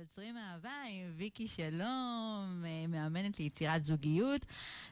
[0.00, 4.46] יוצרים אהבה עם ויקי שלום, אה, מאמנת ליצירת זוגיות,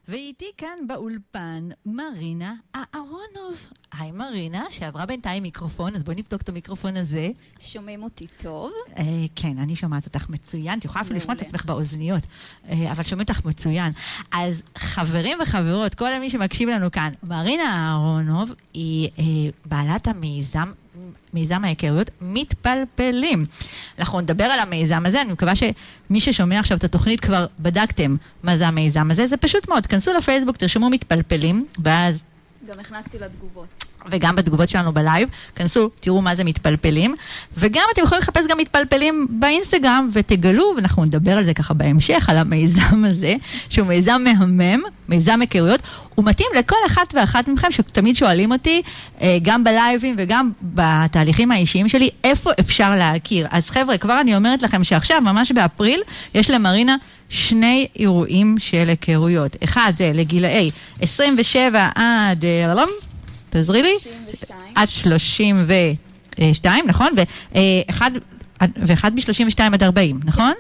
[0.09, 3.67] ואיתי כאן באולפן מרינה אהרונוב.
[3.93, 7.31] היי מרינה, שעברה בינתיים מיקרופון, אז בואי נבדוק את המיקרופון הזה.
[7.61, 8.71] שומעים אותי טוב?
[8.99, 9.05] אה,
[9.37, 12.23] כן, אני שומעת אותך מצוין, את יכולה אפילו לשמוע את עצמך באוזניות,
[12.69, 13.93] אה, אבל שומעים אותך מצוין.
[14.33, 19.25] אז חברים וחברות, כל מי שמקשיב לנו כאן, מרינה אהרונוב היא אה,
[19.65, 20.73] בעלת המיזם
[21.35, 23.47] מיזם ההיכרויות מתפלפלים.
[23.99, 28.57] אנחנו נדבר על המיזם הזה, אני מקווה שמי ששומע עכשיו את התוכנית כבר בדקתם מה
[28.57, 32.25] זה המיזם הזה, זה פשוט מאוד, כנסו לפייסבוק, תרשמו מתפלפלים, ואז...
[32.69, 33.85] גם הכנסתי לתגובות.
[34.11, 37.15] וגם בתגובות שלנו בלייב, כנסו, תראו מה זה מתפלפלים,
[37.57, 42.37] וגם אתם יכולים לחפש גם מתפלפלים באינסטגרם, ותגלו, ואנחנו נדבר על זה ככה בהמשך, על
[42.37, 43.35] המיזם הזה,
[43.71, 45.81] שהוא מיזם מהמם, מיזם היכרויות,
[46.15, 48.83] הוא מתאים לכל אחת ואחת מכם שתמיד שואלים אותי,
[49.21, 53.47] אה, גם בלייבים וגם בתהליכים האישיים שלי, איפה אפשר להכיר.
[53.51, 56.01] אז חבר'ה, כבר אני אומרת לכם שעכשיו, ממש באפריל,
[56.35, 56.97] יש למרינה
[57.29, 59.57] שני אירועים של היכרויות.
[59.65, 62.45] אחד זה לגילאי 27 עד...
[63.55, 63.95] אה, תעזרי לי.
[64.01, 64.59] 32.
[64.75, 67.13] עד 32, נכון?
[67.55, 68.11] ואחד,
[68.61, 70.53] ואחד ב-32 עד 40, נכון?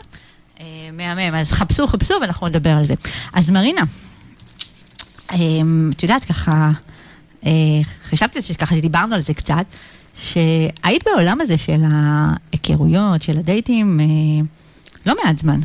[0.61, 2.95] אה, מהמם, אז חפשו, חפשו, ואנחנו נדבר על זה.
[3.33, 3.83] אז מרינה,
[5.33, 5.39] אה,
[5.97, 6.71] את יודעת, ככה,
[7.47, 7.51] אה,
[8.09, 9.65] חשבתי שככה שדיברנו על זה קצת,
[10.19, 14.01] שהיית בעולם הזה של ההיכרויות, של הדייטים,
[15.07, 15.61] לא מעט זמן,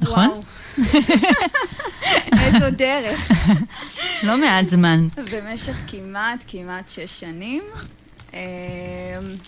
[0.00, 0.26] נכון?
[0.28, 0.40] וואו.
[2.42, 3.30] איזו דרך.
[4.26, 5.08] לא מעט זמן.
[5.32, 7.62] במשך כמעט, כמעט שש שנים.
[8.34, 8.38] אמ,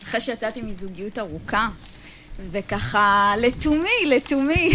[0.03, 1.69] אחרי שיצאתי מזוגיות ארוכה,
[2.51, 4.71] וככה לתומי, לתומי,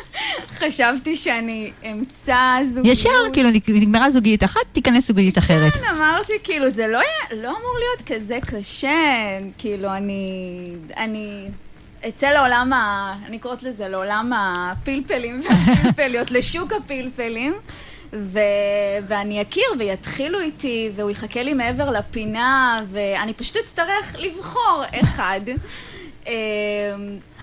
[0.58, 2.86] חשבתי שאני אמצא זוגיות.
[2.86, 5.72] ישר, כאילו, נגמרה זוגיות אחת, תיכנס זוגיות אחרת.
[5.72, 10.64] כן, אמרתי, כאילו, זה לא, לא אמור להיות כזה קשה, כאילו, אני...
[10.96, 11.48] אני...
[12.08, 13.14] אצא לעולם ה...
[13.26, 17.54] אני קוראת לזה לעולם הפלפלים והפלפליות, לשוק הפלפלים.
[18.12, 18.38] ו...
[19.08, 25.40] ואני אכיר ויתחילו איתי, והוא יחכה לי מעבר לפינה, ואני פשוט אצטרך לבחור אחד.
[26.26, 26.32] אמ,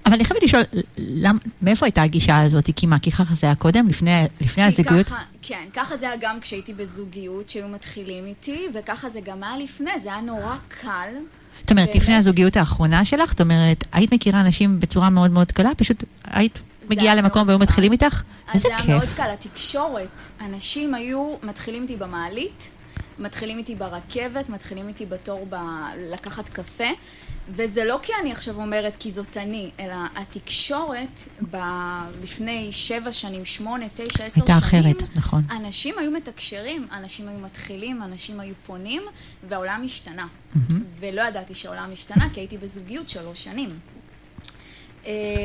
[0.06, 0.64] אבל אני חייבת לשאול,
[0.98, 2.70] למ, מאיפה הייתה הגישה הזאת?
[2.76, 5.06] כי מה, כי ככה זה היה קודם, לפני, לפני הזוגיות?
[5.06, 9.58] ככה, כן, ככה זה היה גם כשהייתי בזוגיות, שהיו מתחילים איתי, וככה זה גם היה
[9.58, 11.10] לפני, זה היה נורא קל.
[11.66, 12.02] זאת אומרת, באמת?
[12.02, 16.60] לפני הזוגיות האחרונה שלך, זאת אומרת, היית מכירה אנשים בצורה מאוד מאוד קלה, פשוט היית
[16.90, 18.24] מגיעה למקום והיו מתחילים איתך?
[18.54, 18.78] איזה כיף.
[18.78, 20.22] זה היה מאוד קל, התקשורת.
[20.42, 22.72] אנשים היו מתחילים איתי במעלית,
[23.20, 25.56] מתחילים איתי ברכבת, מתחילים איתי בתור ב...
[26.12, 26.90] לקחת קפה,
[27.50, 31.20] וזה לא כי אני עכשיו אומרת כי זאת אני, אלא התקשורת
[31.52, 31.58] ב...
[32.24, 35.44] לפני שבע שנים, שמונה, תשע, עשר שנים, הייתה אחרת, נכון.
[35.52, 39.02] אנשים היו מתקשרים, אנשים היו מתחילים, אנשים היו פונים,
[39.50, 40.28] והעולם השתנה.
[40.28, 40.74] Mm-hmm.
[41.00, 43.70] ולא ידעתי שהעולם השתנה, כי הייתי בזוגיות שלוש שנים.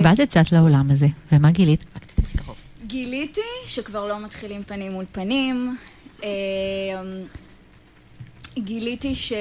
[0.02, 1.84] ואז יצאת לעולם הזה, ומה גילית?
[2.86, 5.76] גיליתי שכבר לא מתחילים פנים מול פנים.
[6.22, 6.28] אמ,
[8.58, 9.32] גיליתי ש...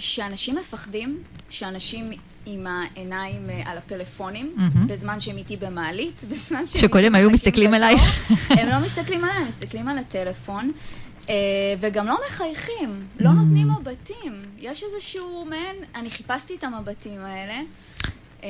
[0.00, 2.10] שאנשים מפחדים, שאנשים
[2.46, 4.78] עם העיניים אה, על הפלאפונים, mm-hmm.
[4.86, 6.82] בזמן שהם איתי במעלית, בזמן שהם...
[6.82, 8.30] שקודם היו מסתכלים עלייך.
[8.58, 10.72] הם לא מסתכלים עליי, הם מסתכלים על הטלפון,
[11.28, 11.34] אה,
[11.80, 14.42] וגם לא מחייכים, לא נותנים מבטים.
[14.58, 15.76] יש איזשהו מעין...
[15.94, 17.60] אני חיפשתי את המבטים האלה.
[18.44, 18.48] אה,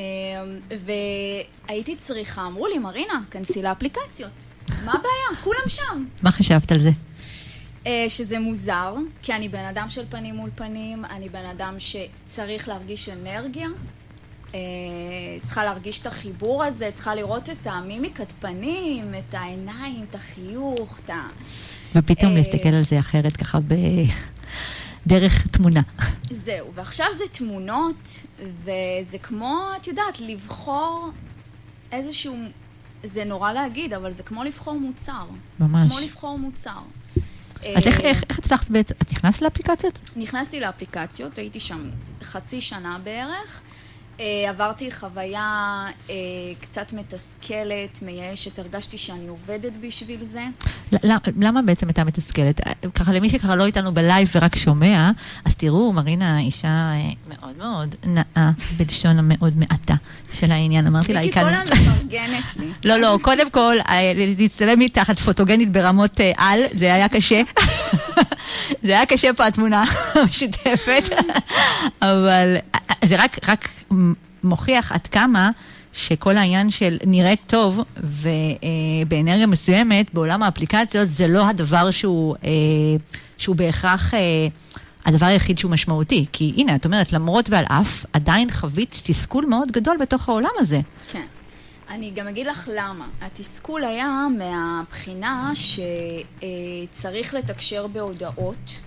[1.68, 4.44] והייתי צריכה, אמרו לי, מרינה, כנסי לאפליקציות.
[4.84, 5.42] מה הבעיה?
[5.44, 6.04] כולם שם.
[6.22, 6.90] מה חשבת על זה?
[7.86, 12.68] אה, שזה מוזר, כי אני בן אדם של פנים מול פנים, אני בן אדם שצריך
[12.68, 13.68] להרגיש אנרגיה,
[14.54, 14.60] אה,
[15.42, 21.10] צריכה להרגיש את החיבור הזה, צריכה לראות את המימיקת פנים, את העיניים, את החיוך, את
[21.10, 21.26] ה...
[21.94, 23.74] ופתאום להסתכל על זה אחרת ככה ב...
[25.06, 25.80] דרך תמונה.
[26.30, 31.10] זהו, ועכשיו זה תמונות, וזה כמו, את יודעת, לבחור
[31.92, 32.36] איזשהו...
[33.02, 35.24] זה נורא להגיד, אבל זה כמו לבחור מוצר.
[35.60, 35.92] ממש.
[35.92, 36.80] כמו לבחור מוצר.
[37.76, 38.94] אז איך, איך, איך הצלחת בעצם?
[39.02, 39.98] את נכנסת לאפליקציות?
[40.16, 41.90] נכנסתי לאפליקציות, הייתי שם
[42.22, 43.60] חצי שנה בערך.
[44.20, 46.14] אה, עברתי חוויה אה,
[46.60, 50.44] קצת מתסכלת, מייאשת, הרגשתי שאני עובדת בשביל זה.
[51.36, 52.66] למה בעצם הייתה מתסכלת?
[52.66, 55.10] אה, ככה למי שככה לא איתנו בלייב ורק שומע,
[55.44, 56.92] אז תראו, מרינה אישה
[57.28, 59.94] מאוד מאוד נאה, בלשון המאוד מעטה
[60.32, 60.86] של העניין.
[60.86, 61.44] אמרתי לה, היא כאן...
[61.44, 62.66] מיקי הזמן מפרגנת לי.
[62.88, 63.76] לא, לא, קודם כל,
[64.38, 67.42] להצטלם מתחת פוטוגנית ברמות על, זה היה קשה.
[68.84, 69.84] זה היה קשה פה התמונה
[70.14, 71.02] המשותפת,
[72.02, 72.56] אבל
[73.04, 73.68] זה רק, רק
[74.42, 75.50] מוכיח עד כמה
[75.92, 82.50] שכל העניין של נראית טוב ובאנרגיה מסוימת בעולם האפליקציות זה לא הדבר שהוא, אה,
[83.38, 84.14] שהוא בהכרח...
[84.14, 84.48] אה,
[85.06, 86.26] הדבר היחיד שהוא משמעותי.
[86.32, 90.80] כי הנה, את אומרת, למרות ועל אף, עדיין חווית תסכול מאוד גדול בתוך העולם הזה.
[91.12, 91.22] כן.
[91.90, 93.08] אני גם אגיד לך למה.
[93.20, 95.52] התסכול היה מהבחינה
[96.90, 98.82] שצריך לתקשר בהודעות,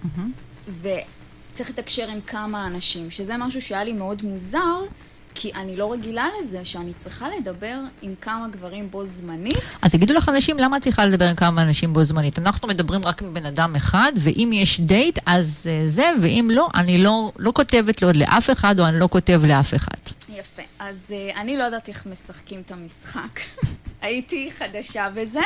[0.81, 4.81] וצריך לתקשר עם כמה אנשים, שזה משהו שהיה לי מאוד מוזר,
[5.35, 9.77] כי אני לא רגילה לזה שאני צריכה לדבר עם כמה גברים בו זמנית.
[9.81, 12.39] אז תגידו לך אנשים, למה את צריכה לדבר עם כמה אנשים בו זמנית?
[12.39, 16.69] אנחנו מדברים רק עם בן אדם אחד, ואם יש דייט, אז uh, זה, ואם לא,
[16.75, 19.97] אני לא, לא כותבת לו לאף אחד, או אני לא כותב לאף אחד.
[20.29, 20.61] יפה.
[20.79, 23.39] אז uh, אני לא יודעת איך משחקים את המשחק.
[24.01, 25.41] הייתי חדשה בזה,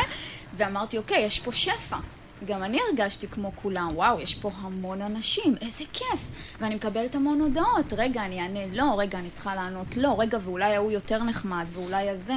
[0.58, 1.98] ואמרתי, אוקיי, יש פה שפע.
[2.46, 6.28] גם אני הרגשתי כמו כולם, וואו, יש פה המון אנשים, איזה כיף.
[6.62, 10.76] ואני מקבלת המון הודעות, רגע, אני אענה לא, רגע, אני צריכה לענות לא, רגע, ואולי
[10.76, 12.34] ההוא יותר נחמד, ואולי הזה,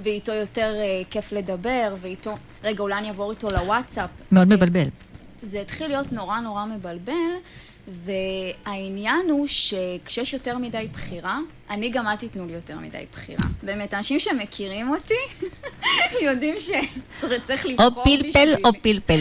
[0.00, 4.10] ואיתו יותר אה, כיף לדבר, ואיתו, רגע, אולי אני אעבור איתו לוואטסאפ.
[4.32, 4.88] מאוד זה, מבלבל.
[5.42, 7.32] זה התחיל להיות נורא נורא מבלבל,
[7.88, 11.38] והעניין הוא שכשיש יותר מדי בחירה,
[11.70, 13.44] אני גם אל תיתנו לי יותר מדי בחירה.
[13.62, 15.48] באמת, אנשים שמכירים אותי,
[16.26, 18.28] יודעים שצריך לבחור בשבילי.
[18.28, 19.18] או פלפל או פלפל.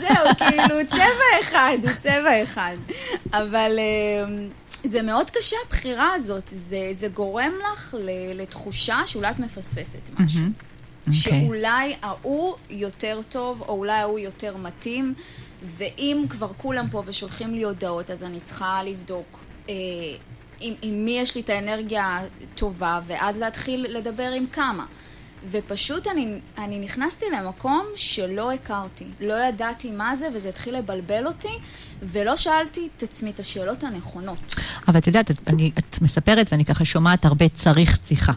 [0.00, 2.76] זהו, כאילו, צבע אחד, צבע אחד.
[3.32, 4.48] אבל אמ,
[4.84, 7.94] זה מאוד קשה הבחירה הזאת, זה, זה גורם לך
[8.34, 10.40] לתחושה שאולי את מפספסת משהו.
[10.40, 11.12] Okay.
[11.12, 15.14] שאולי ההוא יותר טוב, או אולי ההוא יותר מתאים.
[15.62, 19.74] ואם כבר כולם פה ושולחים לי הודעות, אז אני צריכה לבדוק אה,
[20.60, 22.20] עם, עם מי יש לי את האנרגיה
[22.54, 24.86] טובה, ואז להתחיל לדבר עם כמה.
[25.50, 31.58] ופשוט אני, אני נכנסתי למקום שלא הכרתי, לא ידעתי מה זה, וזה התחיל לבלבל אותי,
[32.02, 34.56] ולא שאלתי את עצמי את השאלות הנכונות.
[34.88, 38.32] אבל את יודעת, את, אני, את מספרת ואני ככה שומעת הרבה צריך צריכה.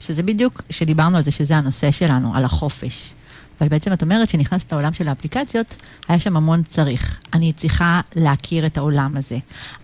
[0.00, 3.12] שזה בדיוק, שדיברנו על זה, שזה הנושא שלנו, על החופש.
[3.60, 5.76] אבל בעצם את אומרת שנכנסת לעולם של האפליקציות,
[6.08, 7.20] היה שם המון צריך.
[7.34, 9.38] אני צריכה להכיר את העולם הזה.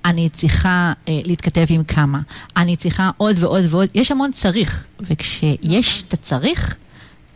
[0.05, 2.21] אני צריכה אה, להתכתב עם כמה.
[2.56, 3.88] אני צריכה עוד ועוד ועוד.
[3.94, 6.76] יש המון צריך, וכשיש את הצריך,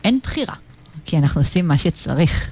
[0.03, 0.55] אין בחירה.
[1.05, 2.51] כי אנחנו עושים מה שצריך.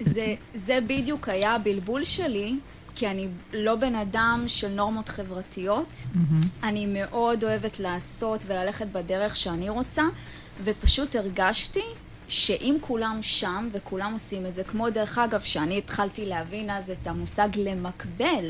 [0.00, 2.56] זה, זה בדיוק היה הבלבול שלי,
[2.94, 5.96] כי אני לא בן אדם של נורמות חברתיות.
[5.96, 6.46] Mm-hmm.
[6.62, 10.02] אני מאוד אוהבת לעשות וללכת בדרך שאני רוצה,
[10.64, 11.84] ופשוט הרגשתי
[12.30, 17.06] שאם כולם שם וכולם עושים את זה, כמו דרך אגב, שאני התחלתי להבין אז את
[17.06, 18.44] המושג למקבל.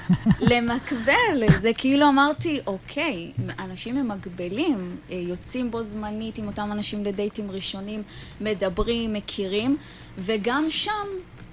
[0.50, 7.50] למקבל, זה כאילו אמרתי, אוקיי, אנשים ממקבלים, אה, יוצאים בו זמנית עם אותם אנשים לדייטים
[7.50, 8.02] ראשונים,
[8.40, 9.76] מדברים, מכירים,
[10.18, 11.06] וגם שם,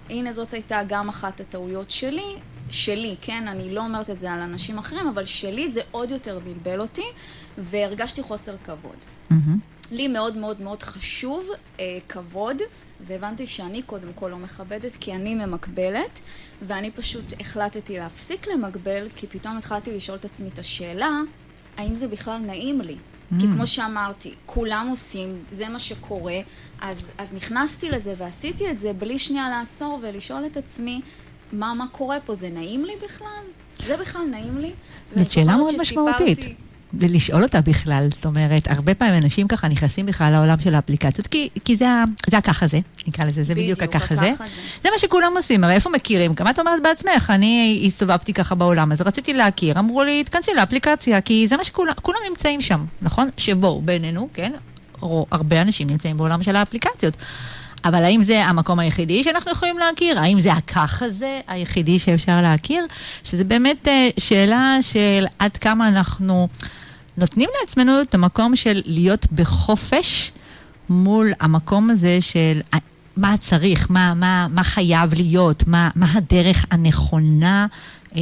[0.10, 2.36] הנה זאת הייתה גם אחת הטעויות שלי,
[2.70, 6.40] שלי, כן, אני לא אומרת את זה על אנשים אחרים, אבל שלי זה עוד יותר
[6.40, 7.06] בלבל אותי,
[7.58, 8.98] והרגשתי חוסר כבוד.
[9.32, 9.73] Mm-hmm.
[9.94, 11.50] לי מאוד מאוד מאוד חשוב
[11.80, 12.58] אה, כבוד,
[13.08, 16.20] והבנתי שאני קודם כל לא מכבדת כי אני ממקבלת,
[16.62, 21.20] ואני פשוט החלטתי להפסיק למקבל, כי פתאום התחלתי לשאול את עצמי את השאלה,
[21.78, 22.96] האם זה בכלל נעים לי?
[22.96, 23.36] Mm.
[23.40, 26.38] כי כמו שאמרתי, כולם עושים, זה מה שקורה,
[26.82, 31.02] אז, אז נכנסתי לזה ועשיתי את זה בלי שנייה לעצור ולשאול את עצמי,
[31.54, 33.44] מה, מה קורה פה, זה נעים לי בכלל?
[33.88, 34.72] זה בכלל נעים לי?
[35.16, 36.40] זאת שאלה מאוד משמעותית.
[37.00, 41.50] ולשאול אותה בכלל, זאת אומרת, הרבה פעמים אנשים ככה נכנסים בכלל לעולם של האפליקציות, כי,
[41.66, 41.86] כי זה,
[42.30, 44.22] זה הככה זה, נקרא לזה, זה בדיוק, בדיוק הככה זה.
[44.22, 44.32] זה.
[44.84, 46.34] זה מה שכולם עושים, הרי איפה מכירים?
[46.34, 51.22] גם את אומרת בעצמך, אני הסתובבתי ככה בעולם, אז רציתי להכיר, אמרו לי, תכנסי לאפליקציה,
[51.22, 53.30] כי זה מה שכולם נמצאים שם, נכון?
[53.38, 54.52] שבואו, בינינו, כן?
[55.02, 57.14] או הרבה אנשים נמצאים בעולם של האפליקציות.
[57.86, 60.20] אבל האם זה המקום היחידי שאנחנו יכולים להכיר?
[60.20, 62.86] האם זה הככה זה היחידי שאפשר להכיר?
[63.24, 66.48] שזה באמת אה, שאלה של עד כמה אנחנו...
[67.18, 70.32] נותנים לעצמנו את המקום של להיות בחופש
[70.90, 72.62] מול המקום הזה של
[73.18, 77.68] מה צריך, מה, מה, מה חייב להיות, מה, מה הדרך הנכונה,
[78.16, 78.22] אה,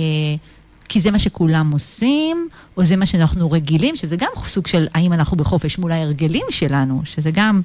[0.90, 5.14] כי זה מה שכולם עושים, או זה מה שאנחנו רגילים, שזה גם סוג של האם
[5.14, 7.62] אנחנו בחופש מול ההרגלים שלנו, שזה גם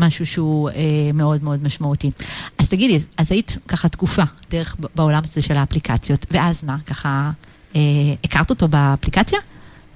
[0.00, 0.74] משהו שהוא אה,
[1.14, 2.10] מאוד מאוד משמעותי.
[2.58, 7.30] אז תגידי, אז היית ככה תקופה דרך בעולם הזה של האפליקציות, ואז מה, ככה,
[7.76, 7.80] אה,
[8.24, 9.38] הכרת אותו באפליקציה?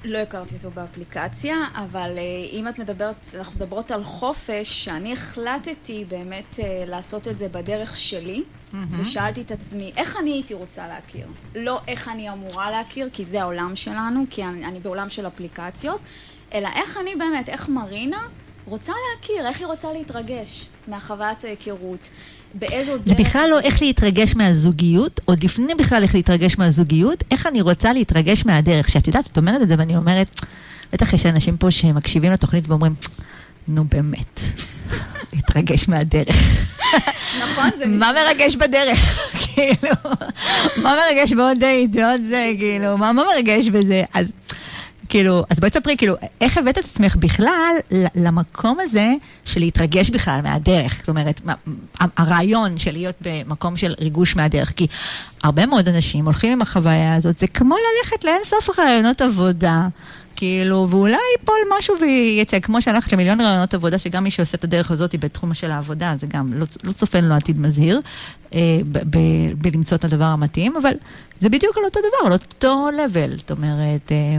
[0.06, 2.22] לא הכרתי אותו באפליקציה, אבל אה,
[2.52, 7.96] אם את מדברת, אנחנו מדברות על חופש, שאני החלטתי באמת אה, לעשות את זה בדרך
[7.96, 8.76] שלי, mm-hmm.
[8.98, 11.26] ושאלתי את עצמי, איך אני הייתי רוצה להכיר?
[11.54, 16.00] לא איך אני אמורה להכיר, כי זה העולם שלנו, כי אני, אני בעולם של אפליקציות,
[16.54, 18.28] אלא איך אני באמת, איך מרינה
[18.66, 22.10] רוצה להכיר, איך היא רוצה להתרגש מהחוויית ההיכרות.
[22.54, 23.16] באיזו דרך...
[23.16, 27.92] זה בכלל לא איך להתרגש מהזוגיות, עוד לפני בכלל איך להתרגש מהזוגיות, איך אני רוצה
[27.92, 28.88] להתרגש מהדרך.
[28.88, 30.40] שאת יודעת, את אומרת את זה ואני אומרת,
[30.92, 32.94] בטח יש אנשים פה שמקשיבים לתוכנית ואומרים,
[33.68, 34.40] נו באמת,
[35.32, 36.36] להתרגש מהדרך.
[37.42, 38.12] נכון, זה נשמע...
[38.12, 38.98] מה מרגש בדרך?
[39.42, 39.94] כאילו,
[40.76, 44.02] מה מרגש בעוד דייט, בעוד זה, כאילו, מה מרגש בזה?
[44.14, 44.32] אז...
[45.08, 47.74] כאילו, אז בואי תספרי, כאילו, איך הבאת את עצמך בכלל
[48.14, 50.96] למקום הזה של להתרגש בכלל מהדרך?
[50.98, 51.40] זאת אומרת,
[52.00, 54.72] הרעיון של להיות במקום של ריגוש מהדרך.
[54.76, 54.86] כי
[55.42, 59.88] הרבה מאוד אנשים הולכים עם החוויה הזאת, זה כמו ללכת לאין סוף רעיונות עבודה.
[60.36, 64.64] כאילו, ואולי ייפול משהו וייצא, כמו שאני הולכת למיליון רעיונות עבודה, שגם מי שעושה את
[64.64, 68.00] הדרך הזאת בתחום של העבודה, זה גם לא, לא צופן לו עתיד מזהיר,
[68.54, 68.78] אה,
[69.58, 70.92] בלמצוא את הדבר המתאים, אבל
[71.40, 74.36] זה בדיוק על אותו דבר, על אותו level, זאת אומרת, אה,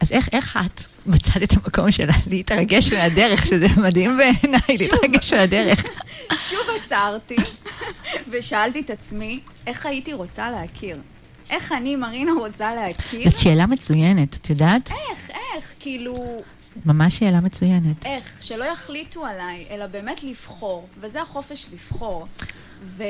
[0.00, 5.84] אז איך, איך את מצאת את המקום שלה להתרגש מהדרך, שזה מדהים בעיניי, להתרגש מהדרך.
[6.36, 7.36] שוב עצרתי
[8.30, 10.98] ושאלתי את עצמי, איך הייתי רוצה להכיר?
[11.50, 13.30] איך אני, מרינה, רוצה להכיר?
[13.30, 14.90] זאת שאלה מצוינת, את יודעת?
[14.90, 16.42] איך, איך, כאילו...
[16.86, 18.06] ממש שאלה מצוינת.
[18.06, 22.26] איך, שלא יחליטו עליי, אלא באמת לבחור, וזה החופש לבחור.
[22.82, 23.02] ו,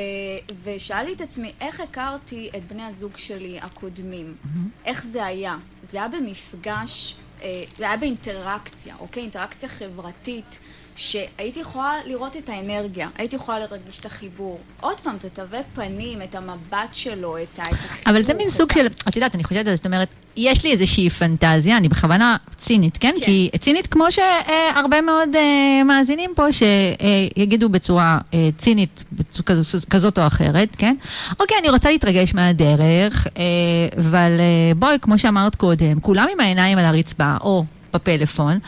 [0.63, 4.35] ושאלתי את עצמי, איך הכרתי את בני הזוג שלי הקודמים?
[4.43, 4.85] Mm-hmm.
[4.85, 5.57] איך זה היה?
[5.83, 9.23] זה היה במפגש, אה, זה היה באינטראקציה, אוקיי?
[9.23, 10.59] אינטראקציה חברתית.
[10.95, 14.59] שהייתי יכולה לראות את האנרגיה, הייתי יכולה להרגיש את החיבור.
[14.81, 18.13] עוד פעם, את התווי פנים, את המבט שלו, את החיבור.
[18.13, 20.07] אבל זה מין סוג של, את יודעת, אני חושבת, זאת אומרת,
[20.37, 23.13] יש לי איזושהי פנטזיה, אני בכוונה צינית, כן?
[23.19, 23.25] כן.
[23.25, 30.27] כי צינית כמו שהרבה מאוד uh, מאזינים פה שיגידו בצורה uh, צינית בצורה כזאת, או
[30.27, 30.95] אחרת, כן?
[31.39, 33.29] אוקיי, אני רוצה להתרגש מהדרך, uh,
[33.97, 34.31] אבל
[34.75, 38.59] בואי, כמו שאמרת קודם, כולם עם העיניים על הרצפה, או בפלאפון.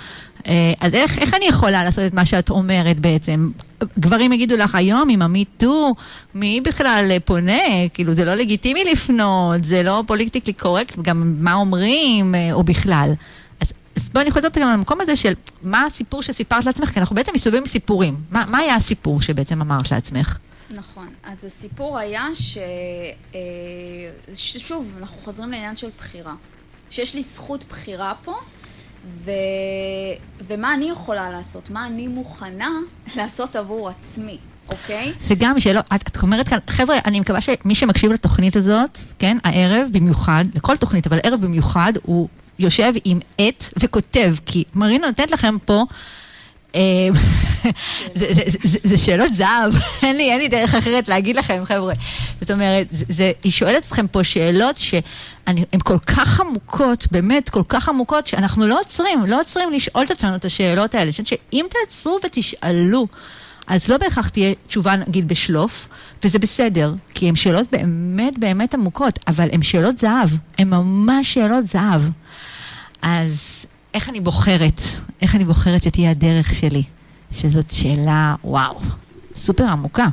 [0.48, 3.52] אה, אז איך, איך אני יכולה לעשות את מה שאת אומרת בעצם?
[4.00, 5.96] גברים יגידו לך היום עם המיטו,
[6.36, 7.90] מי בכלל פונה?
[7.94, 13.14] כאילו זה לא לגיטימי לפנות, זה לא פוליטיקלי קורקט, גם מה אומרים, אה, או בכלל.
[13.60, 15.34] אז, אז בואי אני חוזרת גם למקום הזה של
[15.64, 18.16] מה הסיפור שסיפרת לעצמך, כי אנחנו בעצם מסתובבים סיפורים.
[18.32, 20.38] מה, מה היה הסיפור שבעצם אמרת לעצמך?
[20.70, 21.08] נכון.
[21.24, 22.58] אז הסיפור היה ש...
[23.36, 23.40] אה,
[24.36, 26.34] שוב, אנחנו חוזרים לעניין של בחירה.
[26.90, 28.36] שיש לי זכות בחירה פה.
[29.06, 29.32] ו...
[30.48, 32.70] ומה אני יכולה לעשות, מה אני מוכנה
[33.16, 34.38] לעשות עבור עצמי.
[34.70, 35.14] אוקיי?
[35.24, 39.88] זה גם שאלה, את, אומרת כאן, חבר'ה, אני מקווה שמי שמקשיב לתוכנית הזאת, כן, הערב
[39.92, 42.28] במיוחד, לכל תוכנית, אבל ערב במיוחד, הוא
[42.60, 45.84] יושב עם עט וכותב, כי מרינה נותנת לכם פה
[46.76, 47.14] אמ,
[48.90, 51.94] זה שאלות זהב, אין לי, אין לי דרך אחרת להגיד לכם, חבר'ה.
[52.42, 57.90] זאת אומרת, זה, היא שואלת אתכם פה שאלות שהן כל כך עמוקות, באמת כל כך
[57.90, 61.04] עמוקות, שאנחנו לא עוצרים, לא עוצרים לשאול את עצמנו את השאלות האלה.
[61.04, 63.08] אני חושבת שאם תעצרו ותשאלו,
[63.68, 65.88] אז לא בהכרח תהיה תשובה, נגיד, בשלוף,
[66.24, 71.68] וזה בסדר, כי הן שאלות באמת באמת עמוקות, אבל הן שאלות זהב, הן ממש שאלות
[71.68, 72.02] זהב.
[73.02, 73.53] אז
[73.94, 74.82] איך אני בוחרת,
[75.22, 76.84] איך אני בוחרת שתהיה הדרך שלי?
[77.32, 78.80] שזאת שאלה, וואו,
[79.36, 80.08] סופר עמוקה.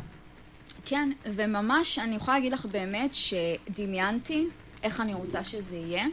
[0.85, 4.47] כן, וממש אני יכולה להגיד לך באמת שדמיינתי
[4.83, 6.05] איך אני רוצה שזה יהיה,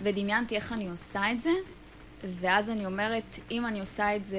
[0.00, 1.50] ודמיינתי איך אני עושה את זה,
[2.40, 4.38] ואז אני אומרת, אם אני עושה את זה,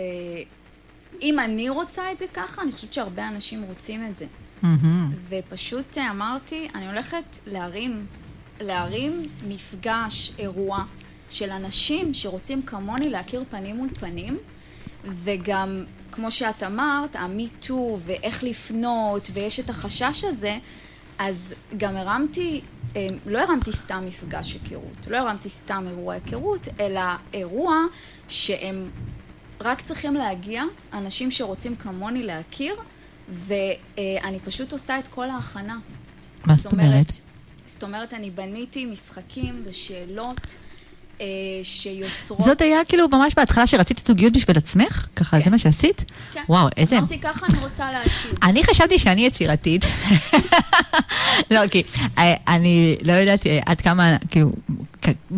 [1.21, 4.25] אם אני רוצה את זה ככה, אני חושבת שהרבה אנשים רוצים את זה.
[4.63, 4.67] Mm-hmm.
[5.29, 8.05] ופשוט אמרתי, אני הולכת להרים,
[8.61, 10.83] להרים מפגש, אירוע,
[11.33, 14.37] של אנשים שרוצים כמוני להכיר פנים מול פנים,
[15.05, 20.57] וגם, כמו שאת אמרת, המיטו ואיך לפנות, ויש את החשש הזה,
[21.19, 22.61] אז גם הרמתי,
[22.95, 27.01] אה, לא הרמתי סתם מפגש היכרות, לא הרמתי סתם אירוע היכרות, אלא
[27.33, 27.75] אירוע
[28.27, 28.89] שהם
[29.61, 30.63] רק צריכים להגיע,
[30.93, 32.75] אנשים שרוצים כמוני להכיר,
[33.29, 35.79] ואני פשוט עושה את כל ההכנה.
[36.45, 37.11] מה זאת אומרת?
[37.65, 40.55] זאת אומרת, אני בניתי משחקים ושאלות.
[41.23, 42.45] אה, שיוצרות...
[42.45, 45.07] זאת היה כאילו ממש בהתחלה שרצית זוגיות בשביל עצמך?
[45.15, 45.43] ככה, כן.
[45.43, 46.05] זה מה שעשית?
[46.33, 46.43] כן.
[46.49, 46.97] וואו, איזה...
[46.97, 48.31] אמרתי, ככה אני רוצה להכיר.
[48.43, 49.85] אני חשבתי שאני יצירתית.
[51.51, 51.83] לא, כי
[52.17, 54.51] אה, אני לא יודעת אה, עד כמה, כאילו,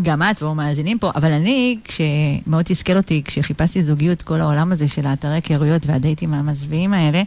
[0.01, 4.87] גם את ואו מאזינים פה, אבל אני, כשמאוד תסכל אותי, כשחיפשתי זוגיות, כל העולם הזה
[4.87, 7.21] של האתרי היכרויות והדייטים המזוויעים האלה,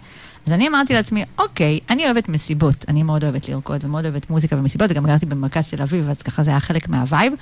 [0.46, 4.56] אז אני אמרתי לעצמי, אוקיי, אני אוהבת מסיבות, אני מאוד אוהבת לרקוד ומאוד אוהבת מוזיקה
[4.56, 7.32] ומסיבות, וגם גרתי במרכז תל אביב, אז ככה זה היה חלק מה vibe.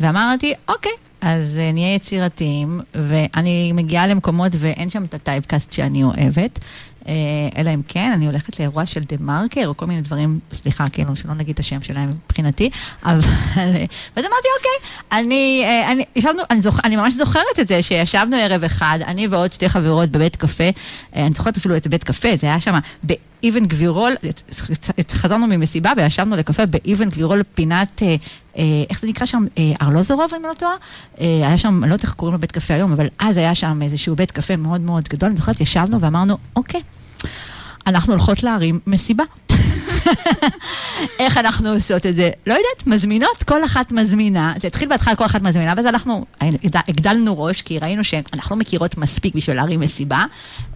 [0.00, 6.02] ואמרתי, אוקיי, אז uh, נהיה יצירתיים, ואני מגיעה למקומות ואין שם את ה typecast שאני
[6.02, 6.58] אוהבת,
[7.08, 7.14] אה,
[7.56, 11.16] אלא אם כן, אני הולכת לאירוע של דה מרקר, או כל מיני דברים, סליחה, כאילו,
[11.16, 12.70] שלא נגיד את השם שלהם מבחינתי,
[13.04, 13.18] אבל...
[14.16, 18.36] ואז אמרתי, אוקיי, אני, אה, אני, ישבנו, אני, זוכ, אני ממש זוכרת את זה, שישבנו
[18.36, 20.64] ערב אחד, אני ועוד שתי חברות בבית קפה,
[21.16, 22.78] אה, אני זוכרת אפילו את בית קפה, זה היה שם
[23.42, 24.12] באבן גבירול,
[25.10, 28.02] חזרנו ממסיבה וישבנו לקפה באבן גבירול פינת...
[28.90, 29.44] איך זה נקרא שם?
[29.82, 30.74] ארלוזורוב, אם לא טועה?
[31.18, 34.16] היה שם, אני לא יודעת איך קוראים לבית קפה היום, אבל אז היה שם איזשהו
[34.16, 35.28] בית קפה מאוד מאוד גדול.
[35.28, 36.80] אני זוכרת, ישבנו ואמרנו, אוקיי,
[37.86, 39.24] אנחנו הולכות להרים מסיבה.
[41.18, 42.30] איך אנחנו עושות את זה?
[42.46, 44.52] לא יודעת, מזמינות, כל אחת מזמינה.
[44.60, 46.24] זה התחיל בהתחלה כל אחת מזמינה, ואז אנחנו
[46.88, 50.24] הגדלנו ראש, כי ראינו שאנחנו לא מכירות מספיק בשביל להרים מסיבה.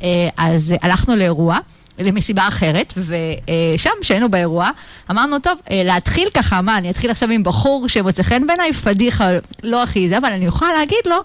[0.03, 1.59] אה, אז הלכנו לאירוע.
[1.99, 4.71] למסיבה אחרת, ושם, כשהיינו באירוע,
[5.11, 9.29] אמרנו, טוב, אה, להתחיל ככה, מה, אני אתחיל עכשיו עם בחור שמוצא חן בעיניי, פדיחה,
[9.63, 11.17] לא הכי זה, אבל אני יכולה להגיד לו,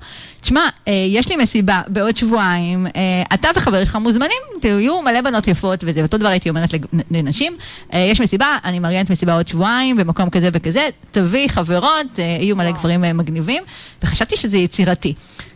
[0.42, 5.48] תשמע, אה, יש לי מסיבה בעוד שבועיים, אה, אתה וחבר שלך מוזמנים, תהיו מלא בנות
[5.48, 6.70] יפות, וזה אותו דבר הייתי אומרת
[7.12, 7.56] לנשים,
[7.94, 13.02] יש מסיבה, אני מארגנת מסיבה עוד שבועיים, במקום כזה וכזה, תביאי חברות, יהיו מלא גברים
[13.02, 13.64] מגניבים,
[14.04, 15.14] וחשבתי שזה יצירתי.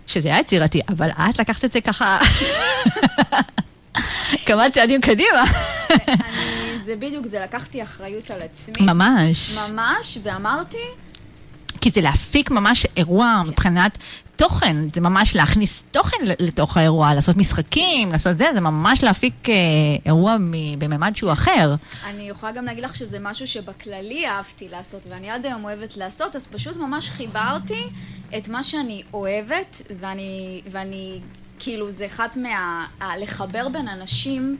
[0.08, 2.18] שזה היה יצירתי, אבל את לקחת את זה ככה...
[4.46, 5.44] כמה צעדים קדימה.
[6.86, 8.86] זה בדיוק, זה לקחתי אחריות על עצמי.
[8.86, 9.58] ממש.
[9.58, 10.78] ממש, ואמרתי...
[11.82, 13.50] כי זה להפיק ממש אירוע כן.
[13.50, 13.98] מבחינת
[14.36, 19.56] תוכן, זה ממש להכניס תוכן לתוך האירוע, לעשות משחקים, לעשות זה, זה ממש להפיק אה,
[20.06, 20.38] אירוע
[20.78, 21.76] בממד שהוא אחר.
[22.06, 26.36] אני יכולה גם להגיד לך שזה משהו שבכללי אהבתי לעשות, ואני עד היום אוהבת לעשות,
[26.36, 27.84] אז פשוט ממש חיברתי
[28.38, 31.20] את מה שאני אוהבת, ואני, ואני
[31.60, 32.88] כאילו זה אחד מה...
[33.20, 34.58] לחבר בין אנשים,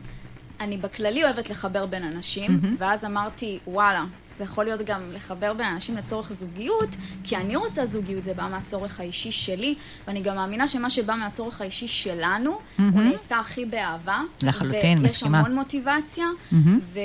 [0.60, 2.66] אני בכללי אוהבת לחבר בין אנשים, mm-hmm.
[2.78, 4.04] ואז אמרתי, וואלה,
[4.38, 8.48] זה יכול להיות גם לחבר בין אנשים לצורך זוגיות, כי אני רוצה זוגיות, זה בא
[8.50, 9.74] מהצורך האישי שלי,
[10.06, 12.82] ואני גם מאמינה שמה שבא מהצורך האישי שלנו, mm-hmm.
[12.92, 14.20] הוא נעשה הכי באהבה.
[14.42, 15.38] לחלוטין, ויש מסכימה.
[15.38, 16.56] המון מוטיבציה, mm-hmm.
[16.80, 17.00] ו,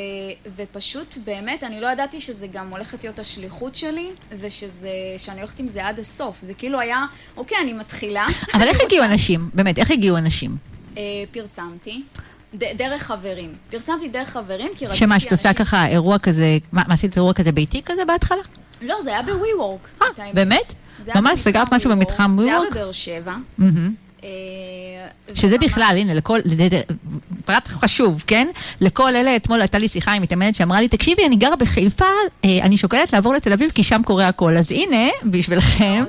[0.55, 5.88] ופשוט באמת, אני לא ידעתי שזה גם הולכת להיות השליחות שלי, ושאני הולכת עם זה
[5.88, 6.41] עד הסוף.
[6.41, 7.05] זה כאילו היה,
[7.38, 8.25] אוקיי, אני מתחילה.
[8.53, 9.50] אבל איך הגיעו אנשים?
[9.53, 10.57] באמת, איך הגיעו אנשים?
[10.98, 11.03] אה,
[12.51, 12.73] פרסמתי.
[12.77, 13.53] דרך חברים.
[13.71, 14.99] פרסמתי דרך חברים, כי רציתי...
[14.99, 18.41] שמה, שאת עושה ככה אירוע כזה, מה, עשית אירוע כזה ביתי כזה בהתחלה?
[18.81, 19.89] לא, זה היה בווי וורק.
[20.01, 20.73] אה, באמת?
[21.15, 22.73] ממש סגרת משהו במתחם ווי וורק?
[22.73, 23.35] זה היה בבאר שבע.
[24.23, 24.29] אה,
[25.33, 26.39] שזה בכלל, הנה, לכל,
[27.45, 28.47] פרט חשוב, כן?
[28.81, 32.05] לכל אלה, אתמול הייתה לי שיחה עם מתאמנת שאמרה לי, תקשיבי, אני גרה בחיפה,
[32.45, 34.57] אה, אני שוקלת לעבור לתל אביב כי שם קורה הכל.
[34.57, 36.03] אז הנה, בשבילכם.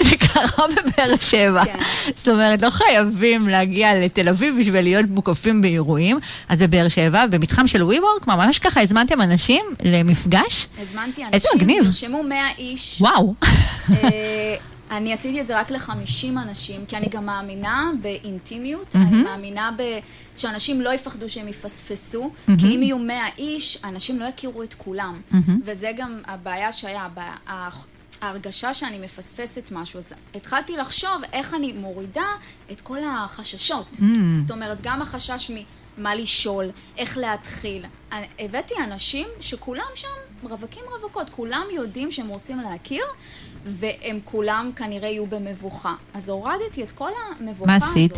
[0.00, 1.64] זה קרה בבאר שבע.
[1.66, 1.78] כן.
[2.16, 6.18] זאת אומרת, לא חייבים להגיע לתל אביב בשביל להיות מוקפים באירועים.
[6.48, 10.66] אז בבאר שבע, במתחם של ווי וורק, ממש ככה הזמנתם אנשים למפגש?
[10.78, 13.00] הזמנתי אנשים, נרשמו 100 איש.
[13.00, 13.34] וואו.
[14.92, 18.98] אני עשיתי את זה רק לחמישים אנשים, כי אני גם מאמינה באינטימיות, mm-hmm.
[18.98, 19.82] אני מאמינה ב...
[20.36, 22.52] שאנשים לא יפחדו שהם יפספסו, mm-hmm.
[22.60, 25.20] כי אם יהיו מאה איש, אנשים לא יכירו את כולם.
[25.32, 25.50] Mm-hmm.
[25.64, 27.08] וזה גם הבעיה שהיה,
[28.20, 29.98] ההרגשה שאני מפספסת משהו.
[29.98, 32.26] אז התחלתי לחשוב איך אני מורידה
[32.72, 33.88] את כל החששות.
[33.92, 34.36] Mm-hmm.
[34.36, 35.50] זאת אומרת, גם החשש
[35.98, 37.84] ממה לשאול, איך להתחיל.
[38.38, 40.08] הבאתי אנשים שכולם שם
[40.42, 43.04] רווקים רווקות, כולם יודעים שהם רוצים להכיר,
[43.64, 45.94] והם כולם כנראה יהיו במבוכה.
[46.14, 47.88] אז הורדתי את כל המבוכה הזאת.
[47.88, 48.12] מה עשית?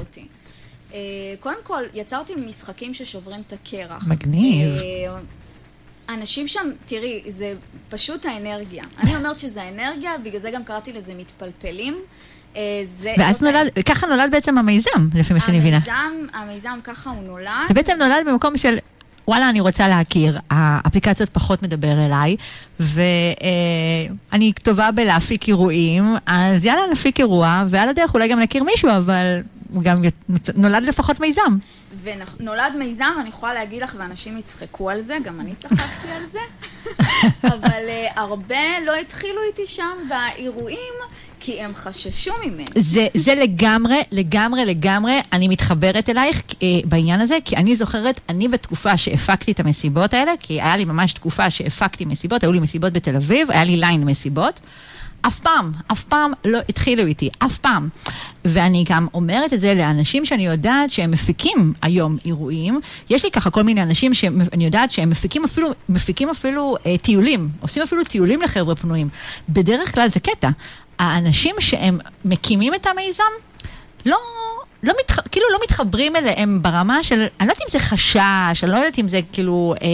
[0.90, 0.94] Uh,
[1.40, 4.06] קודם כל, יצרתי משחקים ששוברים את הקרח.
[4.08, 4.68] מגניב.
[4.78, 7.54] Uh, אנשים שם, תראי, זה
[7.88, 8.84] פשוט האנרגיה.
[8.98, 11.98] אני אומרת שזה האנרגיה, בגלל זה גם קראתי לזה מתפלפלים.
[12.54, 13.70] Uh, זה, ואז נולד.
[13.86, 15.76] ככה נולד בעצם המיזם, לפי מה שאני מבינה.
[15.76, 17.48] המיזם, המיזם ככה הוא נולד.
[17.68, 18.78] זה בעצם נולד במקום של
[19.28, 22.36] וואלה, אני רוצה להכיר, האפליקציות פחות מדבר אליי,
[22.80, 29.42] ואני טובה בלהפיק אירועים, אז יאללה, נפיק אירוע, ועל הדרך אולי גם נכיר מישהו, אבל
[29.82, 29.96] גם
[30.54, 31.58] נולד לפחות מיזם.
[32.02, 36.38] ונולד מיזם, אני יכולה להגיד לך, ואנשים יצחקו על זה, גם אני צחקתי על זה,
[37.54, 40.94] אבל uh, הרבה לא התחילו איתי שם באירועים,
[41.44, 42.64] כי הם חששו ממני.
[42.78, 48.48] זה, זה לגמרי, לגמרי, לגמרי, אני מתחברת אלייך אה, בעניין הזה, כי אני זוכרת, אני
[48.48, 52.92] בתקופה שהפקתי את המסיבות האלה, כי היה לי ממש תקופה שהפקתי מסיבות, היו לי מסיבות
[52.92, 54.60] בתל אביב, היה לי ליין מסיבות.
[55.26, 57.88] אף פעם, אף פעם לא התחילו איתי, אף פעם.
[58.44, 62.80] ואני גם אומרת את זה לאנשים שאני יודעת שהם מפיקים היום אירועים.
[63.10, 67.48] יש לי ככה כל מיני אנשים שאני יודעת שהם מפיקים אפילו, מפיקים אפילו אה, טיולים,
[67.60, 69.08] עושים אפילו טיולים לחבר'ה פנויים.
[69.48, 70.48] בדרך כלל זה קטע.
[70.98, 73.22] האנשים שהם מקימים את המיזם,
[74.06, 74.18] לא,
[74.82, 75.20] לא מתח...
[75.32, 78.98] כאילו לא מתחברים אליהם ברמה של, אני לא יודעת אם זה חשש, אני לא יודעת
[78.98, 79.86] אם זה כאילו, אה,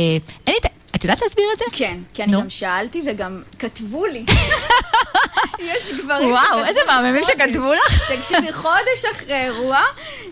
[0.47, 1.65] אין לי את את יודעת להסביר את זה?
[1.73, 4.25] כן, כי אני גם שאלתי וגם כתבו לי.
[5.61, 6.33] יש גברים שכתבו לי.
[6.33, 8.03] וואו, איזה מהממים שכתבו לך.
[8.17, 9.81] תקשיבי, חודש אחרי אירוע,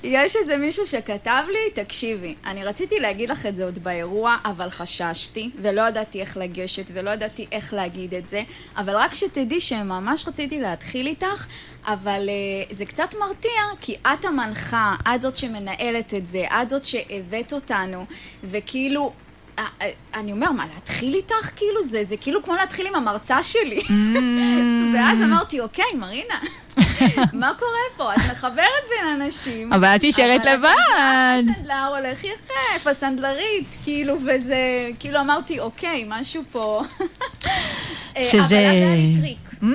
[0.03, 4.71] יש איזה מישהו שכתב לי, תקשיבי, אני רציתי להגיד לך את זה עוד באירוע, אבל
[4.71, 8.43] חששתי, ולא ידעתי איך לגשת, ולא ידעתי איך להגיד את זה,
[8.77, 11.47] אבל רק שתדעי שממש רציתי להתחיל איתך,
[11.87, 16.85] אבל uh, זה קצת מרתיע, כי את המנחה, את זאת שמנהלת את זה, את זאת
[16.85, 18.05] שהבאת אותנו,
[18.45, 19.13] וכאילו...
[19.59, 21.51] אה, אה, אני אומר, מה, להתחיל איתך?
[21.57, 23.81] כאילו, זה, זה כאילו כמו להתחיל עם המרצה שלי.
[23.81, 23.91] Mm.
[24.95, 26.35] ואז אמרתי, אוקיי, מרינה,
[27.33, 28.15] מה קורה פה?
[28.15, 29.73] את מחברת בין אנשים.
[29.73, 31.43] אבל את נשארת לבד.
[31.49, 34.57] הסנדלר הולך יחף, הסנדלרית, כאילו, וזה,
[34.99, 36.83] כאילו אמרתי, אוקיי, משהו פה.
[38.17, 39.39] אה, שזה- אבל אז היה לי טריק.
[39.63, 39.67] Mm,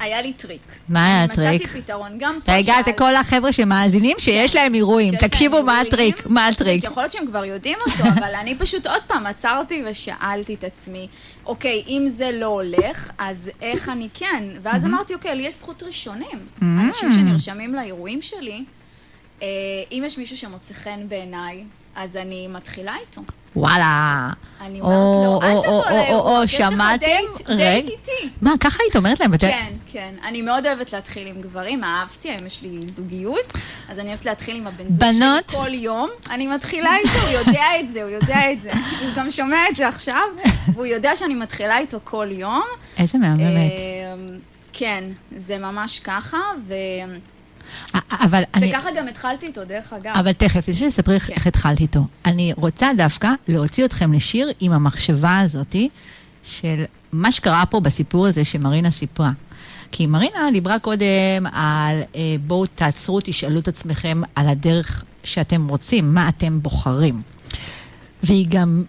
[0.00, 0.60] היה לי טריק.
[0.88, 1.62] מה היה הטריק?
[1.62, 2.90] מצאתי פתרון, גם פה רגע, שאלתי.
[2.90, 5.80] לכל החבר'ה שמאזינים שיש להם אירועים, תקשיבו מה.
[5.80, 6.84] הטריק, מה הטריק.
[6.84, 11.08] יכול להיות שהם כבר יודעים אותו, אבל אני פשוט עוד פעם עצרתי ושאלתי את עצמי,
[11.46, 14.44] אוקיי, אם זה לא הולך, אז איך אני כן?
[14.62, 16.38] ואז אמרתי, אוקיי, לי יש זכות ראשונים.
[16.62, 18.64] אנשים שנרשמים לאירועים שלי,
[19.42, 21.64] אם יש מישהו שמוצא חן בעיניי,
[21.96, 23.22] אז אני מתחילה איתו.
[23.56, 24.30] וואלה.
[24.60, 26.82] אני או, אומרת לו, אל תבוא לאירוע, יש לך?
[27.56, 27.88] דייט.
[27.88, 28.28] איתי.
[28.42, 29.38] מה, ככה היית אומרת להם?
[29.38, 30.14] כן, כן.
[30.24, 33.52] אני מאוד אוהבת להתחיל עם גברים, אהבתי, היום יש לי זוגיות,
[33.88, 35.12] אז אני אוהבת להתחיל עם הבן זוג?
[35.12, 36.10] שלי כל יום.
[36.30, 38.72] אני מתחילה איתו, הוא יודע את זה, הוא יודע את זה.
[38.72, 40.22] הוא גם שומע את זה עכשיו,
[40.74, 42.64] והוא יודע שאני מתחילה איתו כל יום.
[42.98, 43.40] איזה מהממת.
[43.40, 44.14] אה,
[44.72, 45.04] כן,
[45.36, 46.74] זה ממש ככה, ו...
[48.10, 48.70] אבל אני...
[48.70, 50.12] וככה גם התחלתי איתו, דרך אגב.
[50.16, 51.32] אבל תכף, לפני שתספרי איך- כן.
[51.32, 52.00] איך התחלת איתו.
[52.24, 55.88] אני רוצה דווקא להוציא אתכם לשיר עם המחשבה הזאתי
[56.44, 59.30] של מה שקרה פה בסיפור הזה שמרינה סיפרה.
[59.92, 61.06] כי מרינה דיברה קודם
[61.52, 67.22] על אה, בואו תעצרו, תשאלו את עצמכם על הדרך שאתם רוצים, מה אתם בוחרים.
[68.22, 68.84] והיא גם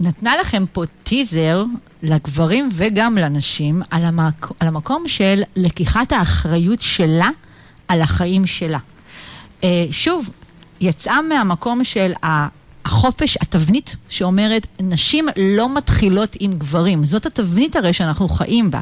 [0.00, 1.64] נתנה לכם פה טיזר
[2.02, 4.48] לגברים וגם לנשים על, המק...
[4.60, 7.28] על המקום של לקיחת האחריות שלה
[7.92, 8.78] על החיים שלה.
[9.64, 10.30] אה, שוב,
[10.80, 17.04] יצאה מהמקום של החופש, התבנית שאומרת, נשים לא מתחילות עם גברים.
[17.04, 18.80] זאת התבנית הרי שאנחנו חיים בה.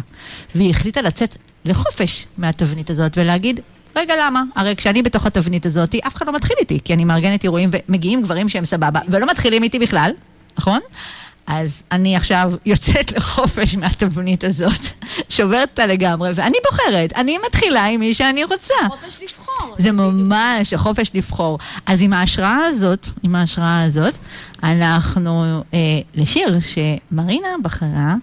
[0.55, 3.61] והיא החליטה לצאת לחופש מהתבנית הזאת ולהגיד,
[3.97, 4.43] רגע, למה?
[4.57, 8.23] הרי כשאני בתוך התבנית הזאת, אף אחד לא מתחיל איתי, כי אני מארגנת אירועים ומגיעים
[8.23, 10.11] גברים שהם סבבה, ולא מתחילים איתי בכלל,
[10.59, 10.81] נכון?
[11.51, 14.81] אז אני עכשיו יוצאת לחופש מהתבנית הזאת,
[15.29, 18.75] שוברת אותה לגמרי, ואני בוחרת, אני מתחילה עם מי שאני רוצה.
[18.89, 19.75] חופש לבחור.
[19.79, 21.59] זה ממש החופש לבחור.
[21.87, 24.15] אז עם ההשראה הזאת, עם ההשראה הזאת,
[24.63, 25.79] אנחנו אה,
[26.15, 28.15] לשיר שמרינה בחרה,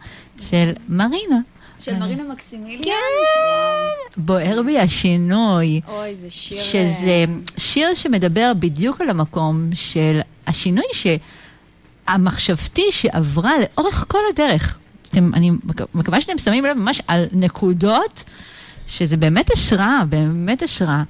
[0.41, 1.39] של מרינה.
[1.79, 2.83] של מרינה מקסימיליאן?
[2.83, 5.81] כן, בוער בי השינוי.
[5.87, 6.61] אוי, זה שיר...
[6.61, 7.25] שזה
[7.57, 10.85] שיר שמדבר בדיוק על המקום של השינוי
[12.07, 14.77] שהמחשבתי שעברה לאורך כל הדרך.
[15.11, 18.23] אתם, אני מק- מקווה שאתם שמים לב ממש על נקודות,
[18.87, 21.03] שזה באמת השראה, באמת השראה,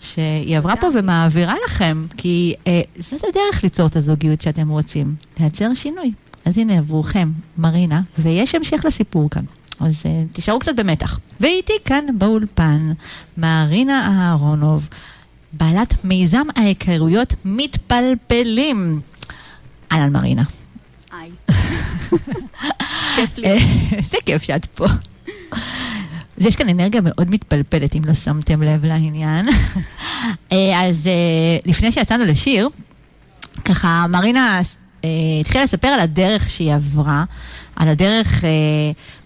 [0.00, 0.86] שהיא עברה פה.
[0.94, 6.12] ומעבירה לכם, כי אה, זאת הדרך ליצור את הזוגיות שאתם רוצים, לייצר שינוי.
[6.44, 9.42] אז הנה עבורכם, מרינה, ויש המשך לסיפור כאן.
[9.80, 11.18] אז uh, תישארו קצת במתח.
[11.40, 12.92] ואיתי כאן באולפן,
[13.38, 14.88] מרינה אהרונוב,
[15.52, 19.00] בעלת מיזם ההיכרויות מתפלפלים.
[19.92, 20.42] אהלן מרינה.
[21.12, 21.30] היי.
[23.16, 23.38] כיף.
[23.44, 23.58] אה,
[23.92, 24.86] איזה כיף שאת פה.
[26.38, 29.48] אז יש כאן אנרגיה מאוד מתפלפלת, אם לא שמתם לב לעניין.
[30.52, 32.68] אה, אז אה, לפני שיצאנו לשיר,
[33.64, 34.60] ככה מרינה
[35.40, 37.24] התחילה לספר על הדרך שהיא עברה,
[37.76, 38.50] על הדרך אה,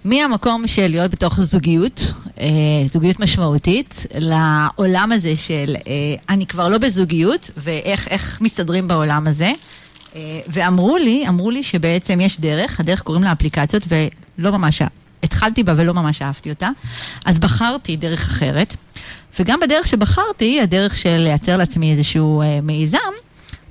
[0.04, 2.46] מהמקום של להיות בתוך זוגיות, אה,
[2.92, 5.92] זוגיות משמעותית, לעולם הזה של אה,
[6.28, 9.52] אני כבר לא בזוגיות, ואיך איך מסתדרים בעולם הזה.
[10.16, 14.82] אה, ואמרו לי, אמרו לי שבעצם יש דרך, הדרך קוראים לה אפליקציות, ולא ממש,
[15.22, 16.68] התחלתי בה ולא ממש אהבתי אותה,
[17.24, 18.76] אז בחרתי דרך אחרת,
[19.40, 22.98] וגם בדרך שבחרתי, הדרך של לייצר לעצמי איזשהו אה, מיזם,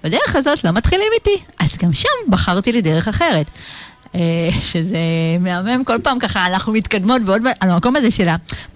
[0.03, 3.45] בדרך הזאת לא מתחילים איתי, אז גם שם בחרתי לי דרך אחרת.
[4.15, 4.97] אה, שזה
[5.39, 8.27] מהמם כל פעם ככה, אנחנו מתקדמות בעוד, על המקום הזה של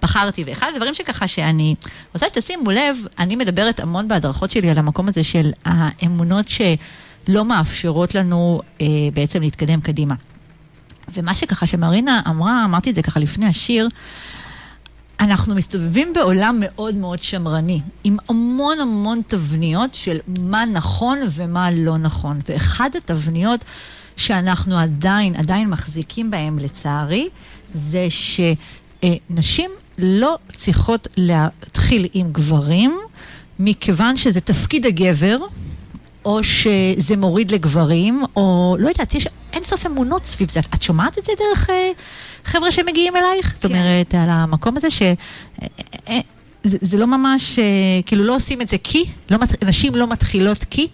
[0.02, 0.44] בחרתי.
[0.46, 1.74] ואחד הדברים שככה שאני
[2.14, 6.48] רוצה שתשימו לב, אני מדברת המון בהדרכות שלי על המקום הזה של האמונות
[7.26, 10.14] שלא מאפשרות לנו אה, בעצם להתקדם קדימה.
[11.14, 13.88] ומה שככה שמרינה אמרה, אמרתי את זה ככה לפני השיר,
[15.20, 21.98] אנחנו מסתובבים בעולם מאוד מאוד שמרני, עם המון המון תבניות של מה נכון ומה לא
[21.98, 22.40] נכון.
[22.48, 23.60] ואחד התבניות
[24.16, 27.28] שאנחנו עדיין, עדיין מחזיקים בהם, לצערי,
[27.74, 32.98] זה שנשים לא צריכות להתחיל עם גברים,
[33.58, 35.38] מכיוון שזה תפקיד הגבר,
[36.24, 40.60] או שזה מוריד לגברים, או לא יודעת, יש אין סוף אמונות סביב זה.
[40.74, 41.90] את שומעת את זה דרך אה,
[42.44, 43.54] חבר'ה שמגיעים אלייך?
[43.54, 43.68] זאת כן.
[43.68, 45.02] אומרת, על המקום הזה ש...
[45.02, 45.16] אה,
[46.08, 46.20] אה,
[46.64, 47.64] זה, זה לא ממש, אה,
[48.06, 50.88] כאילו לא עושים את זה כי, לא, נשים לא מתחילות כי.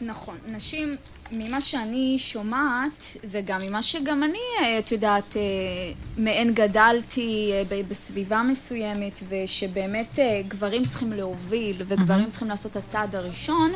[0.00, 0.36] נכון.
[0.48, 0.96] נשים,
[1.32, 5.42] ממה שאני שומעת, וגם ממה שגם אני, אה, את יודעת, אה,
[6.18, 13.14] מעין גדלתי אה, בסביבה מסוימת, ושבאמת אה, גברים צריכים להוביל, וגברים צריכים לעשות את הצעד
[13.14, 13.72] הראשון,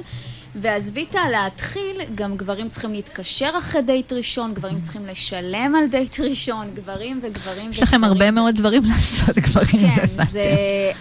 [0.54, 6.20] ועזבי את הלהתחיל, גם גברים צריכים להתקשר אחרי דייט ראשון, גברים צריכים לשלם על דייט
[6.20, 9.90] ראשון, גברים וגברים יש לכם הרבה מאוד דברים לעשות, גברים.
[9.96, 10.24] כן.
[10.30, 10.44] זה,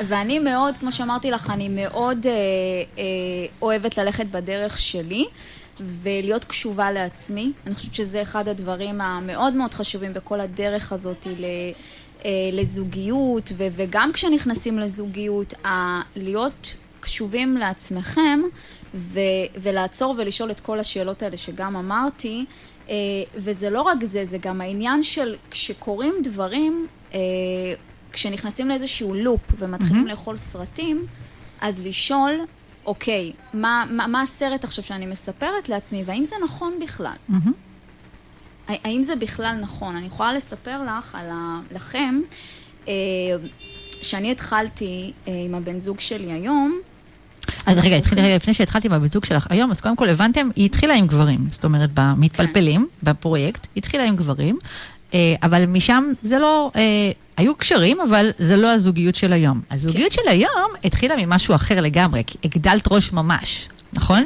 [0.07, 2.31] ואני מאוד, כמו שאמרתי לך, אני מאוד אה,
[2.97, 3.03] אה,
[3.62, 5.25] אוהבת ללכת בדרך שלי.
[5.81, 7.51] ולהיות קשובה לעצמי.
[7.67, 11.45] אני חושבת שזה אחד הדברים המאוד מאוד חשובים בכל הדרך הזאת ל,
[12.25, 18.39] אה, לזוגיות, ו, וגם כשנכנסים לזוגיות, ה, להיות קשובים לעצמכם
[18.93, 19.19] ו,
[19.62, 22.45] ולעצור ולשאול את כל השאלות האלה שגם אמרתי.
[22.89, 22.95] אה,
[23.35, 27.19] וזה לא רק זה, זה גם העניין של כשקורים דברים, אה,
[28.12, 30.07] כשנכנסים לאיזשהו לופ ומתחילים מהמם.
[30.07, 31.05] לאכול סרטים,
[31.62, 32.39] אז לשאול,
[32.85, 37.13] אוקיי, מה, מה, מה הסרט עכשיו שאני מספרת לעצמי, והאם זה נכון בכלל?
[38.67, 39.95] הא- האם זה בכלל נכון?
[39.95, 41.59] אני יכולה לספר לך, על ה...
[41.71, 42.21] לכם,
[42.88, 42.93] אה,
[44.01, 46.79] שאני התחלתי אה, עם הבן זוג שלי היום,
[47.65, 50.65] אז רגע, התחיל רגע לפני שהתחלתי עם הביצוג שלך היום, אז קודם כל הבנתם, היא
[50.65, 54.57] התחילה עם גברים, זאת אומרת, במתפלפלים, בפרויקט, היא התחילה עם גברים,
[55.13, 56.81] אה, אבל משם זה לא, אה,
[57.38, 59.62] היו קשרים, אבל זה לא הזוגיות של היום.
[59.71, 64.23] הזוגיות של היום התחילה ממשהו אחר לגמרי, כי הגדלת ראש ממש, נכון?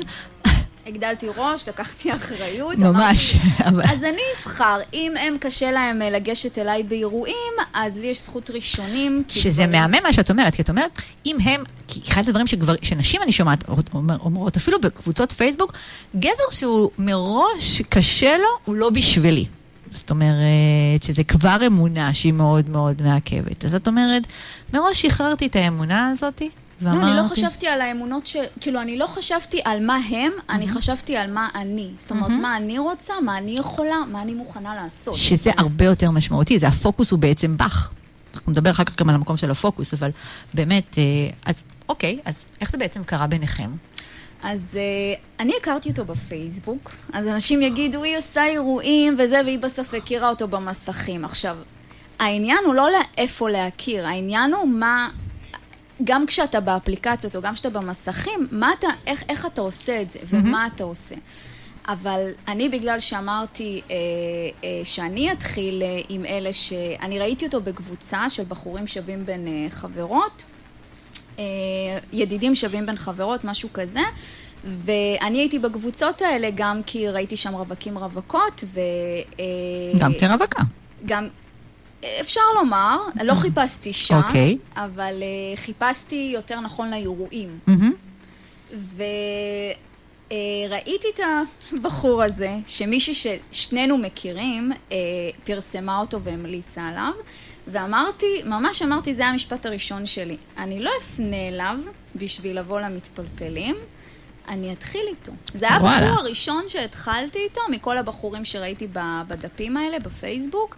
[0.87, 2.77] הגדלתי ראש, לקחתי אחריות.
[2.77, 3.35] ממש.
[3.67, 8.21] אמרתי, אז אני אבחר, אם הם קשה להם אה, לגשת אליי באירועים, אז לי יש
[8.21, 9.23] זכות ראשונים.
[9.29, 12.75] שזה גברים- מהמם מה שאת אומרת, כי את אומרת, אם הם, כי אחד הדברים שגבר,
[12.81, 15.73] שנשים אני שומעת אומר- אומרות, אפילו בקבוצות פייסבוק,
[16.15, 19.45] גבר שהוא מראש קשה לו, הוא לא בשבילי.
[19.93, 20.37] זאת אומרת,
[21.03, 23.65] שזה כבר אמונה שהיא מאוד מאוד מעכבת.
[23.65, 24.23] אז את אומרת,
[24.73, 26.13] מראש שחררתי את האמונה
[26.87, 27.19] הזאתי, לא, ואמרתי...
[27.19, 28.43] אני לא חשבתי על האמונות של...
[28.59, 31.89] כאילו, אני לא חשבתי על מה הם, אני חשבתי על מה אני.
[31.97, 35.15] זאת אומרת, מה אני רוצה, מה אני יכולה, מה אני מוכנה לעשות.
[35.15, 37.89] שזה הרבה יותר משמעותי, זה הפוקוס הוא בעצם בך.
[38.33, 40.11] אנחנו נדבר אחר כך גם על המקום של הפוקוס, אבל
[40.53, 41.03] באמת, אה,
[41.45, 41.55] אז
[41.89, 43.69] אוקיי, אז איך זה בעצם קרה ביניכם?
[44.43, 49.93] אז uh, אני הכרתי אותו בפייסבוק, אז אנשים יגידו, היא עושה אירועים וזה, והיא בסוף
[49.93, 51.25] הכירה אותו במסכים.
[51.25, 51.57] עכשיו,
[52.19, 55.09] העניין הוא לא לאיפה להכיר, העניין הוא מה...
[56.03, 60.19] גם כשאתה באפליקציות או גם כשאתה במסכים, מה אתה, איך, איך אתה עושה את זה
[60.29, 61.15] ומה אתה עושה.
[61.87, 63.95] אבל אני, בגלל שאמרתי אה,
[64.63, 66.73] אה, שאני אתחיל אה, עם אלה ש...
[67.01, 70.43] אני ראיתי אותו בקבוצה של בחורים שווים בין אה, חברות,
[71.39, 71.43] אה,
[72.13, 73.99] ידידים שווים בין חברות, משהו כזה.
[74.63, 78.79] ואני הייתי בקבוצות האלה גם כי ראיתי שם רווקים רווקות, ו...
[79.39, 80.63] אה, גם כרווקה.
[81.05, 81.27] גם,
[82.21, 84.57] אפשר לומר, לא חיפשתי שם, אוקיי.
[84.75, 87.59] אבל אה, חיפשתי יותר נכון לאירועים.
[87.67, 87.93] מהמם.
[90.31, 91.19] וראיתי את
[91.73, 94.97] הבחור הזה, שמישהי ששנינו מכירים, אה,
[95.43, 97.11] פרסמה אותו והמליצה עליו,
[97.67, 100.37] ואמרתי, ממש אמרתי, זה המשפט הראשון שלי.
[100.57, 101.79] אני לא אפנה אליו
[102.15, 103.75] בשביל לבוא למתפלפלים,
[104.47, 105.31] אני אתחיל איתו.
[105.53, 105.77] זה היה.
[105.77, 108.87] הבחור הראשון שהתחלתי איתו, מכל הבחורים שראיתי
[109.27, 110.77] בדפים האלה, בפייסבוק,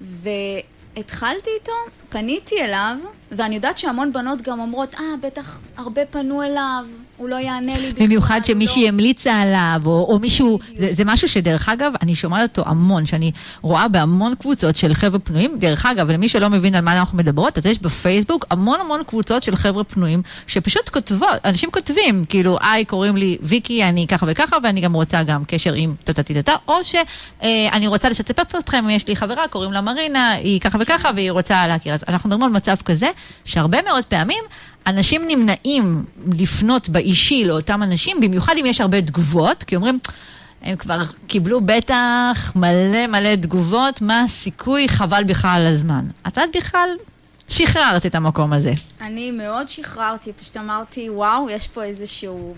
[0.00, 1.72] והתחלתי איתו,
[2.08, 2.96] פניתי אליו,
[3.32, 6.84] ואני יודעת שהמון בנות גם אומרות, אה, בטח הרבה פנו אליו,
[7.16, 8.06] הוא לא יענה לי בכלל.
[8.06, 8.88] במיוחד שמישהי לא...
[8.88, 13.32] המליצה עליו, או, או מישהו, זה, זה משהו שדרך אגב, אני שומעת אותו המון, שאני
[13.62, 15.58] רואה בהמון קבוצות של חבר'ה פנויים.
[15.58, 19.42] דרך אגב, למי שלא מבין על מה אנחנו מדברות, אז יש בפייסבוק המון המון קבוצות
[19.42, 24.56] של חבר'ה פנויים, שפשוט כותבות, אנשים כותבים, כאילו, היי, קוראים לי ויקי, אני ככה וככה,
[24.62, 29.48] ואני גם רוצה גם קשר עם טה-טה-טה-טה, או שאני רוצה לשתף אתכם, יש לי חברה,
[29.50, 31.94] קוראים לה מרינה, היא ככה וככה, והיא רוצה להכיר.
[31.94, 33.08] אז אנחנו מדברים על מצב כזה,
[33.44, 34.44] שהרבה מאוד פעמים,
[34.86, 39.98] אנשים נמנעים לפנות באישי לאותם אנשים, במיוחד אם יש הרבה תגובות, כי אומרים,
[40.62, 46.04] הם כבר קיבלו בטח מלא מלא תגובות, מה הסיכוי, חבל בכלל על הזמן.
[46.28, 46.88] את בכלל
[47.48, 48.72] שחררת את המקום הזה.
[49.00, 52.54] אני מאוד שחררתי, פשוט אמרתי, וואו, יש פה איזשהו...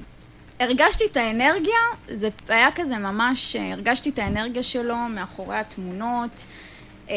[0.60, 1.74] הרגשתי את האנרגיה,
[2.08, 6.44] זה היה כזה ממש, הרגשתי את האנרגיה שלו מאחורי התמונות,
[7.10, 7.14] אה,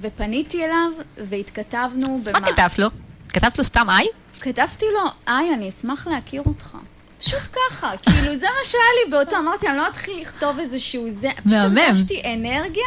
[0.00, 2.20] ופניתי אליו, והתכתבנו...
[2.32, 2.88] מה כתבת לו?
[3.28, 4.06] כתבת לו סתם היי?
[4.40, 6.76] כתבתי לו, היי, אני אשמח להכיר אותך.
[7.18, 11.28] פשוט ככה, כאילו זה מה שהיה לי באותו, אמרתי, אני לא אתחיל לכתוב איזשהו זה,
[11.44, 11.58] פשוט.
[11.58, 12.84] הרגשתי אנרגיה,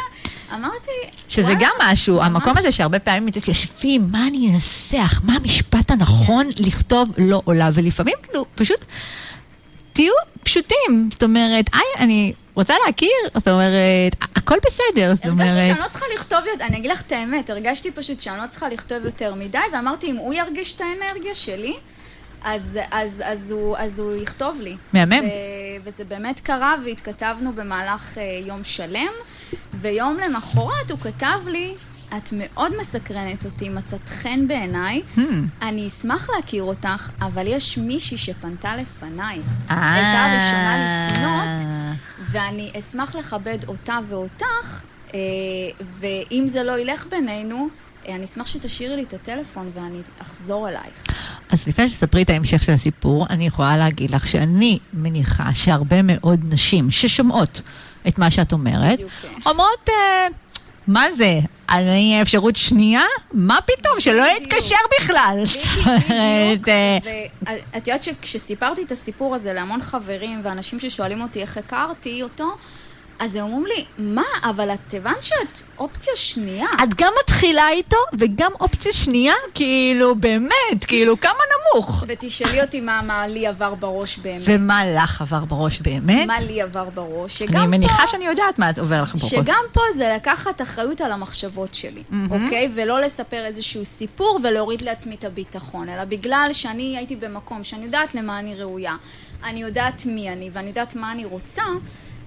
[0.53, 0.91] אמרתי,
[1.27, 2.25] שזה וואלה, גם משהו, ממש.
[2.25, 8.15] המקום הזה שהרבה פעמים יושבים, מה אני אנסח, מה המשפט הנכון לכתוב לא עולה, ולפעמים
[8.23, 8.85] כאילו, פשוט
[9.93, 10.13] תהיו
[10.43, 15.79] פשוטים, זאת אומרת, היי, אני רוצה להכיר, זאת אומרת, הכל בסדר, זאת הרגשתי אומרת, שאני
[15.79, 19.05] לא צריכה לכתוב יותר, אני אגיד לך את האמת, הרגשתי פשוט שאני לא צריכה לכתוב
[19.05, 21.75] יותר מדי, ואמרתי, אם הוא ירגיש את האנרגיה שלי,
[22.43, 24.75] אז, אז, אז, הוא, אז הוא יכתוב לי.
[24.93, 25.19] מהמם.
[25.19, 25.27] ו,
[25.83, 29.11] וזה באמת קרה, והתכתבנו במהלך uh, יום שלם,
[29.73, 31.73] ויום למחרת הוא כתב לי,
[32.17, 35.01] את מאוד מסקרנת אותי, מצאת חן בעיניי.
[35.17, 35.21] Hmm.
[35.61, 39.45] אני אשמח להכיר אותך, אבל יש מישהי שפנתה לפנייך.
[39.71, 39.93] אה.
[39.93, 41.69] הייתה הראשונה לפנות,
[42.34, 45.19] ואני אשמח לכבד אותה ואותך, אה,
[46.00, 47.67] ואם זה לא ילך בינינו,
[48.08, 51.06] אה, אני אשמח שתשאירי לי את הטלפון ואני אחזור אלייך.
[51.50, 56.39] אז לפני שתספרי את ההמשך של הסיפור, אני יכולה להגיד לך שאני מניחה שהרבה מאוד
[56.50, 57.62] נשים ששומעות
[58.08, 59.00] את מה שאת אומרת.
[59.46, 60.28] אומרות, אה,
[60.88, 63.04] מה זה, אני אפשרות שנייה?
[63.34, 64.54] מה פתאום, שלא בדיוק.
[64.54, 65.38] יתקשר בכלל.
[65.45, 66.97] זאת אומרת, אה,
[67.73, 72.56] ואת יודעת שכשסיפרתי את הסיפור הזה להמון חברים ואנשים ששואלים אותי איך הכרתי אותו,
[73.19, 76.67] אז הם אומרים לי, מה, אבל את הבנת שאת אופציה שנייה.
[76.84, 81.34] את גם מתחילה איתו, וגם אופציה שנייה, כאילו, באמת, כאילו, כמה
[81.73, 82.04] נמוך.
[82.08, 84.41] ותשאלי אותי מה, מה לי עבר בראש באמת.
[84.45, 86.28] ומה לך עבר בראש באמת?
[86.28, 87.41] מה לי עבר בראש.
[87.41, 89.32] אני שגם מניחה פה, שאני יודעת מה את עובר לך בראש.
[89.32, 92.71] שגם פה זה לקחת אחריות על המחשבות שלי, אוקיי?
[92.76, 98.15] ולא לספר איזשהו סיפור ולהוריד לעצמי את הביטחון, אלא בגלל שאני הייתי במקום שאני יודעת
[98.15, 98.95] למה אני ראויה,
[99.43, 101.63] אני יודעת מי אני ואני יודעת מה אני רוצה,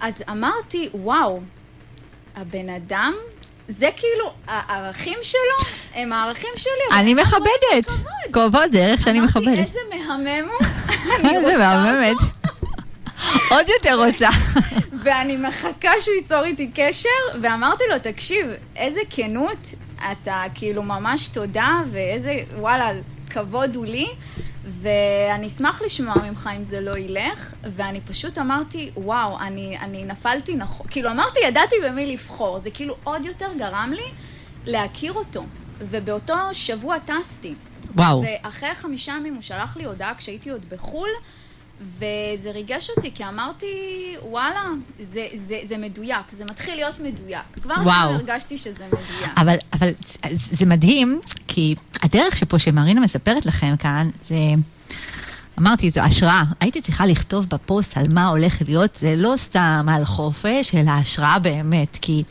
[0.00, 1.40] אז אמרתי, וואו,
[2.36, 3.14] הבן אדם,
[3.68, 6.98] זה כאילו, הערכים שלו הם הערכים שלי.
[6.98, 7.86] אני רואה מכבדת.
[7.86, 8.32] כבוד.
[8.32, 9.46] כבוד דרך שאני מכבדת.
[9.46, 10.66] אמרתי, איזה מהמם הוא,
[11.20, 12.16] אני איזה רוצה מהממת.
[12.16, 12.56] אותו.
[13.54, 14.28] עוד יותר רוצה.
[15.04, 17.08] ואני מחכה שהוא ייצור איתי קשר,
[17.42, 19.74] ואמרתי לו, תקשיב, איזה כנות,
[20.12, 22.90] אתה כאילו ממש תודה, ואיזה, וואלה,
[23.30, 24.08] כבוד הוא לי,
[24.80, 30.56] ואני אשמח לשמוע ממך אם זה לא ילך, ואני פשוט אמרתי, וואו, אני, אני נפלתי
[30.56, 34.10] נכון, כאילו אמרתי, ידעתי במי לבחור, זה כאילו עוד יותר גרם לי
[34.66, 35.44] להכיר אותו,
[35.78, 37.54] ובאותו שבוע טסתי.
[37.94, 38.22] וואו.
[38.24, 41.08] ואחרי חמישה ימים הוא שלח לי הודעה כשהייתי עוד בחו"ל,
[41.80, 43.66] וזה ריגש אותי, כי אמרתי,
[44.22, 44.62] וואלה,
[45.12, 47.42] זה, זה, זה מדויק, זה מתחיל להיות מדויק.
[47.62, 47.74] כבר.
[47.84, 49.30] שם הרגשתי שזה מדויק.
[49.36, 54.36] אבל, אבל זה- זה מדהים, כי הדרך שפה שמרינה מספרת לכם כאן, זה...
[55.58, 56.42] אמרתי, זו השראה.
[56.60, 61.38] הייתי צריכה לכתוב בפוסט על מה הולך להיות, זה לא סתם על חופש, אלא השראה
[61.38, 61.98] באמת.
[62.00, 62.22] כי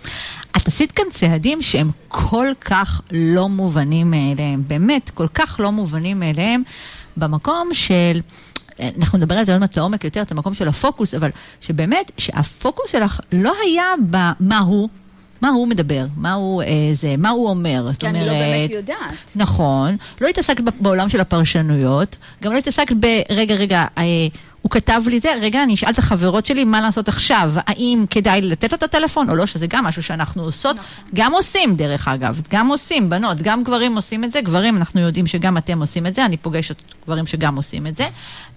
[0.57, 6.19] את עשית כאן צעדים שהם כל כך לא מובנים מאליהם, באמת, כל כך לא מובנים
[6.19, 6.63] מאליהם,
[7.17, 8.19] במקום של...
[8.79, 11.29] אנחנו נדבר על זה עוד מעט לעומק יותר, את המקום של הפוקוס, אבל
[11.61, 14.89] שבאמת, שהפוקוס שלך לא היה במה הוא,
[15.41, 17.89] מה הוא מדבר, מה הוא, אה, זה, מה הוא אומר.
[17.99, 18.97] כי אני לא אומרת, באמת יודעת.
[19.35, 23.05] נכון, לא התעסקת בעולם של הפרשנויות, גם לא התעסקת ב...
[23.29, 24.03] רגע, רגע, אה,
[24.65, 28.41] הוא כתב לי זה, רגע, אני אשאל את החברות שלי מה לעשות עכשיו, האם כדאי
[28.41, 31.09] לתת לו את הטלפון או לא, שזה גם משהו שאנחנו עושות, נכון.
[31.13, 35.27] גם עושים דרך אגב, גם עושים, בנות, גם גברים עושים את זה, גברים, אנחנו יודעים
[35.27, 36.75] שגם אתם עושים את זה, אני פוגשת
[37.05, 38.07] גברים שגם עושים את זה.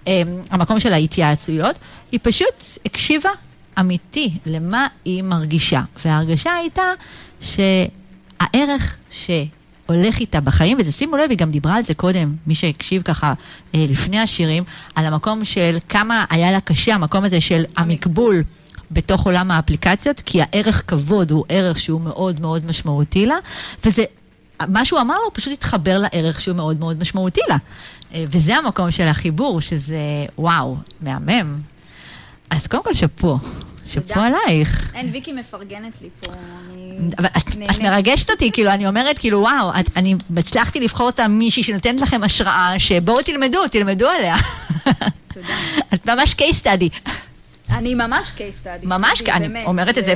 [0.07, 1.77] אה, המקום של ההתייעצויות,
[2.12, 3.31] היא פשוט הקשיבה
[3.81, 6.92] אמיתי למה היא מרגישה, וההרגשה הייתה
[7.40, 8.97] שהערך
[9.88, 13.35] שהולך איתה בחיים, ותשימו לב, היא גם דיברה על זה קודם, מי שהקשיב ככה
[13.74, 18.42] אה, לפני השירים, על המקום של כמה היה לה קשה, המקום הזה של המקבול.
[18.90, 23.37] בתוך עולם האפליקציות, כי הערך כבוד הוא ערך שהוא מאוד מאוד משמעותי לה,
[23.85, 24.05] וזה,
[24.68, 27.57] מה שהוא אמר לו, פשוט התחבר לערך שהוא מאוד מאוד משמעותי לה.
[28.14, 29.98] אה, וזה המקום של החיבור, שזה
[30.38, 31.57] וואו, מהמם.
[32.51, 33.38] אז קודם כל שאפו,
[33.88, 34.27] שאפו תודה.
[34.27, 34.90] עלייך.
[34.94, 36.33] אין, ויקי מפרגנת לי פה,
[37.18, 37.57] אבל את.
[37.83, 42.74] מרגשת אותי, כאילו, אני אומרת, כאילו, וואו, אני הצלחתי לבחור את מישהי שנותנת לכם השראה,
[42.79, 44.37] שבואו תלמדו, תלמדו עליה.
[45.29, 45.46] תודה.
[45.94, 47.11] את ממש case study.
[47.70, 48.87] אני ממש case study.
[48.88, 50.14] ממש, אני אומרת את זה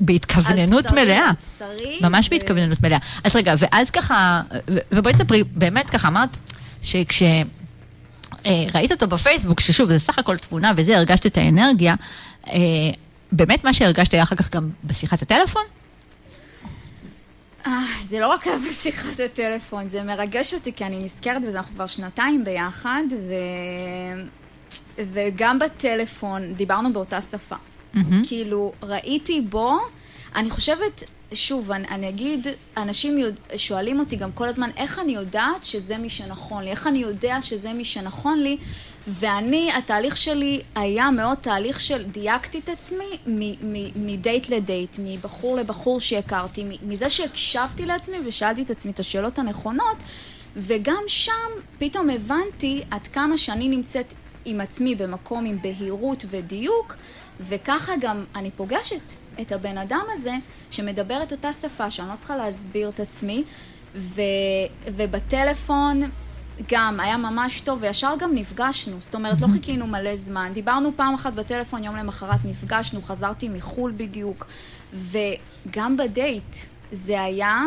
[0.00, 1.30] בהתכווננות מלאה.
[2.00, 2.98] ממש בהתכווננות מלאה.
[3.24, 4.42] אז רגע, ואז ככה,
[4.92, 6.28] ובואי תספרי, באמת ככה אמרת,
[6.82, 7.22] שכש...
[8.46, 11.94] אה, ראית אותו בפייסבוק, ששוב, זה סך הכל תמונה וזה, הרגשת את האנרגיה,
[12.48, 12.58] אה,
[13.32, 15.62] באמת מה שהרגשת היה אחר כך גם בשיחת הטלפון?
[17.66, 21.74] אה, זה לא רק היה בשיחת הטלפון, זה מרגש אותי כי אני נזכרת בזה, אנחנו
[21.74, 23.34] כבר שנתיים ביחד, ו...
[25.12, 27.56] וגם בטלפון דיברנו באותה שפה.
[27.94, 28.22] מהמם.
[28.26, 29.78] כאילו, ראיתי בו,
[30.36, 35.12] אני חושבת, שוב, אני, אני אגיד, אנשים יודע, שואלים אותי גם כל הזמן, איך אני
[35.12, 36.70] יודעת שזה מי שנכון לי?
[36.70, 38.56] איך אני יודע שזה מי שנכון לי?
[39.08, 43.18] ואני, התהליך שלי היה מאוד תהליך של דייקתי את עצמי
[43.96, 49.96] מדייט לדייט, מבחור לבחור שהכרתי, מזה שהקשבתי לעצמי ושאלתי את עצמי את השאלות הנכונות,
[50.56, 54.14] וגם שם פתאום הבנתי עד כמה שאני נמצאת
[54.44, 56.94] עם עצמי במקום עם בהירות ודיוק,
[57.40, 60.34] וככה גם אני פוגשת את הבן אדם הזה
[60.70, 63.44] שמדבר את אותה שפה שאני לא צריכה להסביר את עצמי,
[63.94, 64.22] ו,
[64.86, 66.10] ובטלפון
[66.68, 70.50] גם היה ממש טוב, וישר גם נפגשנו, זאת אומרת, לא חיכינו מלא זמן.
[70.54, 74.46] דיברנו פעם אחת בטלפון, יום למחרת נפגשנו, חזרתי מחו"ל בדיוק,
[74.94, 76.56] וגם בדייט,
[76.92, 77.62] זה היה,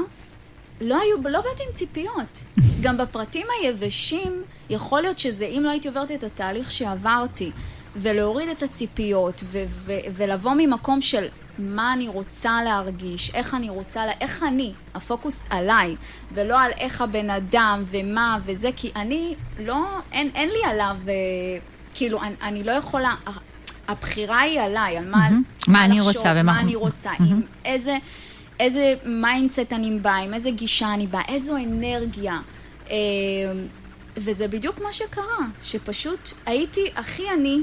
[0.82, 2.40] לא היו, לא באתי עם ציפיות.
[2.84, 7.52] גם בפרטים היבשים, יכול להיות שזה, אם לא הייתי עוברת את התהליך שעברתי,
[7.96, 11.26] ולהוריד את הציפיות, ו- ו- ולבוא ממקום של
[11.60, 15.96] מה אני רוצה להרגיש, איך אני רוצה, לה, איך אני, הפוקוס עליי,
[16.34, 21.14] ולא על איך הבן אדם ומה וזה, כי אני לא, אין, אין לי עליו, אה,
[21.94, 23.16] כאילו, אני, אני לא יכולה,
[23.88, 25.72] הבחירה היא עליי, על מה, mm-hmm.
[25.72, 26.44] מה אני לחשוב, רוצה ומה...
[26.44, 27.24] מה אני רוצה, mm-hmm.
[27.30, 27.98] עם איזה,
[28.60, 32.40] איזה mindset אני באה, עם איזה גישה אני באה, איזו אנרגיה.
[32.90, 32.96] אה,
[34.18, 37.60] וזה בדיוק מה שקרה, שפשוט הייתי הכי אני,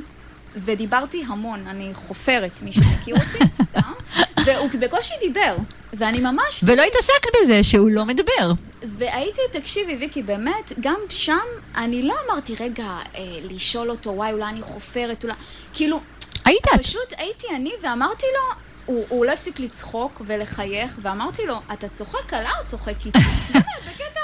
[0.57, 3.45] ודיברתי המון, אני חופרת, מי שמכיר אותי,
[4.47, 5.57] והוא בקושי דיבר,
[5.93, 6.65] ואני ממש...
[6.67, 8.53] ולא התעסק בזה שהוא לא מדבר.
[8.83, 11.39] והייתי, תקשיבי, ויקי, באמת, גם שם
[11.77, 12.99] אני לא אמרתי, רגע, אה,
[13.43, 15.35] לשאול אותו, וואי, אולי אני חופרת, אולי...
[15.73, 16.01] כאילו...
[16.45, 16.81] היית את.
[16.81, 22.35] פשוט הייתי אני ואמרתי לו, הוא, הוא לא הפסיק לצחוק ולחייך, ואמרתי לו, אתה צוחק
[22.35, 23.19] עליי או צוחק איתי?
[23.53, 24.21] באמת, בקטע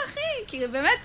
[0.47, 0.99] כי באמת,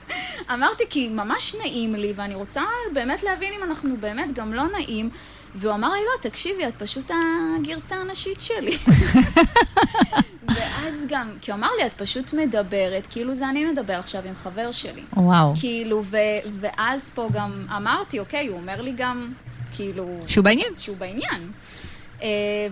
[0.53, 2.61] אמרתי, כי ממש נעים לי, ואני רוצה
[2.93, 5.09] באמת להבין אם אנחנו באמת גם לא נעים.
[5.55, 8.77] והוא אמר לי, לא, תקשיבי, את פשוט הגרסה הנשית שלי.
[10.55, 14.36] ואז גם, כי הוא אמר לי, את פשוט מדברת, כאילו זה אני מדבר עכשיו עם
[14.36, 15.03] חבר שלי.
[15.17, 15.53] וואו.
[15.59, 16.17] כאילו, ו,
[16.59, 19.34] ואז פה גם אמרתי, אוקיי, הוא אומר לי גם,
[19.73, 20.15] כאילו...
[20.27, 20.73] שהוא בעניין.
[20.77, 21.51] שהוא בעניין.
[22.24, 22.26] Uh,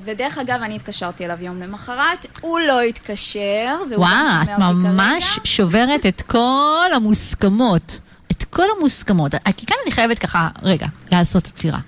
[0.04, 4.48] ודרך אגב, אני התקשרתי אליו יום למחרת, הוא לא התקשר, והוא וואו, גם שומע אותי
[4.48, 4.60] כרגע.
[4.60, 8.00] וואו, את ממש שוברת את כל המוסכמות.
[8.32, 9.32] את כל המוסכמות.
[9.58, 11.80] כי כאן אני חייבת ככה, רגע, לעשות עצירה.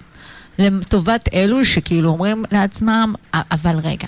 [0.60, 4.08] לטובת אלו שכאילו אומרים לעצמם, אבל רגע,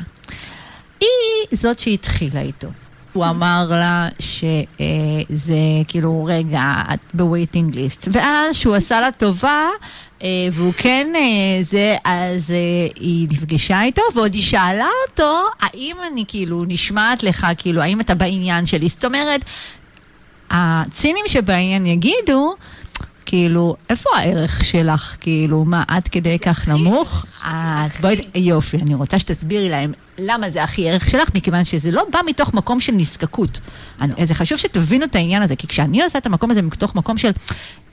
[0.99, 1.07] היא
[1.51, 2.67] זאת שהתחילה איתו.
[3.15, 5.55] הוא אמר לה שזה
[5.87, 8.07] כאילו, רגע, את בווייטינג ליסט.
[8.11, 9.65] ואז שהוא עשה לה טובה,
[10.51, 11.07] והוא כן
[11.71, 12.53] זה, אז
[12.95, 18.15] היא נפגשה איתו, ועוד היא שאלה אותו, האם אני כאילו נשמעת לך, כאילו, האם אתה
[18.15, 18.89] בעניין שלי?
[18.89, 19.41] זאת אומרת,
[20.51, 22.55] הצינים שבעניין יגידו,
[23.25, 25.17] כאילו, איפה הערך שלך?
[25.21, 27.25] כאילו, מה, עד כדי כך נמוך?
[27.39, 32.03] את, בואי, יופי, אני רוצה שתסבירי להם למה זה הכי ערך שלך, מכיוון שזה לא
[32.11, 33.59] בא מתוך מקום של נזקקות.
[34.23, 37.31] זה חשוב שתבינו את העניין הזה, כי כשאני עושה את המקום הזה מתוך מקום של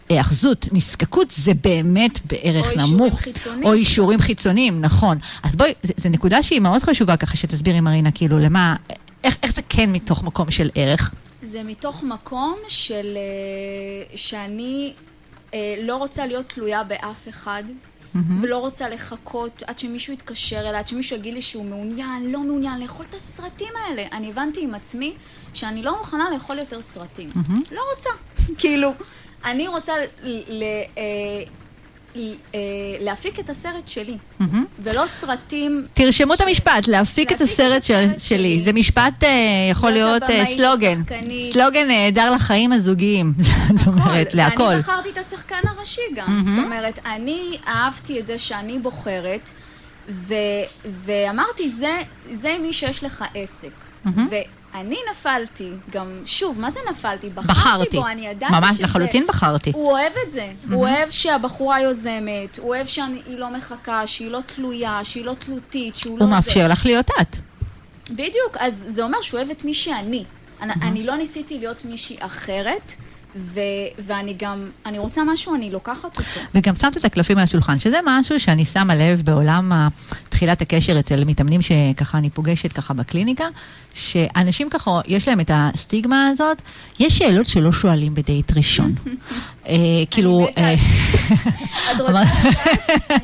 [0.08, 3.00] היאחזות, נזקקות, זה באמת בערך או נמוך.
[3.00, 3.64] או אישורים חיצוניים.
[3.64, 5.18] או אישורים חיצוניים, נכון.
[5.42, 8.76] אז בואי, זו נקודה שהיא מאוד חשובה ככה, שתסבירי, מרינה, כאילו, למה,
[9.24, 11.14] איך, איך זה כן מתוך מקום של ערך?
[11.42, 13.16] זה מתוך מקום של,
[14.14, 14.92] שאני
[15.82, 18.18] לא רוצה להיות תלויה באף אחד, mm-hmm.
[18.42, 22.80] ולא רוצה לחכות עד שמישהו יתקשר אליי, עד שמישהו יגיד לי שהוא מעוניין, לא מעוניין,
[22.80, 24.04] לאכול את הסרטים האלה.
[24.12, 25.14] אני הבנתי עם עצמי
[25.54, 27.30] שאני לא מוכנה לאכול יותר סרטים.
[27.34, 27.74] Mm-hmm.
[27.74, 28.10] לא רוצה.
[28.60, 28.94] כאילו,
[29.44, 29.92] אני רוצה
[30.22, 30.84] ל- ל-
[33.00, 34.44] להפיק את הסרט שלי, mm-hmm.
[34.78, 35.86] ולא סרטים...
[35.94, 36.36] תרשמו ש...
[36.36, 38.06] את המשפט, להפיק את הסרט של...
[38.08, 38.18] שלי.
[38.18, 38.62] שלי.
[38.64, 39.26] זה משפט uh,
[39.70, 41.02] יכול להיות uh, סלוגן.
[41.02, 41.52] שחקנית.
[41.52, 43.32] סלוגן נהדר לחיים הזוגיים,
[43.78, 44.62] זאת אומרת, להכל.
[44.62, 46.26] ואני בחרתי את השחקן הראשי גם.
[46.26, 46.44] Mm-hmm.
[46.44, 49.50] זאת אומרת, אני אהבתי את זה שאני בוחרת,
[50.08, 50.34] ו...
[50.84, 51.98] ואמרתי, זה,
[52.32, 53.68] זה מי שיש לך עסק.
[54.06, 54.20] Mm-hmm.
[54.30, 54.34] ו...
[54.74, 57.30] אני נפלתי, גם, שוב, מה זה נפלתי?
[57.30, 57.96] בחרתי, בחרתי.
[57.96, 58.84] בו, אני ידעתי ממש שזה...
[58.84, 59.72] לחלוטין בחרתי.
[59.74, 60.48] הוא אוהב את זה.
[60.50, 60.74] Mm-hmm.
[60.74, 65.96] הוא אוהב שהבחורה יוזמת, הוא אוהב שהיא לא מחכה, שהיא לא תלויה, שהיא לא תלותית,
[65.96, 66.24] שהוא לא...
[66.24, 67.36] הוא מאפשר לך להיות את.
[68.10, 70.24] בדיוק, אז זה אומר שהוא אוהב את מי שאני.
[70.60, 70.64] Mm-hmm.
[70.82, 72.92] אני לא ניסיתי להיות מישהי אחרת.
[73.36, 73.60] ו-
[73.98, 76.40] ואני גם, אני רוצה משהו, אני לוקחת אותו.
[76.54, 79.88] וגם שמת את הקלפים על השולחן, שזה משהו שאני שמה לב בעולם
[80.28, 83.44] תחילת הקשר אצל מתאמנים שככה אני פוגשת ככה בקליניקה,
[83.94, 86.62] שאנשים ככה, יש להם את הסטיגמה הזאת,
[86.98, 88.94] יש שאלות שלא שואלים בדייט ראשון.
[90.10, 90.48] כאילו...
[90.48, 92.28] את רוצה לדעת?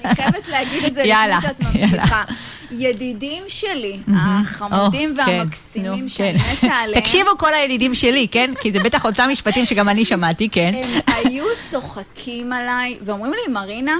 [0.05, 2.23] אני חייבת להגיד את זה לפני שאת ממשיכה.
[2.71, 7.01] ידידים שלי, החמודים והמקסימים שאני מתה עליהם.
[7.01, 8.55] תקשיבו כל הידידים שלי, כן?
[8.61, 10.75] כי זה בטח אותם משפטים שגם אני שמעתי, כן?
[10.75, 13.97] הם היו צוחקים עליי ואומרים לי, מרינה,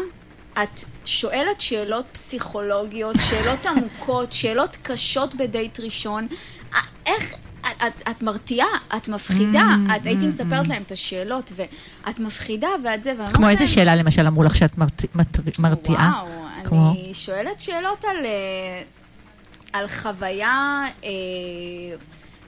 [0.63, 6.27] את שואלת שאלות פסיכולוגיות, שאלות עמוקות, שאלות קשות בדייט ראשון.
[7.07, 7.35] איך...
[7.61, 8.67] את, את, את מרתיעה,
[8.97, 10.69] את מפחידה, mm, את הייתי mm, מספרת mm.
[10.69, 14.79] להם את השאלות, ואת מפחידה ואת זה, ואמרו כמו איזה שאלה למשל אמרו לך שאת
[14.79, 15.13] מרתיעה?
[15.59, 16.91] מרתי, וואו, כמו?
[16.91, 18.27] אני שואלת שאלות על,
[19.73, 20.85] על חוויה...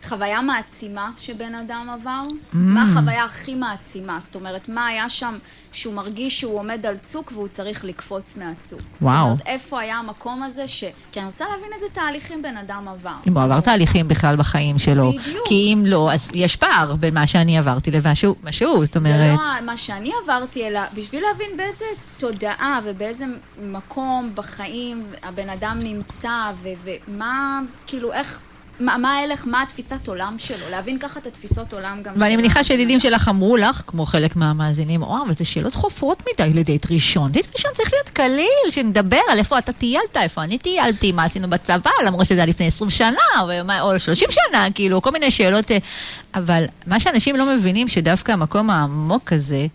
[0.05, 2.23] חוויה מעצימה שבן אדם עבר?
[2.29, 2.57] Mm.
[2.57, 4.21] מה החוויה הכי מעצימה?
[4.21, 5.39] זאת אומרת, מה היה שם
[5.73, 8.81] שהוא מרגיש שהוא עומד על צוק והוא צריך לקפוץ מהצוק?
[9.01, 9.15] וואו.
[9.15, 10.85] זאת אומרת, איפה היה המקום הזה ש...
[11.13, 13.15] כי אני רוצה להבין איזה תהליכים בן אדם עבר.
[13.27, 15.13] אם הוא עבר תהליכים בכלל בחיים שלו.
[15.13, 15.49] בדיוק.
[15.49, 19.37] כי אם לא, אז יש פער בין מה שאני עברתי למה שהוא, זאת אומרת...
[19.39, 21.85] זה לא מה שאני עברתי, אלא בשביל להבין באיזה
[22.19, 23.25] תודעה ובאיזה
[23.63, 26.69] מקום בחיים הבן אדם נמצא, ו-
[27.09, 28.41] ומה, כאילו, איך...
[28.81, 32.41] מה מה ההלך, מה התפיסת עולם שלו, להבין ככה את התפיסות עולם גם ואני שלנו.
[32.43, 36.87] מניחה שידידים שלך אמרו לך, כמו חלק מהמאזינים, וואו, אבל זה שאלות חופרות מדי לדייט
[36.91, 37.33] ראשון.
[37.33, 41.51] דייט ראשון צריך להיות קליל, שנדבר על איפה אתה טיילת, איפה אני טיילתי, מה עשינו
[41.51, 43.17] בצבא, למרות שזה היה לפני 20 שנה,
[43.49, 45.71] ומה- או 30 שנה, כאילו, כל מיני שאלות.
[45.71, 45.79] אה,
[46.35, 49.67] אבל מה שאנשים לא מבינים, שדווקא המקום העמוק הזה,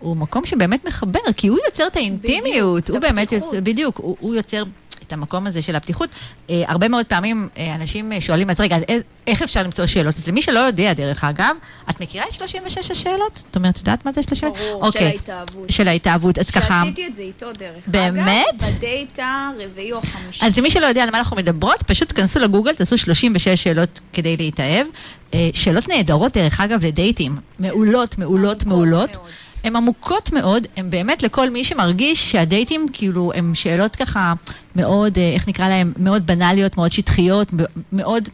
[0.00, 2.44] הוא מקום שבאמת מחבר, כי הוא יוצר את האינטימיות,
[2.84, 3.54] בדיוק, הוא את באמת, הפתיחות.
[3.54, 4.62] יוצר- בדיוק, הוא, הוא יוצר
[5.06, 6.08] את המקום הזה של הפתיחות.
[6.50, 8.82] אה, הרבה מאוד פעמים אה, אנשים אה, שואלים, אז רגע, אז
[9.26, 10.14] איך- אפשר למצוא שאלות?
[10.18, 11.56] אז למי שלא יודע, דרך אגב,
[11.90, 13.36] את מכירה את 36 השאלות?
[13.36, 14.58] זאת אומרת, את יודעת מה זה 36?
[14.70, 15.70] ברור, של ההתאהבות.
[15.70, 16.80] של ההתאהבות, אז ככה...
[16.84, 18.44] שעשיתי את זה איתו דרך באמת?
[18.60, 20.46] אגב, בדייט הרביעי או החמישי.
[20.46, 24.36] אז למי שלא יודע על מה אנחנו מדברות, פשוט כנסו לגוגל, תעשו 36 שאלות כדי
[24.36, 24.86] להתאהב.
[25.34, 27.36] אה, שאלות נהדרות, דרך אגב, לדייטים.
[27.58, 29.10] מעולות, מעולות, מעולות.
[29.16, 29.24] מאוד.
[29.64, 34.32] הן עמוקות מאוד, הן באמת לכל מי שמרגיש שהדייטים, כאילו, הן שאלות ככה
[34.76, 37.48] מאוד, אה, איך נקרא להן, מאוד בנאליות, מאוד שטחיות,
[37.92, 38.28] מאוד...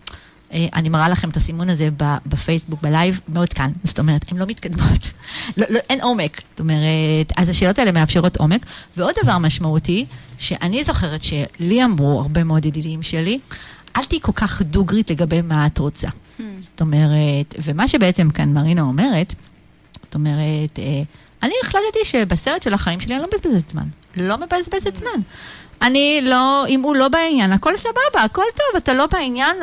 [0.53, 1.89] אה, אני מראה לכם את הסימון הזה
[2.27, 3.69] בפייסבוק, בלייב, מאוד קל.
[3.85, 5.11] זאת אומרת, הן לא מתקדמות.
[5.57, 6.41] לא, לא, אין עומק.
[6.51, 8.67] זאת אומרת, אז השאלות האלה מאפשרות עומק.
[8.97, 10.07] ועוד דבר משמעותי,
[10.39, 13.39] שאני זוכרת שלי אמרו הרבה מאוד ידידים שלי,
[13.97, 16.09] אל תהיי כל כך דוגרית לגבי מה את רוצה.
[16.09, 16.43] Hmm.
[16.61, 19.35] זאת אומרת, ומה שבעצם כאן מרינה אומרת,
[20.15, 21.03] זאת אומרת, אה,
[21.43, 23.83] אני החלטתי שבסרט של החיים שלי אני לא מבזבזת זמן.
[24.17, 25.21] לא מבזבזת זמן.
[25.83, 29.57] אני לא, אם הוא לא בעניין, הכל סבבה, הכל טוב, אתה לא בעניין,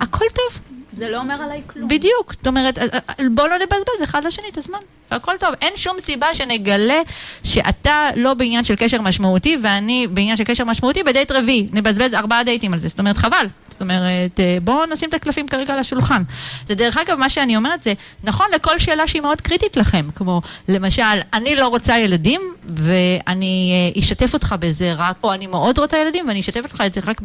[0.00, 0.62] הכל טוב,
[0.92, 1.88] זה לא אומר עליי כלום.
[1.88, 2.32] בדיוק.
[2.32, 4.78] זאת אומרת, אה, אה, בוא לא נבזבז אחד לשני את הזמן,
[5.10, 5.50] והכל טוב.
[5.62, 7.00] אין שום סיבה שנגלה
[7.42, 11.68] שאתה לא בעניין של קשר משמעותי, ואני בעניין של קשר משמעותי בדייט רביעי.
[11.72, 13.46] נבזבז ארבעה דייטים על זה, זאת אומרת, חבל.
[13.76, 16.22] זאת אומרת, אה, בואו נשים את הקלפים כרגע על השולחן.
[16.68, 17.92] זה דרך אגב, מה שאני אומרת זה
[18.24, 21.02] נכון לכל שאלה שהיא מאוד קריטית לכם, כמו למשל,
[21.32, 26.28] אני לא רוצה ילדים, ואני אה, אשתף אותך בזה רק, או אני מאוד רוצה ילדים,
[26.28, 27.20] ואני אשתף אותך את זה רק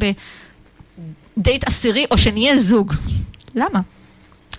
[1.37, 2.93] בדייט עשירי, או שנהיה זוג.
[3.55, 3.79] למה?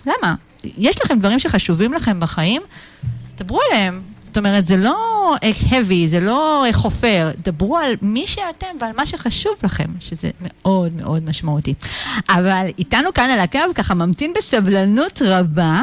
[0.05, 0.35] למה?
[0.63, 2.61] יש לכם דברים שחשובים לכם בחיים,
[3.37, 4.12] דברו עליהם.
[4.33, 8.91] זאת אומרת, זה לא אה, heavy, זה לא אה, חופר, דברו על מי שאתם ועל
[8.97, 11.73] מה שחשוב לכם, שזה מאוד מאוד משמעותי.
[12.29, 15.81] אבל איתנו כאן על הקו, ככה ממתין בסבלנות רבה.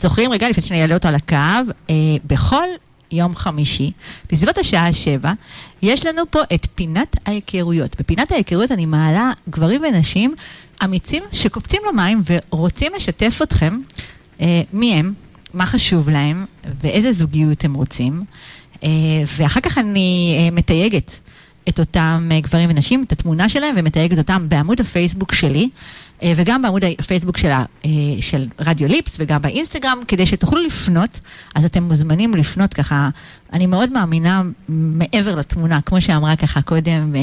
[0.00, 1.94] זוכרים, רגע, לפני שאני אעלה אותו על הקו, אה,
[2.24, 2.66] בכל
[3.12, 3.90] יום חמישי,
[4.32, 5.32] בסביבות השעה שבע,
[5.82, 7.96] יש לנו פה את פינת ההיכרויות.
[8.00, 10.34] בפינת ההיכרויות אני מעלה גברים ונשים
[10.84, 12.20] אמיצים שקופצים למים
[12.50, 13.78] ורוצים לשתף אתכם
[14.40, 15.12] אה, מי הם,
[15.54, 16.44] מה חשוב להם
[16.80, 18.24] ואיזה זוגיות הם רוצים.
[18.84, 18.88] אה,
[19.36, 21.20] ואחר כך אני אה, מתייגת
[21.68, 25.68] את אותם אה, גברים ונשים, את התמונה שלהם, ומתייגת אותם בעמוד הפייסבוק שלי,
[26.36, 27.90] וגם בעמוד הפייסבוק של, ה- אה,
[28.20, 31.20] של רדיו ליפס, וגם באינסטגרם, כדי שתוכלו לפנות,
[31.54, 33.08] אז אתם מוזמנים לפנות ככה,
[33.52, 37.14] אני מאוד מאמינה מעבר לתמונה, כמו שאמרה ככה קודם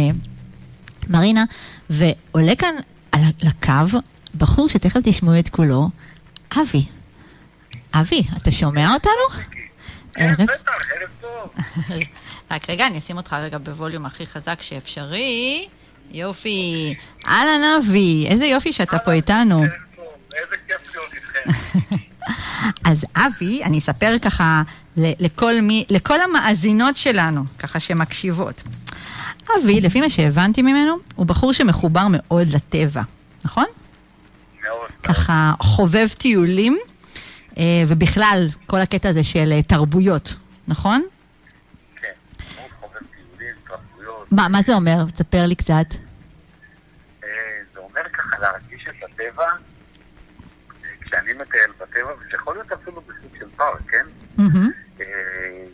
[1.10, 1.44] מרינה,
[1.90, 2.74] ועולה כאן
[3.12, 3.98] על ה- לקו
[4.38, 5.90] בחור שתכף תשמעו את קולו,
[6.62, 6.84] אבי.
[7.94, 9.46] אבי, אתה שומע אותנו?
[10.14, 11.64] כן, ערב בטח, ערב טוב.
[12.52, 15.68] רק רגע, אני אשים אותך רגע בווליום הכי חזק שאפשרי.
[16.12, 16.94] יופי.
[17.28, 19.62] אהלן אבי, איזה יופי שאתה פה איתנו.
[19.64, 21.96] ערב טוב, איזה כיף להיות איתכם.
[22.92, 24.62] אז אבי, אני אספר ככה
[24.98, 28.64] לכל, מי, לכל המאזינות שלנו, ככה שמקשיבות.
[29.58, 33.02] אבי, לפי מה שהבנתי ממנו, הוא בחור שמחובר מאוד לטבע,
[33.46, 33.66] נכון?
[34.64, 34.90] מאוד.
[35.04, 36.80] ככה חובב טיולים,
[37.88, 40.34] ובכלל, כל הקטע הזה של אה, תרבויות,
[40.68, 41.02] נכון?
[41.96, 42.12] כן.
[42.80, 44.32] חובב טיולים, תרבויות.
[44.32, 45.06] מה, מה זה אומר?
[45.14, 45.86] תספר לי קצת.
[47.24, 47.28] אה,
[47.74, 53.38] זה אומר ככה להרגיש את הטבע, אה, כשאני מטייל בטבע, וזה יכול להיות אפילו בסוג
[53.40, 54.06] של פארק, כן?
[55.02, 55.06] אה,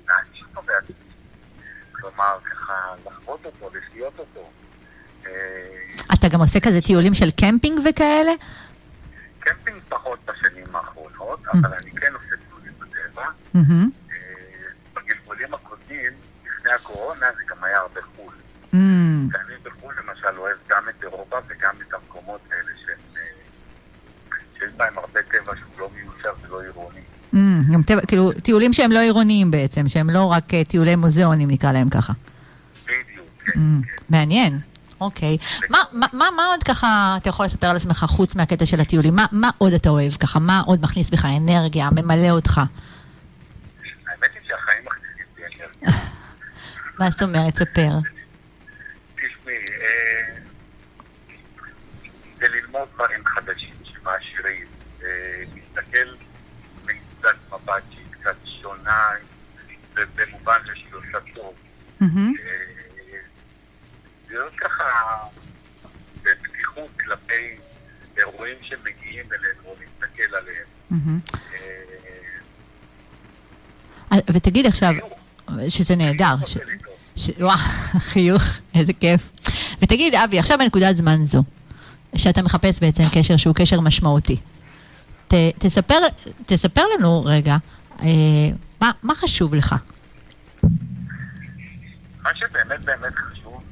[0.08, 0.96] להרגיש אותו בעצמי.
[1.92, 2.74] כלומר, ככה
[3.06, 4.50] לחוות אותו, לחיות אותו.
[5.26, 5.32] אה,
[6.14, 8.32] אתה גם עושה כזה טיולים של קמפינג וכאלה?
[9.40, 10.97] קמפינג פחות בשנים האחרונות,
[11.54, 13.26] אבל אני כן עושה טיולים בטבע.
[13.54, 13.90] מהמם.
[14.12, 14.16] אה,
[14.96, 16.12] בגלגולים הקודמים,
[16.46, 18.34] לפני הקורונה, זה גם היה הרבה חו"ל.
[18.74, 22.94] אמ, ואני בחו"ל למשל אוהב גם את אירופה וגם את המקומות האלה אה,
[24.58, 27.00] שיש בהם הרבה טבע שהוא לא מיושב ולא עירוני.
[27.34, 31.72] אמ, גם כאילו, טיולים שהם לא עירוניים בעצם, שהם לא רק אה, טיולי מוזיאונים נקרא
[31.72, 32.14] להם ככה.
[32.84, 34.04] בדיוק, כן, אמ, כן.
[34.10, 34.60] מעניין.
[35.02, 35.38] אוקיי.
[35.70, 39.16] מה, מה, מה, מה עוד ככה אתה יכול לספר על עצמך חוץ מהקטע של הטיולים?
[39.16, 40.40] מה, מה עוד אתה אוהב ככה?
[40.40, 42.58] מה עוד מכניס בך אנרגיה, ממלא אותך?
[42.58, 46.02] האמת היא שהחיים מכניסים בי אנרגיה.
[47.00, 47.56] מה זאת אומרת?
[47.56, 47.92] ספר.
[49.16, 50.40] תשמעי, אה,
[52.38, 54.66] זה ללמוד דברים חדשים שמעשירים,
[55.04, 55.08] אה,
[55.56, 56.16] להסתכל
[56.86, 59.10] מנקודת מבט שהיא קצת שונה,
[60.16, 61.54] במובן זה שהיא עושה טוב.
[64.68, 64.84] ככה
[66.24, 67.56] בפתיחות כלפי
[68.18, 71.20] לאירועים שמגיעים אלינו, להסתכל עליהם.
[71.54, 71.68] אה,
[74.12, 74.94] אה, ותגיד עכשיו.
[75.70, 76.36] שזה נהדר.
[77.40, 77.58] וואו,
[78.12, 78.44] חיוך,
[78.76, 79.32] איזה כיף.
[79.82, 81.44] ותגיד, אבי, עכשיו בנקודת זמן זו,
[82.16, 84.38] שאתה מחפש בעצם קשר שהוא קשר משמעותי,
[85.28, 86.00] ת, תספר,
[86.46, 87.58] תספר לנו רגע,
[88.00, 88.08] אה,
[88.82, 89.76] מה, מה חשוב לך?
[92.24, 93.64] מה שבאמת באמת חשוב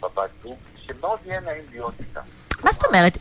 [0.00, 2.20] בבת זוג, שמאוד יהיה נעים להיות איתה.
[2.64, 3.18] מה זאת אומרת?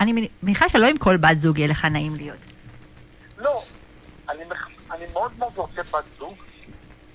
[0.00, 2.38] אני מניחה שלא עם כל בת זוג יהיה לך נעים להיות.
[3.38, 3.62] לא,
[4.28, 4.42] אני,
[5.12, 6.34] מאוד מאוד רוצה בת זוג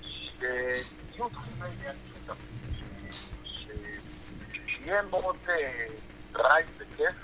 [0.02, 3.12] שיהיו תחומי עניין משותפים,
[3.44, 3.66] ש-
[4.66, 5.86] שיהיה מאוד אה,
[6.32, 7.14] drive וכיף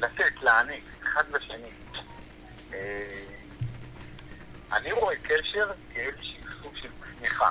[0.00, 1.68] לתת, להעניק, אחד לשני.
[2.72, 3.08] אה,
[4.72, 6.32] אני רואה קשר כאיזשהו
[6.62, 6.88] סוג של
[7.18, 7.50] צמיחה.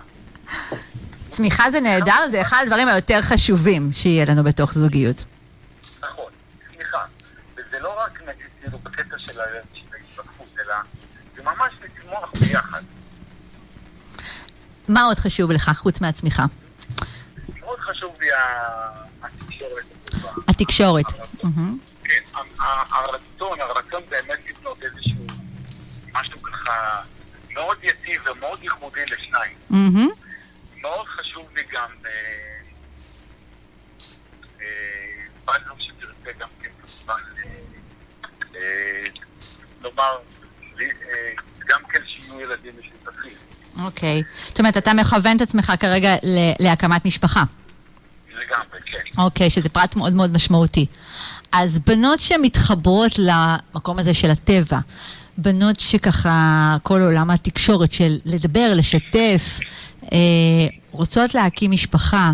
[1.34, 5.26] צמיחה זה נהדר, זה אחד הדברים היותר חשובים שיהיה לנו בתוך זוגיות.
[6.00, 6.32] נכון,
[6.76, 6.98] סליחה.
[7.56, 10.76] וזה לא רק נגיד כאילו בקטע של ההתפתחות, אלא
[11.36, 12.82] זה ממש לצמוח ביחד.
[14.88, 16.46] מה עוד חשוב לך חוץ מהצמיחה?
[17.60, 18.28] מאוד חשוב לי
[19.24, 19.86] התקשורת.
[20.48, 21.06] התקשורת.
[22.04, 22.22] כן,
[22.92, 25.26] הרצון, הרצון באמת לבנות איזשהו
[26.14, 27.02] משהו ככה
[27.54, 29.58] מאוד יציב ומאוד ייחודי לשניים.
[30.84, 32.12] מאוד חשוב לי גם אה,
[34.62, 34.66] אה,
[35.46, 37.22] באנו שתרצה גם כן כמובן
[38.56, 39.06] אה,
[39.82, 40.18] לומר
[41.68, 43.38] גם כן שיהיו ילדים משותפים.
[43.86, 44.24] אוקיי.
[44.48, 46.16] זאת אומרת, אתה מכוון את עצמך כרגע
[46.60, 47.44] להקמת משפחה.
[48.30, 49.22] לגמרי, כן.
[49.22, 50.86] אוקיי, שזה פרט מאוד מאוד משמעותי.
[51.52, 54.80] אז בנות שמתחברות למקום הזה של הטבע,
[55.38, 59.60] בנות שככה, כל עולם התקשורת של לדבר, לשתף,
[60.12, 60.18] אה,
[60.92, 62.32] רוצות להקים משפחה,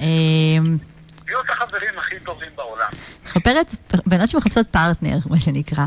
[0.00, 0.06] אה,
[1.26, 2.88] להיות החברים הכי טובים בעולם.
[3.26, 3.74] מחפרת,
[4.06, 5.84] בנות שמחפשות פרטנר, מה שנקרא.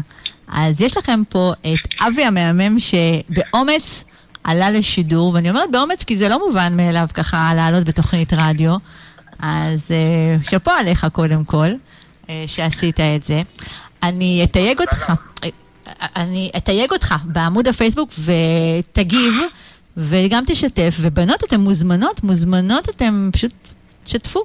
[0.48, 4.04] אז יש לכם פה את אבי המהמם שבאומץ
[4.44, 8.76] עלה לשידור, ואני אומרת באומץ כי זה לא מובן מאליו ככה לעלות בתוכנית רדיו.
[9.40, 11.68] אז אה, שאפו עליך קודם כל,
[12.30, 13.42] אה, שעשית את זה.
[14.04, 15.14] אני אתייג אותך,
[16.02, 19.34] אני אתייג אותך בעמוד הפייסבוק ותגיב
[19.98, 23.52] וגם תשתף, ובנות אתן מוזמנות, מוזמנות אתן פשוט
[24.06, 24.44] שתפו.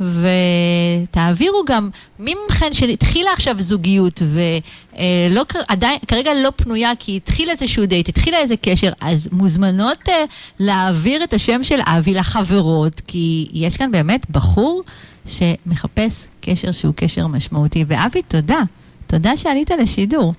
[0.00, 7.86] ותעבירו גם מי מכן שהתחילה עכשיו זוגיות ולא עדיין כרגע לא פנויה כי התחיל איזשהו
[7.86, 10.24] דייט, התחילה איזה קשר, אז מוזמנות אה,
[10.58, 14.82] להעביר את השם של אבי לחברות, כי יש כאן באמת בחור
[15.26, 17.84] שמחפש קשר שהוא קשר משמעותי.
[17.88, 18.60] ואבי, תודה.
[19.06, 20.34] תודה שעלית לשידור.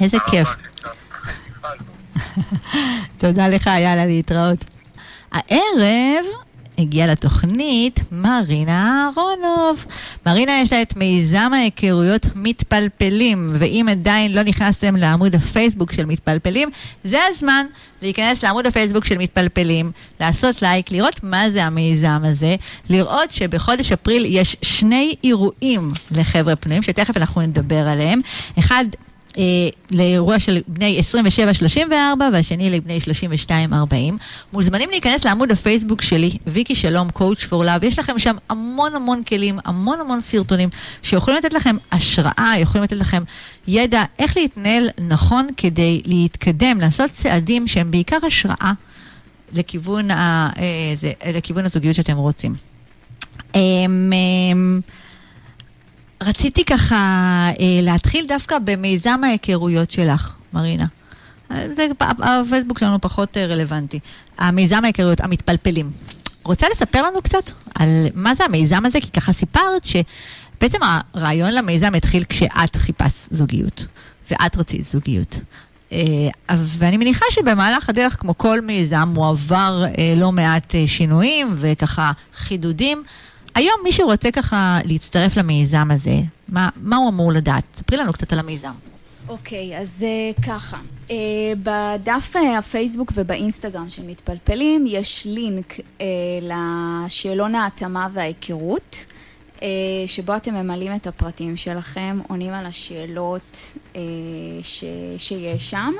[0.00, 0.48] איזה כיף.
[3.18, 4.64] תודה לך, יאללה, להתראות.
[5.32, 6.24] הערב
[6.78, 9.86] הגיעה לתוכנית מרינה אהרונוב.
[10.26, 16.68] מרינה יש לה את מיזם ההיכרויות מתפלפלים, ואם עדיין לא נכנסתם לעמוד הפייסבוק של מתפלפלים,
[17.04, 17.66] זה הזמן
[18.02, 22.56] להיכנס לעמוד הפייסבוק של מתפלפלים, לעשות לייק, לראות מה זה המיזם הזה,
[22.90, 28.20] לראות שבחודש אפריל יש שני אירועים לחבר'ה פנויים, שתכף אנחנו נדבר עליהם.
[28.58, 28.84] אחד
[29.90, 31.00] לאירוע של בני
[31.80, 31.90] 27-34
[32.32, 32.98] והשני לבני
[33.48, 33.52] 32-40.
[34.52, 37.86] מוזמנים להיכנס לעמוד הפייסבוק שלי, ויקי שלום, coach for love.
[37.86, 40.68] יש לכם שם המון המון כלים, המון המון סרטונים
[41.02, 43.22] שיכולים לתת לכם השראה, יכולים לתת לכם
[43.68, 48.72] ידע איך להתנהל נכון כדי להתקדם, לעשות צעדים שהם בעיקר השראה
[49.52, 52.54] לכיוון, ה, אה, זה, לכיוון הזוגיות שאתם רוצים.
[53.54, 54.80] אמ, אמ,
[56.20, 56.96] רציתי ככה
[57.60, 60.86] אה, להתחיל דווקא במיזם ההיכרויות שלך, מרינה.
[61.50, 64.00] אה, זה, הפייסבוק שלנו פחות אה, רלוונטי.
[64.38, 65.90] המיזם ההיכרויות, המתפלפלים.
[66.44, 69.00] רוצה לספר לנו קצת על מה זה המיזם הזה?
[69.00, 70.78] כי ככה סיפרת שבעצם
[71.14, 73.86] הרעיון למיזם התחיל כשאת חיפשת זוגיות,
[74.30, 75.38] ואת רצית זוגיות.
[75.92, 81.48] אה, ואני מניחה שבמהלך הדרך, כמו כל מיזם, הוא עבר אה, לא מעט אה, שינויים
[81.56, 83.02] וככה חידודים.
[83.56, 86.16] היום מי שרוצה ככה להצטרף למיזם הזה,
[86.48, 87.64] מה, מה הוא אמור לדעת?
[87.76, 88.72] ספרי לנו קצת על המיזם.
[89.28, 90.76] אוקיי, אז uh, ככה,
[91.08, 91.12] uh,
[91.62, 96.02] בדף uh, הפייסבוק ובאינסטגרם של מתפלפלים יש לינק uh,
[96.42, 99.06] לשאלון ההתאמה וההיכרות,
[99.56, 99.62] uh,
[100.06, 103.96] שבו אתם ממלאים את הפרטים שלכם, עונים על השאלות uh,
[104.62, 104.84] ש,
[105.18, 105.92] שיש שם.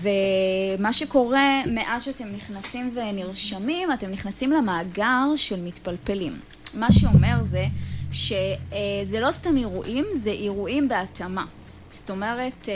[0.00, 6.32] ומה שקורה מאז שאתם נכנסים ונרשמים, אתם נכנסים למאגר של מתפלפלים.
[6.74, 7.66] מה שאומר זה
[8.12, 11.44] שזה לא סתם אירועים, זה אירועים בהתאמה.
[11.90, 12.68] זאת אומרת,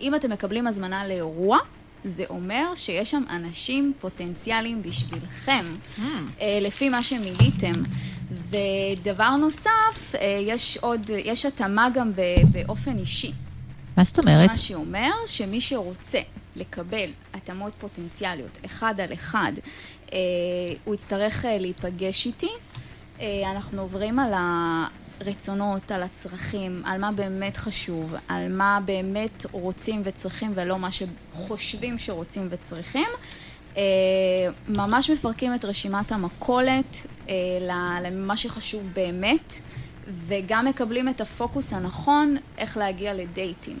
[0.00, 1.58] אם אתם מקבלים הזמנה לאירוע,
[2.04, 5.64] זה אומר שיש שם אנשים פוטנציאליים בשבילכם,
[6.40, 7.82] אה, לפי מה שמילאתם.
[8.50, 12.12] ודבר נוסף, אה, יש עוד, יש התאמה גם
[12.52, 13.32] באופן אישי.
[13.96, 14.50] מה זאת אומרת?
[14.50, 16.20] מה שאומר שמי שרוצה
[16.56, 19.62] לקבל התאמות פוטנציאליות אחד על אחד, אה,
[20.84, 22.50] הוא יצטרך אה, להיפגש איתי.
[23.20, 24.32] אה, אנחנו עוברים על
[25.20, 31.98] הרצונות, על הצרכים, על מה באמת חשוב, על מה באמת רוצים וצריכים ולא מה שחושבים
[31.98, 33.08] שרוצים וצריכים.
[33.76, 33.82] אה,
[34.68, 37.34] ממש מפרקים את רשימת המכולת אה,
[38.00, 39.54] למה שחשוב באמת,
[40.26, 43.76] וגם מקבלים את הפוקוס הנכון איך להגיע לדייטים.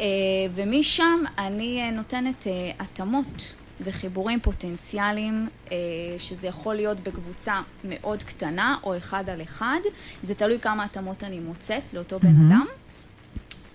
[0.00, 0.06] אה,
[0.54, 3.54] ומשם אני אה, נותנת אה, התאמות
[3.84, 5.76] וחיבורים פוטנציאליים, אה,
[6.18, 9.80] שזה יכול להיות בקבוצה מאוד קטנה או אחד על אחד,
[10.22, 12.66] זה תלוי כמה התאמות אני מוצאת לאותו בן אדם.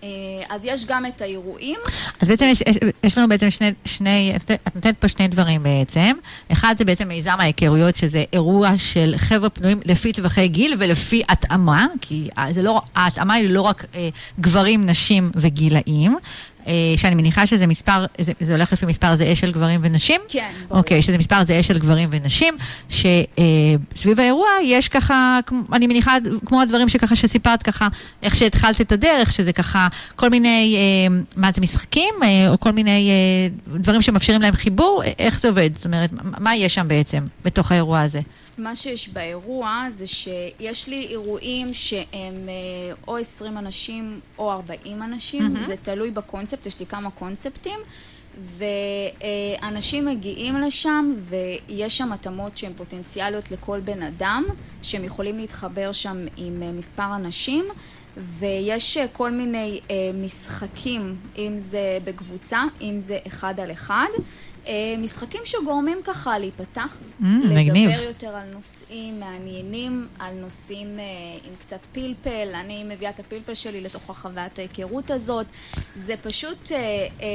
[0.03, 0.09] אה,
[0.49, 1.79] אז יש גם את האירועים,
[2.21, 6.11] אז בעצם יש, יש, יש לנו בעצם שני, שני, את נותנת פה שני דברים בעצם.
[6.51, 11.87] אחד זה בעצם מיזם ההיכרויות, שזה אירוע של חבר'ה פנויים לפי טווחי גיל ולפי התאמה,
[12.01, 16.17] כי זה לא, ההתאמה היא לא רק אה, גברים, נשים וגילאים.
[16.67, 20.21] אה, שאני מניחה שזה מספר, זה, זה הולך לפי מספר זהה של גברים ונשים?
[20.27, 20.51] כן.
[20.71, 22.57] אוקיי, שזה מספר זהה של גברים ונשים,
[22.89, 25.39] שסביב האירוע יש ככה,
[25.73, 27.87] אני מניחה, כמו הדברים שככה שסיפרת ככה,
[28.23, 32.71] איך שהתחלת את הדרך, שזה ככה כל מיני, אה, מה זה משחקים, אה, או כל
[32.71, 35.69] מיני אה, דברים שמאפשרים להם חיבור, אה, איך זה עובד?
[35.75, 36.09] זאת אומרת,
[36.39, 38.21] מה יש שם בעצם, בתוך האירוע הזה?
[38.57, 45.65] מה שיש באירוע זה שיש לי אירועים שהם אה, או 20 אנשים או 40 אנשים,
[45.65, 47.79] זה תלוי בקונספט, יש לי כמה קונספטים,
[48.45, 54.43] ואנשים מגיעים לשם ויש שם התאמות שהן פוטנציאליות לכל בן אדם,
[54.81, 57.65] שהם יכולים להתחבר שם עם אה, מספר אנשים.
[58.17, 64.07] ויש אה, כל מיני אה, משחקים, אם זה בקבוצה, אם זה אחד על אחד,
[64.97, 67.23] משחקים שגורמים ככה להיפתח, Mm,
[67.55, 67.89] מגניב.
[67.89, 71.03] לדבר יותר על נושאים מעניינים, על נושאים אה,
[71.47, 75.45] עם קצת פלפל, אני מביאה את הפלפל שלי לתוך החוויית ההיכרות הזאת.
[75.95, 77.25] זה פשוט אה, אה,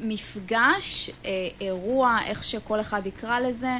[0.00, 3.76] מפגש, אה, אירוע, איך שכל אחד יקרא לזה,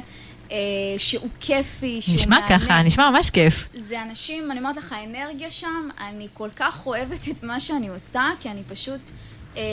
[0.51, 0.57] אה,
[0.97, 2.59] שהוא כיפי, שהוא נשמע מהנה.
[2.59, 3.67] ככה, נשמע ממש כיף.
[3.73, 8.23] זה אנשים, אני אומרת לך, האנרגיה שם, אני כל כך אוהבת את מה שאני עושה,
[8.39, 9.13] כי אני פשוט אה,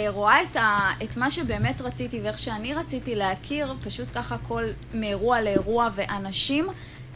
[0.08, 4.64] רואה את, ה, את מה שבאמת רציתי ואיך שאני רציתי להכיר, פשוט ככה כל
[4.94, 6.66] מאירוע לאירוע, ואנשים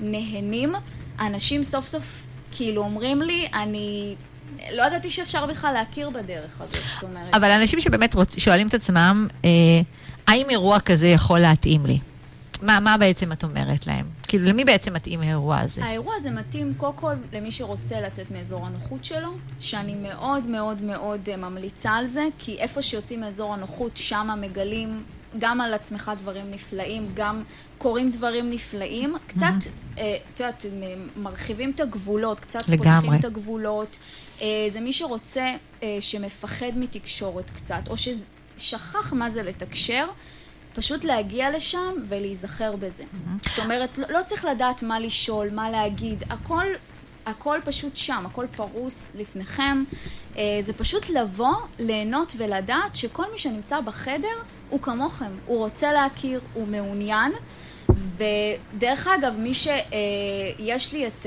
[0.00, 0.74] נהנים,
[1.20, 4.14] אנשים סוף סוף כאילו אומרים לי, אני
[4.72, 7.34] לא ידעתי שאפשר בכלל להכיר בדרך הזאת, זאת אומרת.
[7.34, 9.50] אבל אנשים שבאמת רוצ, שואלים את עצמם, אה,
[10.26, 11.98] האם אירוע כזה יכול להתאים לי?
[12.62, 14.06] מה, מה בעצם את אומרת להם?
[14.30, 15.84] כאילו, למי בעצם מתאים האירוע הזה?
[15.84, 21.28] האירוע הזה מתאים קודם כל למי שרוצה לצאת מאזור הנוחות שלו, שאני מאוד מאוד מאוד
[21.28, 25.02] אה, ממליצה על זה, כי איפה שיוצאים מאזור הנוחות, שם מגלים
[25.38, 27.42] גם על עצמך דברים נפלאים, גם
[27.78, 29.14] קורים דברים נפלאים.
[29.26, 30.66] קצת, אה, את יודעת,
[31.16, 33.00] מרחיבים את הגבולות, קצת לגמרי.
[33.00, 33.96] פותחים את הגבולות.
[34.42, 40.06] אה, זה מי שרוצה, אה, שמפחד מתקשורת קצת, או ששכח מה זה לתקשר.
[40.74, 43.04] פשוט להגיע לשם ולהיזכר בזה.
[43.42, 46.64] זאת אומרת, לא, לא צריך לדעת מה לשאול, מה להגיד, הכל,
[47.26, 49.84] הכל פשוט שם, הכל פרוס לפניכם.
[50.36, 54.38] אה, זה פשוט לבוא, ליהנות ולדעת שכל מי שנמצא בחדר
[54.70, 57.32] הוא כמוכם, הוא רוצה להכיר, הוא מעוניין.
[58.16, 61.26] ודרך אגב, מי שיש לי את...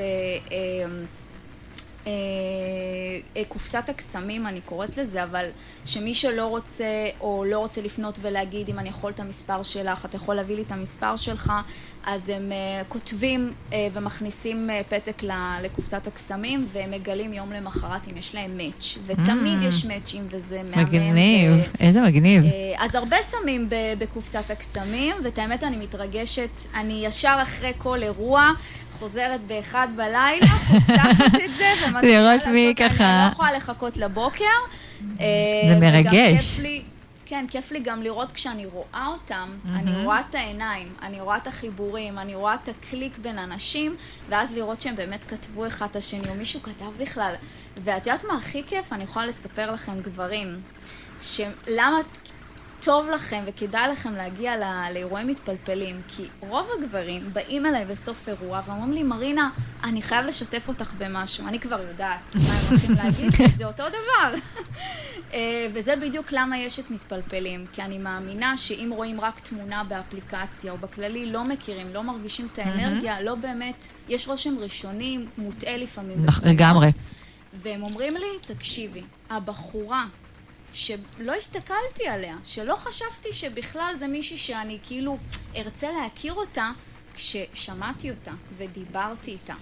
[2.07, 2.11] אה,
[3.37, 5.45] אה, קופסת הקסמים, אני קוראת לזה, אבל
[5.85, 6.85] שמי שלא רוצה
[7.21, 10.61] או לא רוצה לפנות ולהגיד אם אני יכול את המספר שלך, אתה יכול להביא לי
[10.61, 11.53] את המספר שלך,
[12.05, 15.31] אז הם אה, כותבים אה, ומכניסים אה, פתק ל-
[15.63, 19.65] לקופסת הקסמים והם מגלים יום למחרת אם יש להם מאץ', ותמיד Mm.
[19.65, 20.83] יש מאצ'ים וזה מהמם.
[20.87, 22.43] מגניב, ו- איזה מגניב.
[22.43, 22.49] אה,
[22.85, 28.51] אז הרבה שמים בקופסת הקסמים, ואת האמת אני מתרגשת, אני ישר אחרי כל אירוע
[29.03, 30.47] חוזרת באחד בלילה,
[30.87, 34.43] פותחת את זה ומתחילה לעשות, אני ככה- לא יכולה לחכות לבוקר.
[35.19, 35.25] אה,
[35.69, 36.59] זה וגם מרגש.
[37.25, 41.47] כן, כיף לי גם לראות כשאני רואה אותם, אני רואה את העיניים, אני רואה את
[41.47, 43.95] החיבורים, אני רואה את הקליק בין אנשים,
[44.29, 47.33] ואז לראות שהם באמת כתבו אחד את השני, או מישהו כתב בכלל.
[47.83, 48.93] ואת יודעת מה הכי כיף?
[48.93, 50.61] אני יכולה לספר לכם גברים,
[51.21, 51.99] שלמה
[52.85, 58.61] טוב לכם וכדאי לכם להגיע לא- לאירועים מתפלפלים, כי רוב הגברים באים אליי בסוף אירוע
[58.65, 59.49] ואומרים לי, מרינה,
[59.83, 61.47] אני חייב לשתף אותך במשהו.
[61.47, 64.35] אני כבר יודעת מה הם הולכים להגיד, זה אותו דבר.
[65.33, 70.71] אה, וזה בדיוק למה יש את מתפלפלים, כי אני מאמינה שאם רואים רק תמונה באפליקציה
[70.71, 76.25] או בכללי, לא מכירים, לא מרגישים את האנרגיה, לא באמת, יש רושם ראשוני, מוטעה לפעמים.
[76.43, 76.87] לגמרי.
[77.53, 80.05] והם אומרים לי, תקשיבי, הבחורה
[80.73, 85.17] שלא הסתכלתי עליה, שלא חשבתי שבכלל זה מישהי שאני כאילו
[85.55, 86.71] ארצה להכיר אותה
[87.13, 89.55] כששמעתי אותה ודיברתי איתה.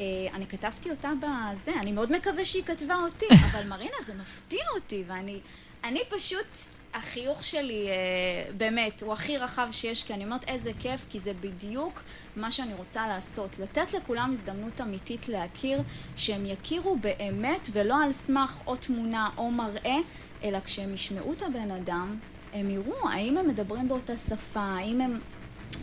[0.00, 4.64] אה, אני כתבתי אותה בזה, אני מאוד מקווה שהיא כתבה אותי, אבל מרינה זה מפתיע
[4.74, 5.40] אותי ואני
[5.84, 6.58] אני פשוט,
[6.94, 7.94] החיוך שלי אה,
[8.56, 12.02] באמת הוא הכי רחב שיש כי אני אומרת איזה כיף כי זה בדיוק
[12.36, 15.82] מה שאני רוצה לעשות, לתת לכולם הזדמנות אמיתית להכיר,
[16.16, 19.96] שהם יכירו באמת ולא על סמך או תמונה או מראה,
[20.44, 22.16] אלא כשהם ישמעו את הבן אדם
[22.54, 25.18] הם יראו האם הם מדברים באותה שפה, האם הם...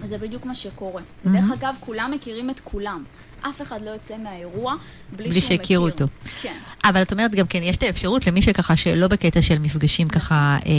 [0.04, 1.02] זה בדיוק מה שקורה.
[1.02, 1.30] Mm-hmm.
[1.30, 3.04] ודרך אגב, כולם מכירים את כולם.
[3.42, 4.76] אף אחד לא יוצא מהאירוע
[5.16, 5.80] בלי, בלי שהוא מכיר.
[5.80, 6.06] אותו.
[6.42, 6.54] כן.
[6.84, 10.58] אבל את אומרת גם כן, יש את האפשרות למי שככה שלא בקטע של מפגשים ככה
[10.66, 10.72] אה,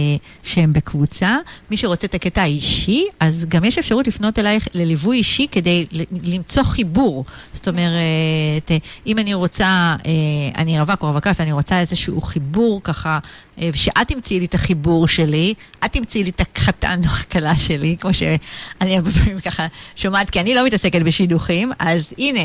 [0.43, 1.37] שהם בקבוצה,
[1.71, 5.87] מי שרוצה את הקטע האישי, אז גם יש אפשרות לפנות אלייך לליווי אישי כדי
[6.25, 7.25] למצוא חיבור.
[7.55, 10.13] זאת אומרת, אה, אם אני רוצה, אה,
[10.57, 13.19] אני רווק או רווקה ואני רוצה איזשהו חיבור ככה,
[13.59, 17.97] אה, שאת תמצאי לי את החיבור שלי, את תמצאי לי את החתן או הכלה שלי,
[18.01, 22.41] כמו שאני הרבה פעמים ככה שומעת, כי אני לא מתעסקת בשידוכים, אז הנה,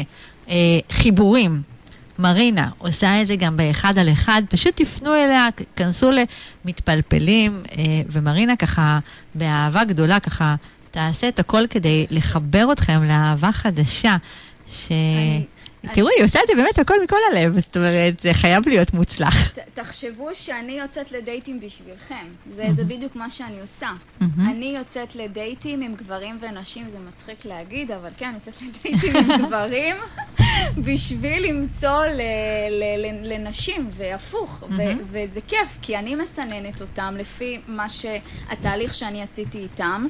[0.49, 0.55] אה,
[0.91, 1.61] חיבורים.
[2.19, 6.09] מרינה עושה את זה גם באחד על אחד, פשוט תפנו אליה, כנסו
[6.65, 8.99] למתפלפלים, אה, ומרינה ככה,
[9.35, 10.55] באהבה גדולה, ככה,
[10.91, 14.17] תעשה את הכל כדי לחבר אתכם לאהבה חדשה.
[14.71, 14.87] ש...
[14.91, 15.43] אני-
[15.93, 19.51] תראו, היא עושה את זה באמת הכל מכל הלב, זאת אומרת, זה חייב להיות מוצלח.
[19.73, 22.25] תחשבו שאני יוצאת לדייטים בשבילכם.
[22.49, 23.89] זה, בדיוק מה שאני עושה.
[24.39, 29.37] אני יוצאת לדייטים עם גברים ונשים, זה מצחיק להגיד, אבל כן, אני יוצאת לדייטים עם
[29.45, 29.95] גברים
[30.87, 32.03] בשביל למצוא
[33.23, 34.63] לנשים, והפוך.
[35.11, 40.07] וזה כיף, כי אני מסננת אותם לפי מה שהתהליך שאני עשיתי איתם.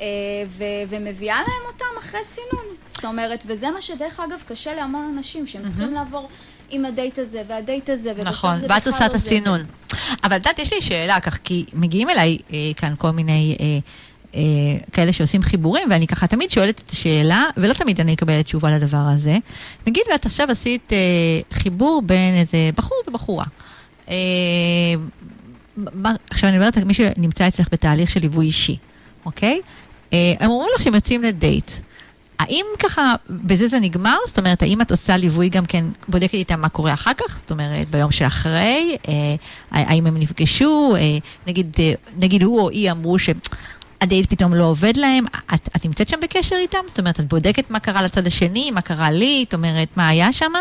[0.00, 0.06] אה,
[0.48, 2.64] ו- ומביאה להם אותם אחרי סינון.
[2.86, 6.28] זאת אומרת, וזה מה שדרך אגב קשה להמון אנשים, שהם צריכים לעבור
[6.70, 9.16] עם הדייט הזה והדייט הזה, ובסוף נכון, זה ואת בכלל עושה את לא.
[9.16, 9.64] הסינון.
[10.24, 13.78] אבל את יודעת, יש לי שאלה כך, כי מגיעים אליי אה, כאן כל מיני אה,
[14.34, 14.40] אה,
[14.92, 19.06] כאלה שעושים חיבורים, ואני ככה תמיד שואלת את השאלה, ולא תמיד אני אקבל תשובה לדבר
[19.14, 19.36] הזה.
[19.86, 20.98] נגיד ואת עכשיו עשית אה,
[21.52, 23.44] חיבור בין איזה בחור ובחורה.
[24.08, 24.14] אה,
[25.76, 28.76] מה, עכשיו אני על מי שנמצא אצלך בתהליך של ליווי אישי,
[29.26, 29.60] אוקיי?
[30.12, 31.70] אה, הם אומרים לך שהם יוצאים לדייט.
[32.38, 34.16] האם ככה, בזה זה נגמר?
[34.26, 37.38] זאת אומרת, האם את עושה ליווי גם כן, בודקת איתם מה קורה אחר כך?
[37.38, 39.14] זאת אומרת, ביום שאחרי, אה,
[39.70, 41.00] האם הם נפגשו, אה,
[41.46, 46.08] נגיד, אה, נגיד הוא או היא אמרו שהדייט פתאום לא עובד להם, את, את נמצאת
[46.08, 46.78] שם בקשר איתם?
[46.88, 50.32] זאת אומרת, את בודקת מה קרה לצד השני, מה קרה לי, זאת אומרת, מה היה
[50.32, 50.52] שם?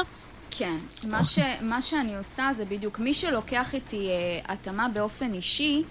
[0.52, 5.84] כן, מה, ש, מה שאני עושה זה בדיוק, מי שלוקח איתי אה, התאמה באופן אישי,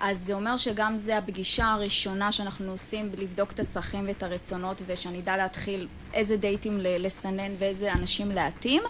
[0.00, 5.18] אז זה אומר שגם זה הפגישה הראשונה שאנחנו עושים לבדוק את הצרכים ואת הרצונות ושאני
[5.18, 8.82] אדע להתחיל איזה דייטים לסנן ואיזה אנשים להתאים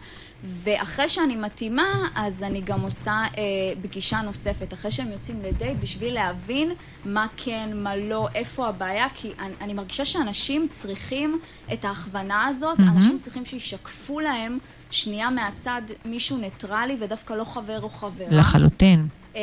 [0.44, 3.42] ואחרי שאני מתאימה אז אני גם עושה אה,
[3.82, 6.72] פגישה נוספת אחרי שהם יוצאים לדייט בשביל להבין
[7.04, 11.38] מה כן, מה לא, איפה הבעיה כי אני, אני מרגישה שאנשים צריכים
[11.72, 12.96] את ההכוונה הזאת, מהמם.
[12.96, 14.58] אנשים צריכים שישקפו להם
[14.90, 18.26] שנייה מהצד מישהו ניטרלי ודווקא לא חבר או חברה.
[18.30, 19.08] לחלוטין.
[19.36, 19.40] אה,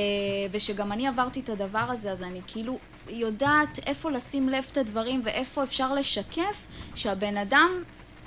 [0.51, 2.77] ושגם אני עברתי את הדבר הזה, אז אני כאילו
[3.09, 7.69] יודעת איפה לשים לב את הדברים ואיפה אפשר לשקף שהבן אדם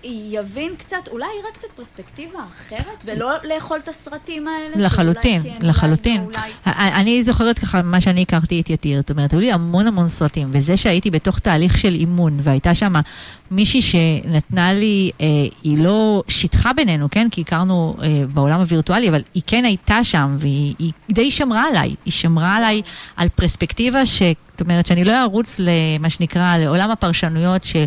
[0.07, 4.77] יבין קצת, אולי יראה קצת פרספקטיבה אחרת, ולא לאכול את הסרטים האלה.
[4.87, 6.21] לחלוטין, כן, לחלוטין.
[6.21, 6.51] לא, אולי...
[6.65, 10.09] ה- אני זוכרת ככה מה שאני הכרתי את יתיר, זאת אומרת, היו לי המון המון
[10.09, 12.93] סרטים, וזה שהייתי בתוך תהליך של אימון, והייתה שם
[13.51, 15.27] מישהי שנתנה לי, אה,
[15.63, 17.29] היא לא שיטחה בינינו, כן?
[17.31, 21.95] כי הכרנו אה, בעולם הווירטואלי, אבל היא כן הייתה שם, והיא היא די שמרה עליי.
[22.05, 22.83] היא שמרה עליי
[23.17, 24.23] על פרספקטיבה ש...
[24.55, 27.85] זאת אומרת שאני לא ארוץ למה שנקרא, לעולם הפרשנויות של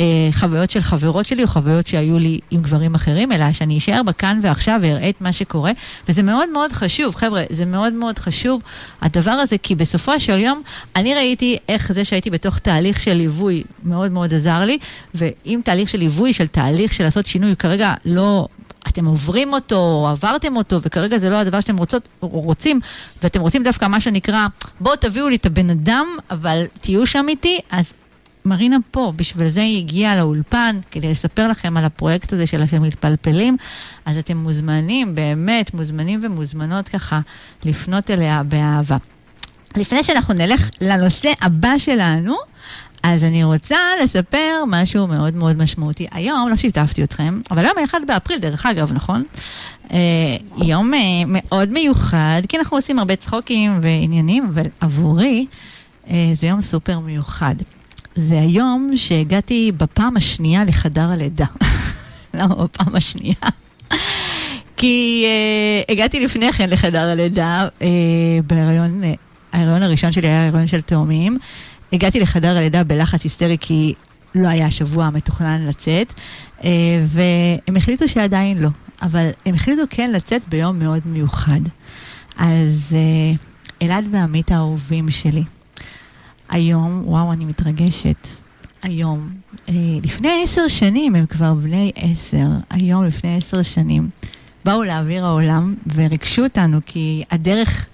[0.00, 4.02] אה, חוויות של חברות שלי או חוויות שהיו לי עם גברים אחרים, אלא שאני אשאר
[4.02, 5.72] בכאן ועכשיו ואראה את מה שקורה.
[6.08, 8.62] וזה מאוד מאוד חשוב, חבר'ה, זה מאוד מאוד חשוב
[9.02, 10.62] הדבר הזה, כי בסופו של יום
[10.96, 14.78] אני ראיתי איך זה שהייתי בתוך תהליך של ליווי מאוד מאוד עזר לי,
[15.14, 18.48] ואם תהליך של ליווי, של תהליך של לעשות שינוי, כרגע לא...
[18.88, 22.80] אתם עוברים אותו, או עברתם אותו, וכרגע זה לא הדבר שאתם רוצות, רוצים,
[23.22, 24.46] ואתם רוצים דווקא מה שנקרא,
[24.80, 27.92] בואו תביאו לי את הבן אדם, אבל תהיו שם איתי, אז
[28.44, 32.82] מרינה פה, בשביל זה היא הגיעה לאולפן, כדי לספר לכם על הפרויקט הזה של השם
[32.82, 33.56] מתפלפלים,
[34.04, 37.20] אז אתם מוזמנים, באמת, מוזמנים ומוזמנות ככה
[37.64, 38.96] לפנות אליה באהבה.
[39.76, 42.36] לפני שאנחנו נלך לנושא הבא שלנו,
[43.04, 46.06] אז אני רוצה לספר משהו מאוד מאוד משמעותי.
[46.12, 49.24] היום, לא שיתפתי אתכם, אבל היום ה-1 באפריל, דרך אגב, נכון?
[49.92, 49.98] אה,
[50.56, 55.46] יום אה, מאוד מיוחד, כי אנחנו עושים הרבה צחוקים ועניינים, אבל עבורי
[56.10, 57.54] אה, זה יום סופר מיוחד.
[58.14, 61.46] זה היום שהגעתי בפעם השנייה לחדר הלידה.
[62.34, 63.34] למה בפעם השנייה?
[64.76, 65.26] כי
[65.88, 67.82] uh, הגעתי לפני כן לחדר הלידה, uh,
[68.46, 69.06] בהיריון, uh,
[69.52, 71.38] ההיריון הראשון שלי היה הריון של תאומים.
[71.94, 73.94] הגעתי לחדר הלידה בלחץ היסטרי כי
[74.34, 76.12] לא היה שבוע מתוכנן לצאת,
[76.60, 76.64] uh,
[77.06, 78.68] והם החליטו שעדיין לא,
[79.02, 81.60] אבל הם החליטו כן לצאת ביום מאוד מיוחד.
[82.36, 83.36] אז uh,
[83.82, 85.42] אלעד ועמית האהובים שלי,
[86.48, 88.28] היום, וואו, אני מתרגשת.
[88.82, 89.28] היום,
[89.68, 94.08] אה, לפני עשר שנים, הם כבר בני עשר, היום לפני עשר שנים,
[94.64, 97.86] באו לאוויר העולם וריגשו אותנו, כי הדרך,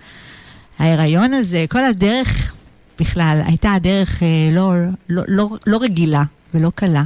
[0.79, 2.53] ההיריון הזה, כל הדרך
[3.01, 4.73] בכלל, הייתה הדרך אה, לא,
[5.09, 6.23] לא, לא, לא רגילה
[6.55, 7.05] ולא קלה.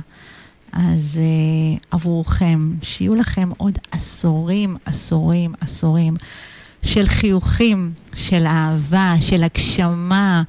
[0.72, 6.16] אז אה, עבורכם, שיהיו לכם עוד עשורים, עשורים, עשורים
[6.82, 10.42] של חיוכים, של אהבה, של הגשמה.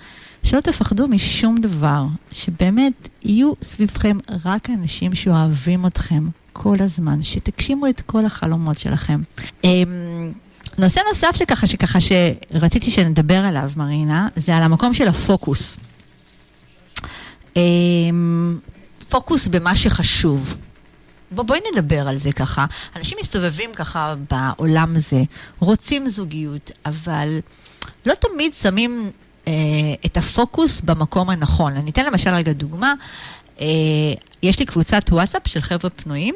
[0.43, 8.01] שלא תפחדו משום דבר, שבאמת יהיו סביבכם רק אנשים שאוהבים אתכם כל הזמן, שתגשימו את
[8.01, 9.21] כל החלומות שלכם.
[9.63, 10.31] אמ,
[10.77, 15.77] נושא נוסף שככה, שככה שרציתי שנדבר עליו, מרינה, זה על המקום של הפוקוס.
[17.55, 18.59] אמ,
[19.09, 20.53] פוקוס במה שחשוב.
[21.31, 22.65] בוא, בואי נדבר על זה ככה.
[22.95, 25.23] אנשים מסתובבים ככה בעולם הזה,
[25.59, 27.39] רוצים זוגיות, אבל
[28.05, 29.11] לא תמיד שמים
[29.47, 29.53] אה,
[30.05, 31.77] את הפוקוס במקום הנכון.
[31.77, 32.93] אני אתן למשל רגע דוגמה.
[33.61, 33.65] אה,
[34.43, 36.35] יש לי קבוצת וואטסאפ של חבר'ה פנויים,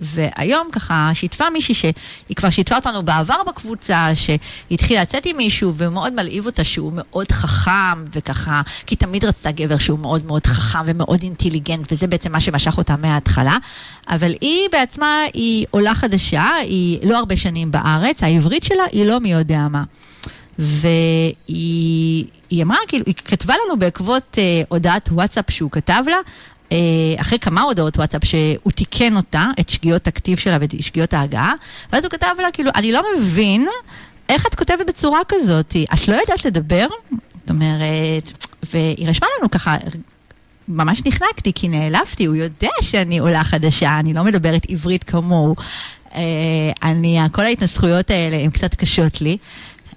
[0.00, 1.92] והיום ככה שיתפה מישהי שהיא
[2.36, 8.04] כבר שיתפה אותנו בעבר בקבוצה, שהתחילה לצאת עם מישהו ומאוד מלהיב אותה שהוא מאוד חכם
[8.12, 12.78] וככה, כי תמיד רצתה גבר שהוא מאוד מאוד חכם ומאוד אינטליגנט, וזה בעצם מה שמשך
[12.78, 13.56] אותה מההתחלה.
[14.08, 19.20] אבל היא בעצמה, היא עולה חדשה, היא לא הרבה שנים בארץ, העברית שלה היא לא
[19.20, 19.84] מי יודע מה.
[20.58, 22.24] והיא
[22.62, 26.22] אמרה, כאילו, היא כתבה לנו בעקבות אה, הודעת וואטסאפ שהוא כתב לה, אה,
[27.16, 31.52] אחרי כמה הודעות וואטסאפ שהוא תיקן אותה, את שגיאות הכתיב שלה ואת שגיאות ההגעה,
[31.92, 33.66] ואז הוא כתב לה, כאילו, אני לא מבין
[34.28, 36.86] איך את כותבת בצורה כזאת, את לא יודעת לדבר?
[37.40, 39.76] זאת אומרת, והיא רשמה לנו ככה,
[40.68, 45.54] ממש נחנקתי, כי נעלבתי, הוא יודע שאני עולה חדשה, אני לא מדברת עברית כמוהו.
[46.14, 46.20] אה,
[46.82, 49.36] אני, כל ההתנסחויות האלה הן קצת קשות לי.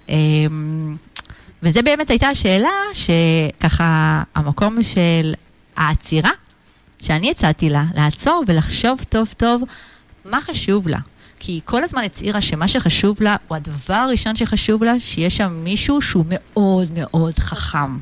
[0.08, 0.96] אמ,
[1.62, 5.34] וזה באמת הייתה השאלה שככה המקום של
[5.76, 6.30] העצירה
[7.04, 9.62] שאני הצעתי לה, לעצור ולחשוב טוב טוב
[10.24, 10.98] מה חשוב לה.
[11.38, 15.60] כי היא כל הזמן הצהירה שמה שחשוב לה הוא הדבר הראשון שחשוב לה, שיש שם
[15.64, 17.98] מישהו שהוא מאוד מאוד חכם.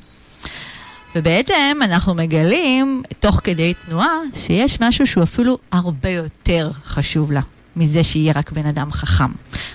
[1.14, 7.40] ובעצם אנחנו מגלים, תוך כדי תנועה, שיש משהו שהוא אפילו הרבה יותר חשוב לה,
[7.76, 9.32] מזה שיהיה רק בן אדם חכם.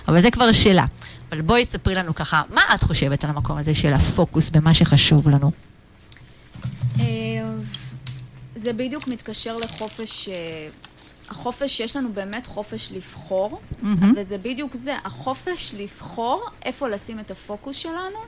[0.08, 0.84] אבל זה כבר שאלה.
[1.32, 5.28] אבל בואי תספרי לנו ככה, מה את חושבת על המקום הזה של הפוקוס במה שחשוב
[5.28, 5.50] לנו?
[8.58, 10.68] אה, זה בדיוק מתקשר לחופש, אה,
[11.28, 13.86] החופש, שיש לנו באמת חופש לבחור, mm-hmm.
[14.16, 18.18] וזה בדיוק זה, החופש לבחור איפה לשים את הפוקוס שלנו,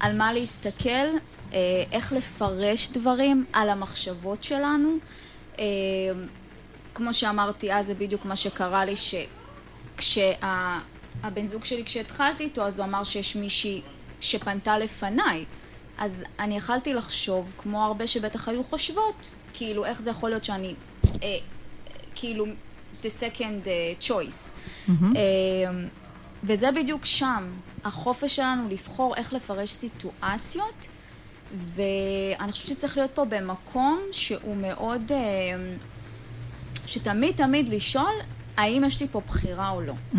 [0.00, 0.90] על מה להסתכל,
[1.52, 1.58] אה,
[1.92, 4.98] איך לפרש דברים, על המחשבות שלנו.
[6.94, 10.32] כמו שאמרתי אז, זה בדיוק מה שקרה לי, שכשה...
[11.22, 13.82] הבן זוג שלי כשהתחלתי איתו, אז הוא אמר שיש מישהי
[14.20, 15.44] שפנתה לפניי.
[15.98, 20.74] אז אני יכלתי לחשוב, כמו הרבה שבטח היו חושבות, כאילו איך זה יכול להיות שאני,
[21.22, 21.36] אה,
[22.14, 22.46] כאילו,
[23.02, 24.52] the second uh, choice.
[24.88, 25.16] Mm-hmm.
[25.16, 25.80] אה,
[26.44, 27.50] וזה בדיוק שם,
[27.84, 30.88] החופש שלנו לבחור איך לפרש סיטואציות,
[31.54, 35.18] ואני חושבת שצריך להיות פה במקום שהוא מאוד, אה,
[36.86, 38.12] שתמיד תמיד לשאול
[38.56, 39.92] האם יש לי פה בחירה או לא.
[39.92, 40.16] Mm-hmm.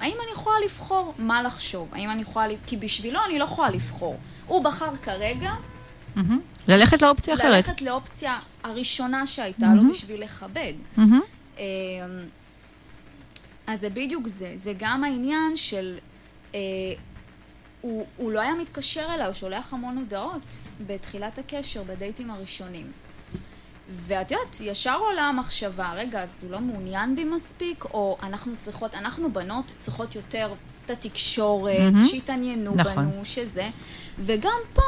[0.00, 1.88] האם אני יכולה לבחור מה לחשוב?
[1.92, 2.46] האם אני יכולה...
[2.66, 4.16] כי בשבילו אני לא יכולה לבחור.
[4.46, 5.52] הוא בחר כרגע...
[6.16, 6.20] Mm-hmm.
[6.68, 7.46] ללכת לאופציה אחרת.
[7.46, 9.82] ללכת לאופציה הראשונה שהייתה mm-hmm.
[9.82, 10.72] לו בשביל לכבד.
[10.98, 11.60] Mm-hmm.
[13.66, 14.52] אז זה בדיוק זה.
[14.54, 15.98] זה גם העניין של...
[16.54, 16.60] אה,
[17.80, 20.42] הוא, הוא לא היה מתקשר אליי, הוא שולח המון הודעות
[20.86, 22.86] בתחילת הקשר, בדייטים הראשונים.
[23.90, 28.94] ואת יודעת, ישר עולה המחשבה, רגע, אז הוא לא מעוניין בי מספיק, או אנחנו צריכות,
[28.94, 30.52] אנחנו בנות צריכות יותר
[30.84, 32.08] את התקשורת, mm-hmm.
[32.08, 32.94] שיתעניינו נכון.
[32.94, 33.68] בנו, שזה.
[34.18, 34.82] וגם פה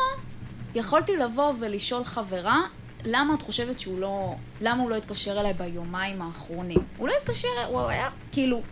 [0.75, 2.61] יכולתי לבוא ולשאול חברה,
[3.05, 6.81] למה את חושבת שהוא לא, למה הוא לא התקשר אליי ביומיים האחרונים?
[6.97, 8.63] הוא לא התקשר, הוא היה כאילו...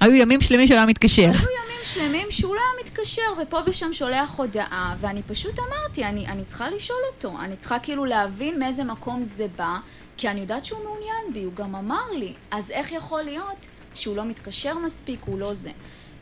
[0.00, 1.22] היו ימים שלמים שהוא לא מתקשר.
[1.22, 6.26] היו ימים שלמים שהוא לא היה מתקשר, ופה ושם שולח הודעה, ואני פשוט אמרתי, אני,
[6.26, 9.78] אני צריכה לשאול אותו, אני צריכה כאילו להבין מאיזה מקום זה בא,
[10.16, 14.16] כי אני יודעת שהוא מעוניין בי, הוא גם אמר לי, אז איך יכול להיות שהוא
[14.16, 15.70] לא מתקשר מספיק, הוא לא זה.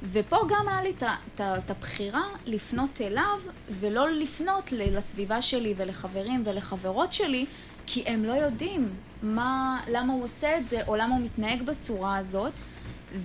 [0.03, 0.93] ופה גם היה לי
[1.41, 3.39] את הבחירה לפנות אליו,
[3.81, 7.47] ולא לפנות לסביבה שלי ולחברים ולחברות שלי,
[7.87, 8.89] כי הם לא יודעים
[9.23, 12.53] מה, למה הוא עושה את זה, או למה הוא מתנהג בצורה הזאת.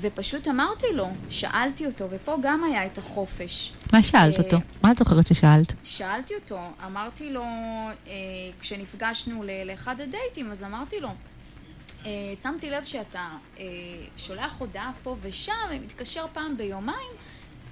[0.02, 3.72] ופשוט אמרתי לו, שאלתי אותו, ופה גם היה את החופש.
[3.94, 4.58] מה שאלת אה, אותו?
[4.84, 5.74] מה את זוכרת ששאלת?
[5.84, 7.44] שאלתי אותו, אמרתי לו,
[8.08, 8.14] אה,
[8.60, 11.10] כשנפגשנו לאחד הדייטים, אז אמרתי לו,
[12.42, 13.28] שמתי לב שאתה
[13.60, 13.66] אה,
[14.18, 17.10] שולח הודעה פה ושם ומתקשר פעם ביומיים,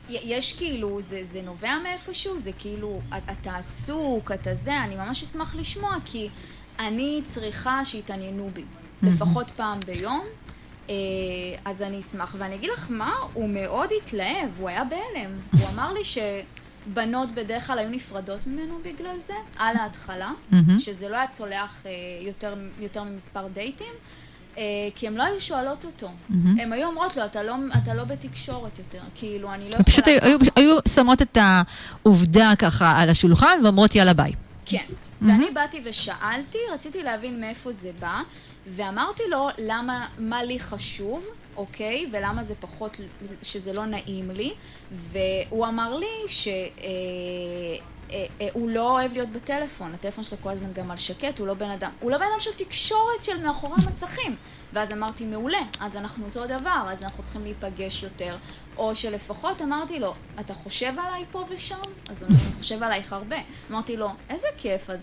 [0.10, 5.24] יש כאילו, זה, זה נובע מאיפשהו, זה כאילו, את- אתה עסוק, אתה זה, אני ממש
[5.24, 6.30] אשמח לשמוע, כי
[6.80, 8.64] אני צריכה שיתעניינו בי,
[9.04, 10.26] לפחות פעם ביום.
[10.90, 10.96] אה,
[11.66, 15.32] אז אני אשמח, ואני אגיד לך מה, הוא מאוד התלהב, הוא היה בהלם.
[15.60, 16.02] הוא אמר לי
[16.88, 20.80] שבנות בדרך כלל היו נפרדות ממנו בגלל זה, על ההתחלה, מהמם.
[20.80, 23.94] שזה לא היה צולח אה, יותר, יותר ממספר דייטים,
[24.58, 24.64] אה,
[24.96, 26.10] כי הן לא היו שואלות אותו.
[26.60, 29.84] הן היו אומרות לו, אתה לא, אתה לא בתקשורת יותר, כאילו, אני לא יכולה...
[29.84, 34.32] פשוט היו- היו- היו שמות את העובדה ככה על השולחן ואומרות יאללה ביי.
[34.66, 34.86] כן.
[35.22, 38.22] ואני באתי ושאלתי, רציתי להבין מאיפה זה בא,
[38.68, 41.26] ואמרתי לו למה, מה לי חשוב,
[41.56, 42.06] אוקיי?
[42.12, 43.00] ולמה זה פחות,
[43.42, 44.54] שזה לא נעים לי,
[44.92, 46.54] והוא אמר לי שהוא
[48.12, 51.48] אה, אה, הוא לא אוהב להיות בטלפון, הטלפון שלו כל הזמן גם על שקט, הוא
[51.48, 54.36] לא בן אדם, הוא לא בן אדם של תקשורת של מאחורי המסכים.
[54.74, 58.38] ואז אמרתי, מעולה, אז אנחנו אותו דבר, אז אנחנו צריכים להיפגש יותר.
[58.78, 61.76] או שלפחות אמרתי לו, אתה חושב עליי פה ושם?
[62.10, 63.38] אז הוא חושב עלייך הרבה.
[63.72, 65.00] אמרתי לו, איזה כיף, אז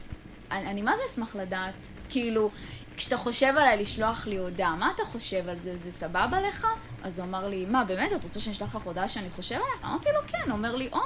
[0.51, 1.75] אני, אני מה זה אשמח לדעת?
[2.09, 2.51] כאילו,
[2.97, 5.77] כשאתה חושב עליי לשלוח לי הודעה, מה אתה חושב על זה?
[5.77, 6.67] זה סבבה לך?
[7.03, 9.85] אז הוא אמר לי, מה, באמת, את רוצה שאני אשלח לך הודעה שאני חושב עלייך?
[9.85, 10.43] אמרתי לו, כן.
[10.45, 10.99] הוא אומר לי, או,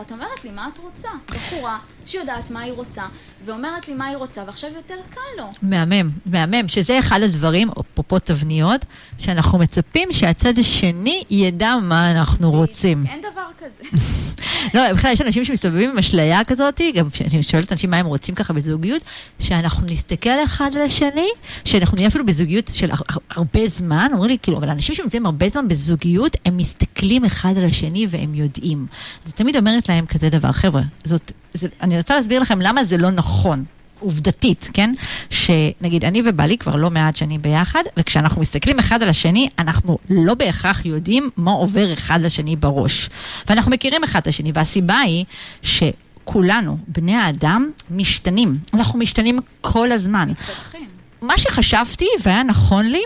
[0.00, 1.08] את אומרת לי, מה את רוצה?
[1.30, 3.02] בחורה שיודעת מה היא רוצה,
[3.44, 5.44] ואומרת לי מה היא רוצה, ועכשיו יותר קל לו.
[5.62, 8.84] מהמם, מהמם, שזה אחד הדברים, אפרופו תבניות,
[9.18, 13.04] שאנחנו מצפים שהצד השני ידע מה אנחנו רוצים.
[13.06, 13.98] אין דבר כזה.
[14.74, 18.34] לא, בכלל יש אנשים שמסתובבים עם אשליה כזאת, גם כשאני שואלת אנשים מה הם רוצים
[18.34, 19.02] ככה בזוגיות,
[19.40, 21.28] שאנחנו נסתכל אחד על השני,
[21.64, 25.26] שאנחנו נהיה אפילו בזוגיות של הר- הר- הרבה זמן, אומרים לי, כאילו, אבל אנשים שנמצאים
[25.26, 28.86] הרבה זמן בזוגיות, הם מסתכלים אחד על השני והם יודעים.
[29.26, 32.96] אז תמיד אומרת להם כזה דבר, חבר'ה, זאת, זה, אני רוצה להסביר לכם למה זה
[32.96, 33.64] לא נכון.
[34.00, 34.94] עובדתית, כן?
[35.30, 40.34] שנגיד אני ובעלי כבר לא מעט שנים ביחד, וכשאנחנו מסתכלים אחד על השני, אנחנו לא
[40.34, 43.10] בהכרח יודעים מה עובר אחד לשני בראש.
[43.48, 45.24] ואנחנו מכירים אחד את השני, והסיבה היא
[45.62, 48.58] שכולנו, בני האדם, משתנים.
[48.74, 50.28] אנחנו משתנים כל הזמן.
[50.30, 50.88] מתפתחים.
[51.22, 53.02] מה שחשבתי והיה נכון לי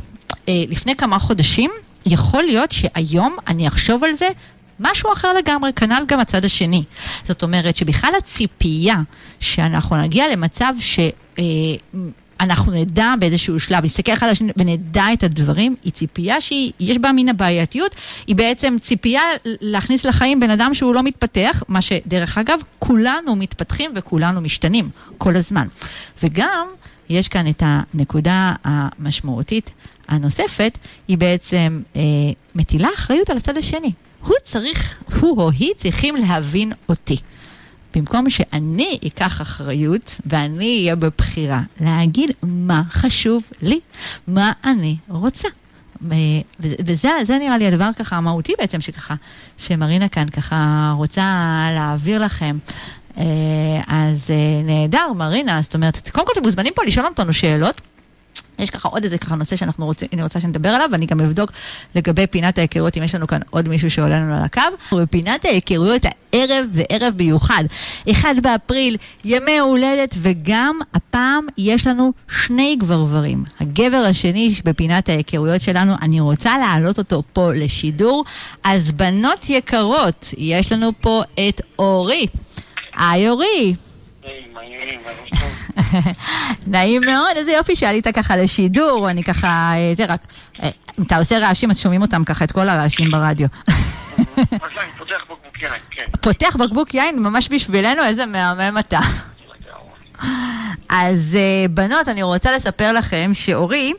[0.48, 1.70] אה, לפני כמה חודשים,
[2.06, 4.28] יכול להיות שהיום אני אחשוב על זה
[4.80, 6.84] משהו אחר לגמרי, כנ"ל גם הצד השני.
[7.24, 8.96] זאת אומרת שבכלל הציפייה
[9.40, 11.00] שאנחנו נגיע למצב ש...
[11.38, 11.44] אה,
[12.40, 17.12] אנחנו נדע באיזשהו שלב, נסתכל אחד על השני ונדע את הדברים, היא ציפייה שיש בה
[17.12, 17.94] מן הבעייתיות,
[18.26, 23.92] היא בעצם ציפייה להכניס לחיים בן אדם שהוא לא מתפתח, מה שדרך אגב, כולנו מתפתחים
[23.94, 25.66] וכולנו משתנים כל הזמן.
[26.22, 26.66] וגם,
[27.08, 29.70] יש כאן את הנקודה המשמעותית
[30.08, 32.02] הנוספת, היא בעצם אה,
[32.54, 33.92] מטילה אחריות על הצד השני.
[34.26, 37.16] הוא צריך, הוא או היא צריכים להבין אותי.
[37.94, 43.80] במקום שאני אקח אחריות ואני אהיה בבחירה, להגיד מה חשוב לי,
[44.28, 45.48] מה אני רוצה.
[46.60, 49.14] וזה זה נראה לי הדבר ככה המהותי בעצם שככה,
[49.58, 51.22] שמרינה כאן ככה רוצה
[51.74, 52.58] להעביר לכם.
[53.18, 53.24] אה,
[53.86, 57.80] אז אה, נהדר, מרינה, זאת אומרת, קודם כל אתם מוזמנים פה לשאול אותנו שאלות.
[58.58, 61.52] יש ככה עוד איזה ככה נושא שאנחנו רוצים, אני רוצה שנדבר עליו, ואני גם אבדוק
[61.94, 64.96] לגבי פינת ההיכרויות, אם יש לנו כאן עוד מישהו שעולה לנו על הקו.
[64.96, 67.64] ופינת ההיכרויות הערב זה ערב מיוחד.
[68.12, 73.44] 1 באפריל, ימי הולדת, וגם הפעם יש לנו שני גברברים.
[73.60, 78.24] הגבר השני בפינת ההיכרויות שלנו, אני רוצה להעלות אותו פה לשידור.
[78.64, 82.26] אז בנות יקרות, יש לנו פה את אורי.
[82.96, 83.74] היי אורי.
[86.66, 90.20] נעים מאוד, איזה יופי שעלית ככה לשידור, אני ככה, אה, זה רק,
[90.62, 90.68] אה,
[90.98, 93.46] אם אתה עושה רעשים אז שומעים אותם ככה, את כל הרעשים ברדיו.
[93.66, 93.74] אז
[94.38, 96.04] אני פותח בקבוק יין, כן.
[96.20, 99.00] פותח בקבוק יין ממש בשבילנו, איזה מהמם אתה.
[100.88, 103.92] אז אה, בנות, אני רוצה לספר לכם שאורי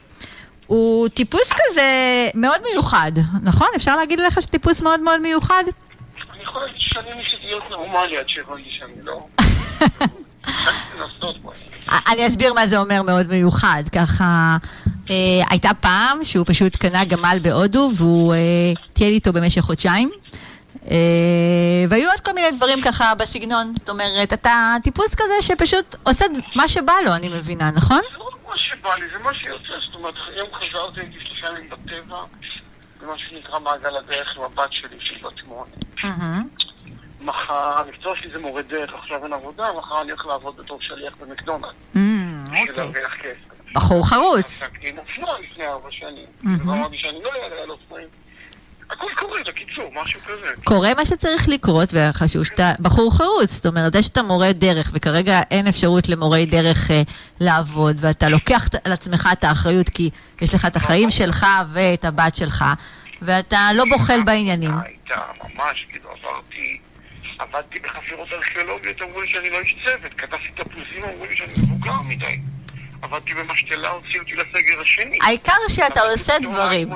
[0.67, 1.89] הוא טיפוס כזה
[2.33, 3.11] מאוד מיוחד,
[3.43, 3.67] נכון?
[3.75, 5.63] אפשר להגיד לך שטיפוס מאוד מאוד מיוחד?
[6.33, 9.27] אני יכול להגיד שאני ניסיתי להיות נורמלי עד שהבנתי שאני לא...
[12.11, 13.83] אני אסביר מה זה אומר מאוד מיוחד.
[13.91, 14.57] ככה,
[15.09, 15.15] אה,
[15.49, 18.37] הייתה פעם שהוא פשוט קנה גמל בהודו והוא אה,
[18.93, 20.11] טייל איתו במשך חודשיים.
[20.91, 20.97] אה,
[21.89, 23.73] והיו עוד כל מיני דברים ככה בסגנון.
[23.79, 28.01] זאת אומרת, אתה טיפוס כזה שפשוט עושה מה שבא לו, אני מבינה, נכון?
[28.11, 29.85] זה לא מה שבא לי, זה מה שיוצא.
[29.85, 32.17] זאת אומרת, היום חזרתי, הייתי שלושה ימים בטבע,
[33.01, 36.41] במה שנקרא מעגל הדרך עם הבת שלי, שהיא בת שמונה.
[37.25, 41.15] מחר, המקצוע שלי זה מורה דרך, עכשיו אין עבודה, מחר אני הולך לעבוד בתור שליח
[41.21, 41.69] במקדונלד.
[41.95, 42.83] אמ, בשביל אוקיי.
[42.83, 43.73] להרוויח כסף.
[43.75, 44.45] בחור חרוץ.
[44.45, 46.25] עסקתי עם אופנוע לפני ארבע שנים.
[46.41, 46.69] מהמם.
[46.69, 48.07] ואמרתי שאני לא אעלה על אופנועים.
[48.89, 50.61] הכל קורה, בקיצור, משהו כזה.
[50.63, 53.51] קורה מה שצריך לקרות, וחשוב שאתה בחור חרוץ.
[53.51, 57.01] זאת אומרת, זה שאתה מורה דרך, וכרגע אין אפשרות למורי דרך אה,
[57.39, 60.09] לעבוד, ואתה לוקח על עצמך את האחריות, כי
[60.41, 62.65] יש לך את החיים שלך ואת הבת שלך,
[63.21, 64.71] ואתה לא בוחל בעניינים.
[64.71, 66.79] הייתה ממש, כאילו עברתי,
[67.39, 72.01] עבדתי בחפירות ארכיאולוגיות, אמרו לי שאני לא איש צוות, כתבתי תפוזים, אמרו לי שאני מבוגר
[72.07, 72.39] מדי.
[73.01, 75.17] עבדתי במשתלה, הוציאו אותי לסגר השני.
[75.21, 76.89] העיקר שאתה עושה דברים.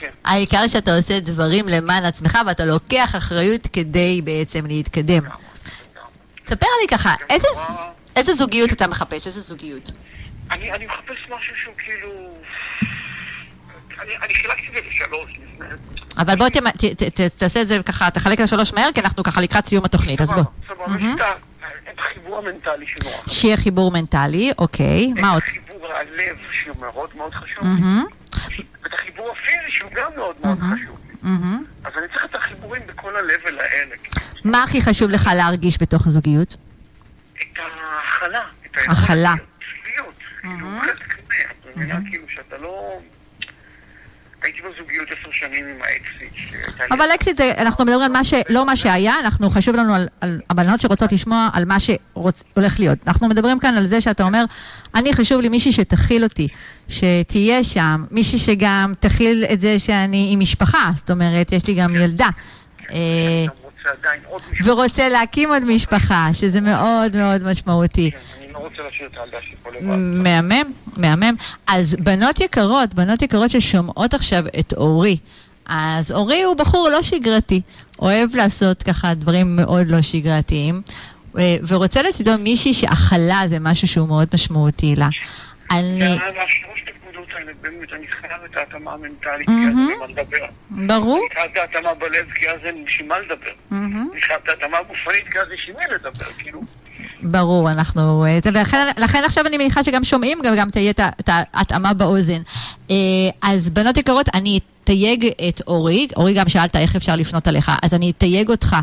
[0.00, 0.10] כן.
[0.24, 5.22] העיקר שאתה עושה דברים למען עצמך, ואתה לוקח אחריות כדי בעצם להתקדם.
[6.46, 7.14] ספר לי ככה,
[8.16, 9.26] איזה, זוגיות אתה מחפש?
[9.26, 9.90] איזה זוגיות?
[10.50, 12.34] אני מחפש משהו שהוא כאילו...
[14.02, 15.66] אני, אני חילקתי את זה לשלוש לפני...
[16.18, 16.48] אבל בוא
[17.38, 20.42] תעשה את זה ככה, תחלק לשלוש מהר, כי אנחנו ככה לקראת סיום התוכנית, אז בוא.
[20.68, 20.84] סבבה,
[21.92, 23.34] את החיבור המנטלי שנורא חשוב.
[23.34, 25.42] שיהיה חיבור מנטלי, אוקיי, מה עוד?
[25.42, 27.64] את החיבור הלב שהוא מאוד מאוד חשוב.
[28.82, 30.98] ואת החיבור הפיזי שהוא גם מאוד מאוד חשוב.
[31.84, 33.96] אז אני צריך את החיבורים בכל ה-level האלה.
[34.44, 36.56] מה הכי חשוב לך להרגיש בתוך זוגיות?
[37.34, 38.42] את ההכלה.
[38.76, 39.34] הכלה.
[39.84, 40.04] כאילו,
[40.80, 40.96] חלק
[41.76, 41.98] מבינה?
[42.10, 42.98] כאילו שאתה לא...
[44.44, 46.54] הייתי בזוגיות עשר שנים עם האקסית.
[46.90, 48.34] אבל אקסית, זה- אנחנו מדברים על מה ש...
[48.48, 52.98] לא מה שהיה, אנחנו חשוב לנו על, על הבנות שרוצות לשמוע על מה שהולך להיות.
[53.06, 54.44] אנחנו מדברים כאן על זה שאתה אומר,
[54.94, 56.48] אני חשוב לי מישהי שתכיל אותי,
[56.88, 61.94] שתהיה שם, מישהי שגם תכיל את זה שאני עם משפחה, זאת אומרת, יש לי גם
[61.96, 62.28] ילדה.
[62.92, 63.44] אה.
[64.64, 68.10] ורוצה להקים עוד משפחה, שזה מאוד מאוד משמעותי.
[68.10, 68.18] כן,
[68.54, 69.96] אני לא רוצה להשאיר את הילדה שלי פה לבד.
[70.22, 71.34] מהמם, מהמם.
[71.66, 75.16] אז בנות יקרות, בנות יקרות ששומעות עכשיו את אורי,
[75.66, 77.60] אז אורי הוא בחור לא שגרתי,
[77.98, 80.82] אוהב לעשות ככה דברים מאוד לא שגרתיים,
[81.38, 85.08] אה, ורוצה לצידו מישהי שהכלה זה משהו שהוא מאוד משמעותי לה.
[85.70, 86.18] אני,
[87.34, 90.46] האלה, באמת, אני חייב את ההתאמה המנטלית, כי אז אין לי מה לדבר.
[90.70, 91.26] ברור.
[91.26, 93.52] אני חייב את ההתאמה בלב, כי אז אין לי בשביל מה לדבר.
[93.72, 96.62] אני חייב את ההתאמה הגופנית, כי אז יש עם מי לדבר, כאילו.
[97.24, 98.24] ברור, אנחנו...
[98.24, 102.42] אה, ולכן לכן עכשיו אני מניחה שגם שומעים, גם, גם תהיה את ההתאמה באוזן.
[102.90, 102.96] אה,
[103.42, 107.94] אז בנות יקרות, אני אתייג את אורי, אורי גם שאלת איך אפשר לפנות עליך, אז
[107.94, 108.76] אני אתייג אותך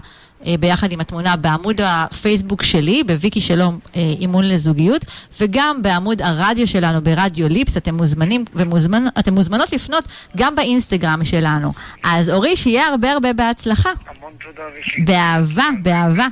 [0.45, 5.05] אה, ביחד עם התמונה בעמוד הפייסבוק שלי, בוויקי שלום אימון לזוגיות,
[5.39, 9.07] וגם בעמוד הרדיו שלנו, ברדיו ליפס, אתם מוזמנים ומוזמנ...
[9.19, 10.03] אתם מוזמנות לפנות
[10.37, 11.73] גם באינסטגרם שלנו.
[12.03, 13.89] אז אורי, שיהיה הרבה הרבה בהצלחה.
[13.89, 15.05] המון תודה ושיהיה.
[15.05, 16.27] באהבה, באהבה.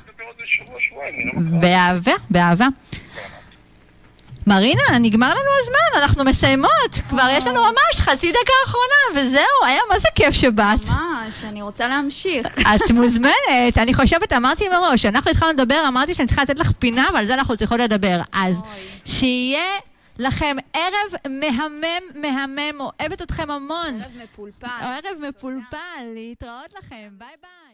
[0.49, 1.59] שבוע, שבועיים, אני לא מכיר.
[1.59, 2.67] באהבה, באהבה.
[4.47, 6.93] מרינה, נגמר לנו הזמן, אנחנו מסיימות.
[7.09, 10.79] כבר יש לנו ממש חצי דקה אחרונה, וזהו, היה מה זה כיף שבאת.
[10.87, 12.47] ממש, אני רוצה להמשיך.
[12.75, 17.09] את מוזמנת, אני חושבת, אמרתי מראש, אנחנו התחלנו לדבר, אמרתי שאני צריכה לתת לך פינה,
[17.13, 18.21] ועל זה אנחנו צריכות לדבר.
[18.33, 18.55] אז.
[19.05, 19.69] שיהיה
[20.19, 24.01] לכם ערב מהמם, מהמם, אוהבת אתכם המון.
[24.01, 24.67] ערב מפולפל.
[24.81, 25.77] ערב מפולפל,
[26.15, 27.59] להתראות לכם, ביי ביי.